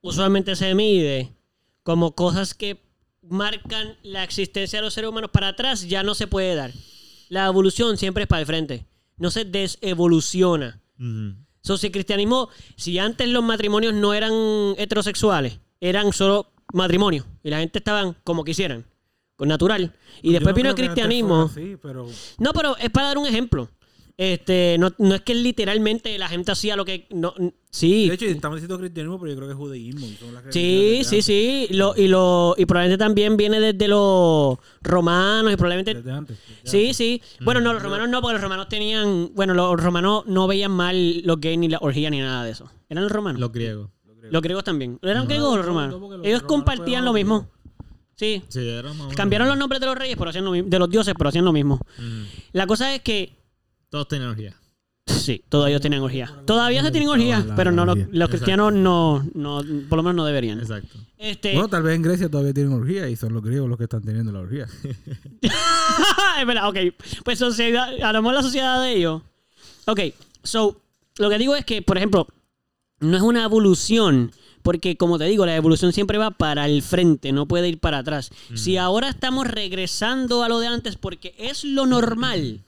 [0.00, 1.30] usualmente se mide
[1.82, 2.82] como cosas que
[3.20, 6.72] marcan la existencia de los seres humanos para atrás ya no se puede dar.
[7.28, 8.86] La evolución siempre es para el frente.
[9.18, 10.80] No se desevoluciona.
[10.98, 11.34] ujú.
[11.60, 14.32] So, si el cristianismo, si antes los matrimonios no eran
[14.78, 18.86] heterosexuales, eran solo matrimonios y la gente estaban como quisieran,
[19.34, 19.92] con natural.
[20.22, 21.48] Y Yo después no vino el cristianismo.
[21.48, 22.06] fuera así, pero
[22.38, 23.68] No, pero es para dar un ejemplo.
[24.18, 27.06] Este, no, no es que literalmente la gente hacía lo que.
[27.10, 27.34] No,
[27.70, 28.08] sí.
[28.08, 30.06] de hecho estamos diciendo cristianismo, pero yo creo que es judaísmo.
[30.06, 31.66] y son las Sí, sí, sí.
[31.70, 36.38] Lo, y, lo, y probablemente también viene desde los romanos y probablemente Desde antes.
[36.62, 36.96] desde Sí, antes.
[36.96, 37.22] sí.
[37.44, 39.32] Bueno, no, los romanos no, porque los romanos tenían.
[39.34, 42.70] Bueno, los romanos no veían mal los gays ni la orgía ni nada de eso.
[42.88, 43.38] ¿Eran los romanos?
[43.38, 43.90] los griegos.
[44.30, 44.98] Los griegos también.
[45.02, 46.00] ¿Eran No, griegos o los no, romanos?
[46.00, 47.50] los Ellos romanos compartían lo mismo.
[48.16, 48.42] Sí.
[48.48, 48.66] Sí,
[49.14, 50.70] Cambiaron los nombres de los reyes, pero hacían lo mismo.
[50.70, 51.74] De los dioses, pero hacían lo mismo.
[51.98, 52.06] Ujú.
[52.52, 53.35] La cosa es que.
[53.96, 54.54] Todos tenían energía.
[55.06, 56.30] Sí, todos ellos tienen orgías.
[56.44, 58.18] Todavía se tienen orgías, La- pero no la los, orgía.
[58.18, 60.58] los cristianos no, no, por lo menos no deberían.
[60.60, 60.98] Exacto.
[61.16, 63.84] Este, Bueno, tal vez en Grecia todavía tienen orgía y son los griegos los que
[63.84, 64.66] están teniendo la orgía.
[66.40, 66.76] es verdad, ok.
[67.24, 69.22] Pues sociedad, hablamos de la sociedad de ellos.
[69.86, 70.00] Ok,
[70.42, 70.80] so,
[71.18, 72.26] lo que digo es que, por ejemplo,
[73.00, 74.32] no es una evolución,
[74.62, 77.98] porque como te digo, la evolución siempre va para el frente, no puede ir para
[77.98, 78.30] atrás.
[78.54, 82.62] Si ahora estamos regresando a lo de antes porque es lo normal.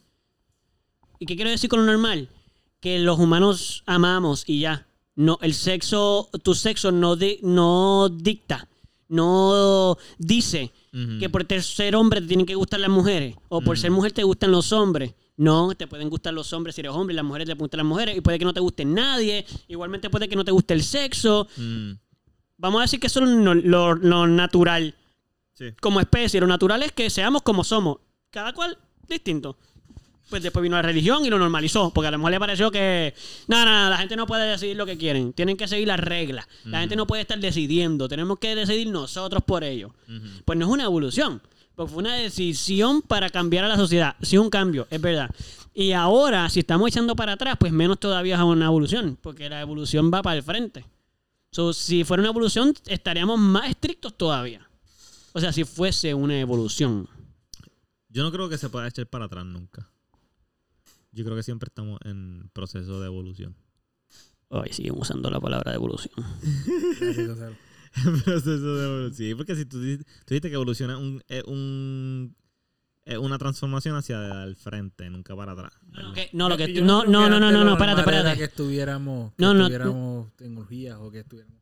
[1.18, 2.28] ¿Y qué quiero decir con lo normal?
[2.80, 4.86] Que los humanos amamos y ya.
[5.16, 8.68] No, el sexo, tu sexo no, di- no dicta,
[9.08, 10.72] no dice
[11.20, 14.22] que por ser hombre te tienen que gustar las mujeres o por ser mujer te
[14.24, 15.14] gustan los hombres.
[15.36, 17.86] No, te pueden gustar los hombres si eres hombre y las mujeres te gustan las
[17.86, 19.44] mujeres y puede que no te guste nadie.
[19.68, 21.46] Igualmente puede que no te guste el sexo.
[21.56, 21.92] Mm,
[22.60, 24.94] Vamos a decir que eso es lo, lo- lo natural
[25.54, 25.66] sí.
[25.80, 26.40] como especie.
[26.40, 27.98] Lo natural es que seamos como somos.
[28.30, 28.76] Cada cual
[29.08, 29.56] distinto.
[30.28, 31.90] Pues después vino la religión y lo normalizó.
[31.92, 33.14] Porque a lo mejor le pareció que.
[33.46, 35.32] No, no, no, la gente no puede decidir lo que quieren.
[35.32, 36.46] Tienen que seguir las reglas.
[36.64, 38.08] La gente no puede estar decidiendo.
[38.08, 39.94] Tenemos que decidir nosotros por ello.
[40.44, 41.40] Pues no es una evolución.
[41.74, 44.16] Porque fue una decisión para cambiar a la sociedad.
[44.20, 45.30] Sí, un cambio, es verdad.
[45.72, 49.16] Y ahora, si estamos echando para atrás, pues menos todavía es una evolución.
[49.22, 50.84] Porque la evolución va para el frente.
[51.52, 54.68] So, si fuera una evolución, estaríamos más estrictos todavía.
[55.32, 57.08] O sea, si fuese una evolución.
[58.08, 59.88] Yo no creo que se pueda echar para atrás nunca.
[61.18, 63.56] Yo creo que siempre estamos en proceso de evolución.
[64.50, 66.14] Hoy siguen usando la palabra de evolución.
[68.24, 69.14] proceso de evolución.
[69.14, 72.36] Sí, porque si tú, tú dijiste que evoluciona es un, es un-
[73.04, 75.72] es una transformación hacia el frente, nunca para atrás.
[76.32, 78.38] No, lo que Yo no, no, no, no, no, no, espérate, espérate.
[78.38, 81.58] que estuviéramos, que No, no, estuviéramos en orgías o que estuviéramos.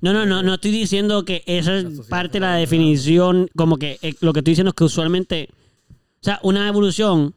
[0.00, 3.98] No, no, no, no estoy diciendo que esa es parte de la definición, como que
[4.02, 5.50] eh, lo que estoy diciendo es que usualmente,
[5.90, 5.94] o
[6.24, 7.34] sea, una evolución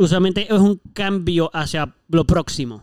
[0.00, 2.82] usualmente es un cambio hacia lo próximo.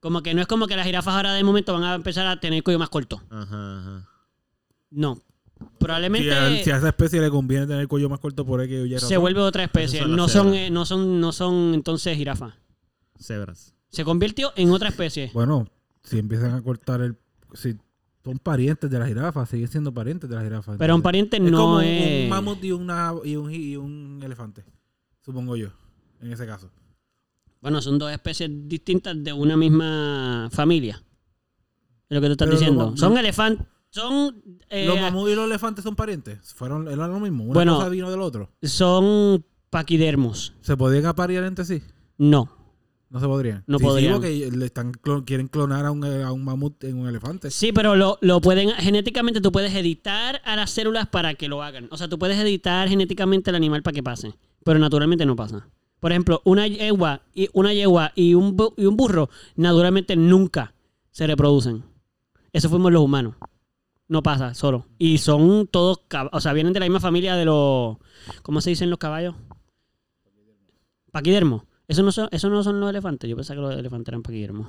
[0.00, 2.40] Como que no es como que las jirafas ahora de momento van a empezar a
[2.40, 3.22] tener cuello más corto.
[3.30, 4.08] Ajá, ajá.
[4.90, 5.16] No.
[5.16, 8.62] Si Probablemente a, si a esa especie le conviene tener el cuello más corto por
[8.62, 10.00] X o Y se vuelve otra especie.
[10.00, 12.54] Son No son, eh, no son, no son entonces jirafas.
[13.18, 13.74] Cebras.
[13.90, 15.30] Se convirtió en otra especie.
[15.34, 15.68] Bueno,
[16.02, 17.16] si empiezan a cortar el...
[17.52, 17.76] Si
[18.24, 20.78] son parientes de la jirafa, siguen siendo parientes de la jirafa.
[20.78, 22.24] Pero un pariente es no como es.
[22.24, 24.64] un mamut y, una, y, un, y un elefante,
[25.20, 25.68] supongo yo,
[26.20, 26.70] en ese caso.
[27.60, 31.02] Bueno, son dos especies distintas de una misma familia.
[32.08, 32.90] Es lo que tú estás Pero diciendo.
[32.90, 33.66] lo- son elefantes.
[33.90, 34.42] Son.
[34.68, 36.54] eh, ¿Los mamuts y los elefantes son parientes?
[36.54, 37.44] Fueron, era lo mismo.
[37.44, 37.76] Una Bueno.
[37.76, 38.50] cosa vino del otro.
[38.62, 40.54] son paquidermos.
[40.62, 41.82] ¿Se podían aparear entre sí?
[42.18, 42.56] No.
[43.10, 43.64] No se podrían.
[43.66, 44.12] No Sí, sí, podrían.
[44.14, 44.92] porque le están
[45.26, 47.50] quieren clonar a un, a un mamut en un elefante.
[47.50, 48.70] Sí, pero lo, lo pueden.
[48.70, 51.88] Genéticamente tú puedes editar a las células para que lo hagan.
[51.90, 54.32] O sea, tú puedes editar genéticamente el animal para que pase.
[54.64, 55.68] Pero naturalmente no pasa.
[56.00, 60.74] Por ejemplo, una yegua y, una yegua y, un, y un burro, naturalmente nunca
[61.10, 61.84] se reproducen.
[62.52, 63.34] Eso fuimos los humanos.
[64.08, 64.86] No pasa, solo.
[64.98, 66.00] Y son todos.
[66.32, 67.98] O sea, vienen de la misma familia de los.
[68.42, 69.36] ¿Cómo se dicen los caballos?
[71.12, 71.62] Paquidermos.
[71.86, 73.28] Eso no son, eso no son los elefantes.
[73.28, 74.68] Yo pensaba que los elefantes eran paquidermos.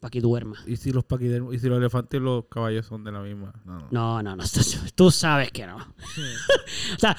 [0.00, 0.56] Paquiduerma.
[0.66, 3.52] ¿Y si los paquidermos, y si los elefantes y los caballos son de la misma?
[3.66, 3.88] No, no.
[3.90, 4.44] No, no, no.
[4.44, 4.60] Tú,
[4.94, 5.76] tú sabes que no.
[6.96, 7.16] o sea,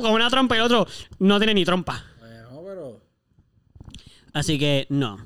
[0.00, 0.86] como una trompa y el otro
[1.18, 2.02] no tiene ni trompa.
[2.18, 3.00] Bueno, pero...
[4.32, 5.18] Así que no.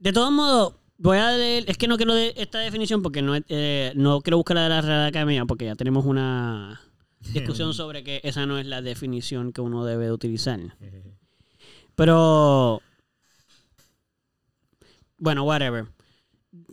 [0.00, 1.64] De todos modos, voy a leer.
[1.68, 4.64] Es que no quiero de esta definición porque no, es- eh, no quiero buscar la
[4.64, 6.80] de la Real Academia porque ya tenemos una
[7.32, 10.58] discusión sobre que esa no es la definición que uno debe de utilizar.
[11.94, 12.82] Pero.
[15.22, 15.86] Bueno, whatever.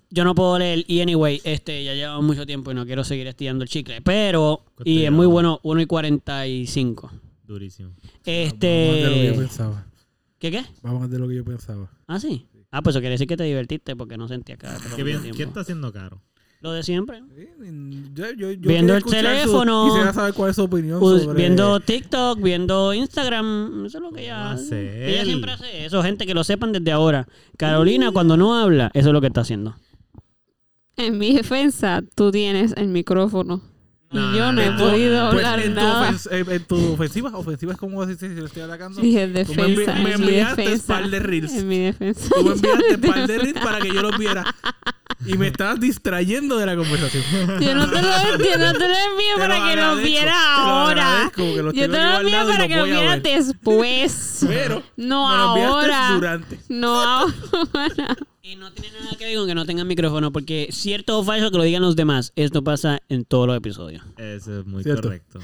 [0.10, 0.84] Yo no puedo leer.
[0.88, 4.02] Y anyway, este ya lleva mucho tiempo y no quiero seguir estirando el chicle.
[4.02, 4.64] Pero.
[4.76, 5.32] ¿Cuánto Y es muy llevamos?
[5.34, 7.12] bueno, 1 y 45.
[7.44, 7.90] Durísimo.
[7.92, 9.34] Vamos de lo que yo Este.
[9.38, 9.86] pensaba.
[10.40, 10.64] ¿Qué qué?
[10.82, 11.92] Vamos de lo que yo pensaba.
[12.08, 12.48] Ah, sí.
[12.72, 15.22] Ah, pues eso quiere decir que te divertiste porque no sentías había ¿Qué, perdido bien-
[15.22, 15.38] tiempo.
[15.38, 16.22] ¿Qué está haciendo caro?
[16.62, 17.22] Lo de siempre.
[17.38, 17.48] Sí,
[18.14, 19.86] yo- yo- yo Viendo el escuchar su- teléfono.
[19.88, 21.34] Quisiera saber cuál es su opinión sobre...
[21.38, 25.10] Viendo TikTok, viendo Instagram, eso es lo que ella va a hace.
[25.14, 27.28] Ella siempre hace eso, gente que lo sepan desde ahora.
[27.58, 29.76] Carolina, cuando no habla, eso es lo que está haciendo.
[30.98, 33.62] En mi defensa, tú tienes el micrófono.
[34.12, 36.10] Y yo no he no, podido Pues, hablar en, tu nada.
[36.12, 39.02] ofens- en- en tu ofensiva, ofensiva es como decir si lo estoy atacando.
[39.02, 39.94] Dije Tú me, envi- defensa.
[40.02, 40.88] me en enviaste defensa.
[40.88, 41.54] par de reels.
[41.54, 42.30] En mi defensa.
[42.36, 44.44] Tú me enviaste par de reels para que yo los viera.
[45.26, 47.24] Y me estabas distrayendo de la conversación.
[47.60, 48.08] Yo no te lo,
[48.38, 51.32] yo no te lo envío Te para lo que lo agradezco, viera te lo ahora.
[51.36, 53.22] los Yo te lo envío para los que lo voy a viera ver.
[53.22, 54.40] después.
[54.48, 56.12] Pero No me lo ahora.
[56.14, 56.60] durante.
[56.70, 58.16] No ahora.
[58.50, 61.52] Y no tiene nada que ver con que no tengan micrófono, porque cierto o falso
[61.52, 64.02] que lo digan los demás, esto pasa en todos los episodios.
[64.18, 65.04] Eso es muy Cierto.
[65.04, 65.40] correcto.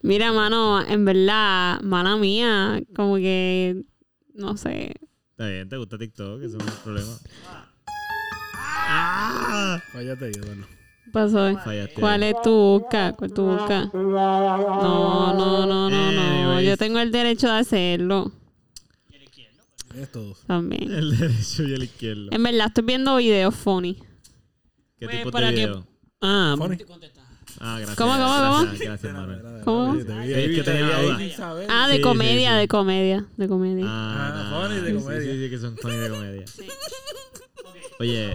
[0.00, 3.82] Mira, mano, en verdad, mala mía, como que,
[4.32, 4.94] no sé,
[5.32, 7.18] Está bien, te gusta TikTok, eso no es un problema.
[8.54, 9.78] ¡Ah!
[9.92, 10.32] Fállate.
[10.32, 10.40] ¿Qué
[11.12, 11.54] pasó?
[11.58, 12.00] Fallaste.
[12.00, 13.12] ¿Cuál es tu busca?
[13.12, 13.90] ¿Cuál es tu busca?
[13.92, 16.60] No, no, no, no, no.
[16.62, 18.32] Yo tengo el derecho de hacerlo
[19.96, 20.40] Es todos.
[20.46, 20.90] también.
[20.92, 22.28] El derecho y el izquierdo.
[22.32, 23.94] En verdad, estoy viendo videos funny.
[24.98, 25.86] ¿Qué Pues, tipo para de que- video?
[26.20, 26.76] Ah, Funny.
[27.60, 27.96] Ah, gracias.
[27.96, 28.62] ¿Cómo, cómo, cómo?
[28.64, 29.62] Gracias, gracias Manuel.
[29.64, 29.96] ¿Cómo?
[29.96, 31.18] Te vi- Es que te tenía vi ahí duda.
[31.18, 31.66] sin saber.
[31.70, 32.58] Ah, de Sí, sí, comedia, sí.
[32.58, 33.84] de comedia, de comedia.
[33.88, 35.32] Ah, Ah, funny de sí, comedia.
[35.32, 36.44] Sí, sí, que son funny de comedia.
[38.00, 38.34] Oye,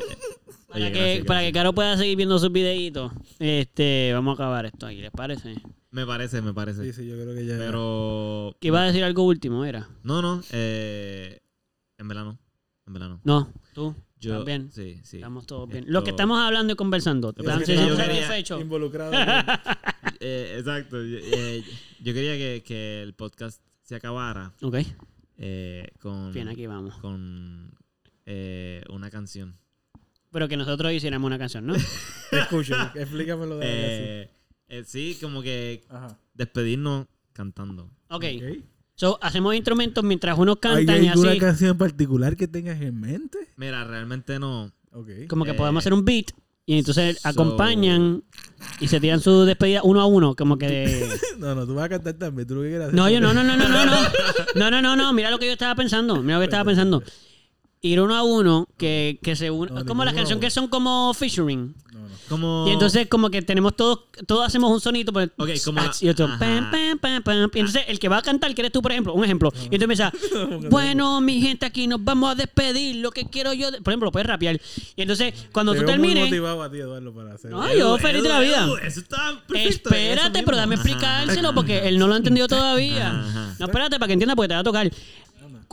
[0.68, 1.54] para, oye, que, gracias, para que gracias.
[1.54, 5.56] Caro pueda seguir viendo sus videitos, este, vamos a acabar esto aquí, ¿les parece?
[5.92, 6.84] Me parece, me parece.
[6.84, 7.58] Sí, sí, yo creo que ya.
[7.58, 8.56] Pero.
[8.60, 9.88] Que iba a decir algo último, ¿era?
[10.04, 10.42] No, no.
[10.52, 11.40] Eh,
[11.98, 12.40] en verano.
[12.88, 13.22] En verano.
[13.24, 13.96] No, tú.
[14.20, 14.72] Yo, También.
[14.72, 15.18] Sí, sí.
[15.18, 15.80] Estamos todos bien.
[15.84, 17.34] Esto- Los que estamos hablando y conversando.
[17.34, 18.60] Que ¿Están pasa es que yo quería-?
[18.62, 19.12] Involucrado.
[20.26, 21.04] Eh, exacto.
[21.04, 21.64] Yo, eh,
[22.00, 24.76] yo quería que, que el podcast se acabara Ok,
[25.38, 26.32] eh, con.
[26.32, 26.96] bien, aquí vamos.
[27.00, 27.74] Con
[28.26, 29.54] eh, una canción.
[30.32, 31.74] Pero que nosotros hiciéramos una canción, ¿no?
[32.32, 32.74] Te escucho.
[32.96, 34.30] Explícame lo de la Eh,
[34.70, 36.06] eh, sí, como que canción.
[36.12, 36.20] Ajá.
[36.34, 37.90] despedirnos cantando.
[38.10, 38.24] Ok.
[38.38, 38.64] Ok.
[39.04, 41.40] So, hacemos instrumentos mientras unos ¿Hay cantan y alguna así.
[41.40, 43.38] canción en particular que tengas en mente?
[43.58, 44.72] Mira, realmente no.
[45.28, 46.28] Como que Eh, podemos hacer un beat
[46.66, 48.24] y entonces so- acompañan
[48.80, 51.06] y se tiran su despedida uno a uno, como que.
[51.38, 52.48] No, no, tú vas a cantar también.
[52.48, 52.96] Tú lo que quieras hacer.
[52.96, 53.98] No, yo no, no, no, no, no, no.
[54.56, 55.12] No, no, no, no.
[55.12, 56.22] Mira lo que yo estaba pensando.
[56.24, 57.04] Mira lo que estaba pensando.
[57.86, 59.76] Ir uno a uno, que, que se unan.
[59.76, 61.76] No, como las canciones que son como featuring.
[61.92, 62.08] No, no.
[62.30, 62.66] Como.
[62.70, 66.08] Y entonces como que tenemos todos, todos hacemos un sonito, pues, Ok, como la- y
[66.08, 67.50] otro, pam, pam, pam, pam.
[67.54, 69.52] Y entonces el que va a cantar, que eres tú, por ejemplo, un ejemplo.
[69.70, 70.12] Y entonces empieza,
[70.70, 73.82] bueno, mi gente, aquí nos vamos a despedir, lo que quiero yo, de-".
[73.82, 74.62] por ejemplo, puedes rapear.
[74.96, 77.52] Y entonces, cuando Te tú veo muy termines, motivado a ti, Eduardo, para hacer.
[77.52, 78.64] No, yo feliz de la vida.
[78.64, 79.90] Edu, Eso está perfecto.
[79.90, 83.10] espérate, pero dame explicárselo porque él no lo ha entendido todavía.
[83.20, 83.56] Ajá.
[83.60, 84.90] No, espérate para que entienda porque te va a tocar.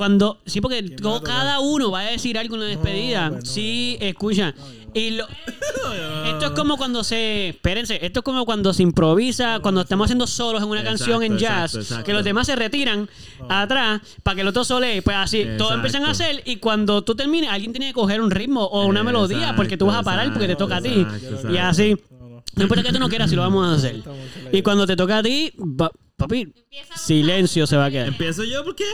[0.00, 3.28] Cuando, sí, porque todo- cada uno va a decir algo en la despedida.
[3.28, 4.54] pues no, sí, escucha.
[4.94, 5.26] Y lo-
[6.26, 7.50] esto es como cuando se.
[7.50, 11.22] Espérense, esto es como cuando se improvisa, cuando estamos haciendo solos en una Exacto, canción
[11.22, 12.04] en jazz, exacto, exacto.
[12.06, 13.10] que los demás se retiran
[13.50, 15.02] atrás para que el otro sole.
[15.02, 16.42] Pues así, todos empiezan a hacer.
[16.46, 19.84] Y cuando tú termines, alguien tiene que coger un ritmo o una melodía porque tú
[19.84, 21.00] vas a parar porque te toca a ti.
[21.02, 21.94] exacto, Y así.
[22.10, 22.44] No, no.
[22.56, 24.02] No importa que tú no quieras, si lo vamos a hacer.
[24.50, 26.52] Y cuando te toca a ti, va- papi,
[26.96, 28.08] silencio se va a quedar.
[28.08, 28.64] ¿Empiezo yo?
[28.64, 28.84] ¿Por qué?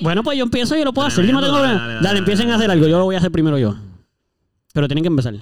[0.00, 1.24] Bueno, pues yo empiezo, yo lo puedo hacer.
[1.24, 1.80] Yo no tengo Tremendo, problema.
[1.82, 2.86] dale, Dale, dale, empiecen a hacer algo.
[2.86, 3.76] Yo lo voy a hacer primero yo.
[4.72, 5.34] Pero tienen que empezar.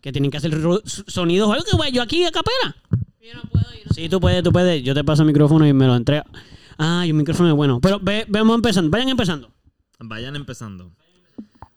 [0.00, 0.52] Que tienen que hacer
[1.06, 2.76] sonidos o algo que voy yo aquí a capela.
[3.20, 3.82] Yo no puedo ir.
[3.94, 4.82] Sí, tú puedes, tú puedes.
[4.82, 6.24] Yo te paso el micrófono y me lo entrega.
[6.78, 7.80] Ah, y un micrófono es bueno.
[7.80, 8.90] Pero ve, vamos empezando.
[8.90, 9.50] Vayan empezando.
[10.00, 10.92] Vayan empezando.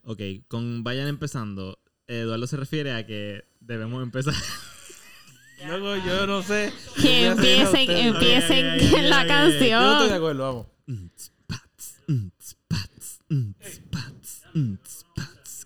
[0.04, 1.78] Ok, con vayan empezando,
[2.08, 4.34] Eduardo se refiere a que debemos empezar.
[5.68, 6.74] Luego yo no sé.
[7.02, 9.28] Que Yo empiecen, empiecen la ok.
[9.28, 10.14] Yo estoy de canción.
[10.14, 10.44] acuerdo,
[10.88, 11.31] vamos.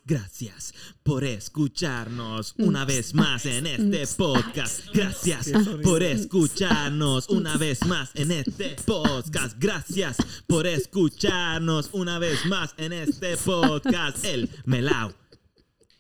[0.08, 4.82] Gracias por escucharnos una vez más en este podcast.
[4.94, 5.50] Gracias
[5.82, 9.58] por escucharnos una vez más en este podcast.
[9.60, 10.18] Gracias
[10.48, 14.24] por escucharnos una vez más en este podcast.
[14.24, 15.12] El Melao.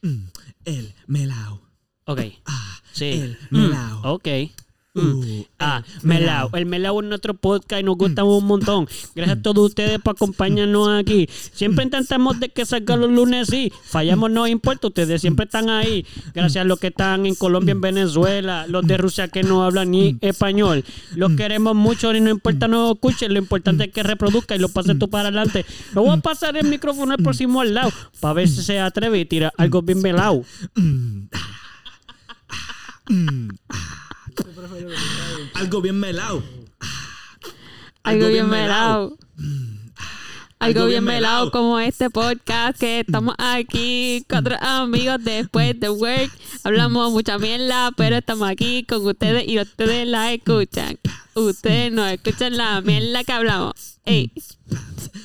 [0.03, 0.26] Mm,
[0.65, 1.61] El Melao.
[2.05, 2.22] Ok.
[2.45, 3.05] Ah, Sí.
[3.05, 4.01] El Mm, Melao.
[4.13, 4.27] Ok.
[4.95, 5.43] Uh, Mm.
[5.59, 6.49] Ah, el Melao.
[6.53, 8.88] El Melao es nuestro podcast y nos gusta un montón.
[9.13, 11.27] Gracias a todos ustedes por acompañarnos aquí.
[11.30, 13.72] Siempre intentamos de que salga los lunes, sí.
[13.84, 14.88] Fallamos, no importa.
[14.88, 16.05] Ustedes siempre están ahí.
[16.34, 19.91] Gracias a los que están en Colombia, en Venezuela, los de Rusia que no hablan
[19.91, 20.84] ni español.
[21.15, 23.34] Los queremos mucho y no importa, no escuchen.
[23.34, 25.65] Lo importante es que reproduzca y lo pases tú para adelante.
[25.93, 29.19] Me voy a pasar el micrófono al próximo al lado para ver si se atreve
[29.19, 30.45] y tira algo bien melao.
[35.53, 36.43] Algo bien melao.
[38.03, 39.17] Algo bien melado.
[40.59, 46.31] Algo bien melado como este podcast que estamos aquí, cuatro amigos después de work.
[46.63, 50.97] Hablamos mucha mierda, pero estamos aquí con ustedes y ustedes la escuchan.
[51.33, 53.73] Ustedes no escuchan la mierda que hablamos.
[54.05, 54.31] Ey,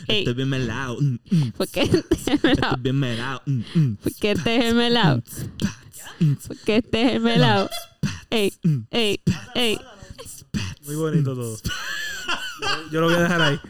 [0.09, 0.97] ey, Estoy bien melao.
[1.01, 1.53] Mm, mm.
[1.57, 2.77] porque este es el melado.
[2.77, 3.43] Estoy bien melao.
[3.47, 3.97] Mm, mm.
[4.03, 5.23] Porque este es el melado.
[6.49, 7.71] Porque este es el melado.
[8.31, 8.53] Ey,
[8.91, 9.21] ey,
[9.55, 9.81] ey.
[10.83, 11.57] Muy bonito todo.
[11.57, 13.61] Yo, yo lo voy a dejar ahí.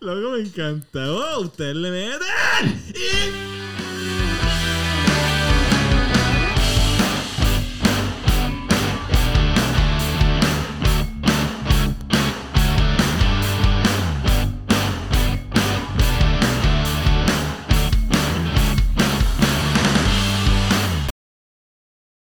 [0.00, 1.10] Loco, me encanta.
[1.10, 2.82] Oh, ustedes le meten.
[2.94, 3.87] Y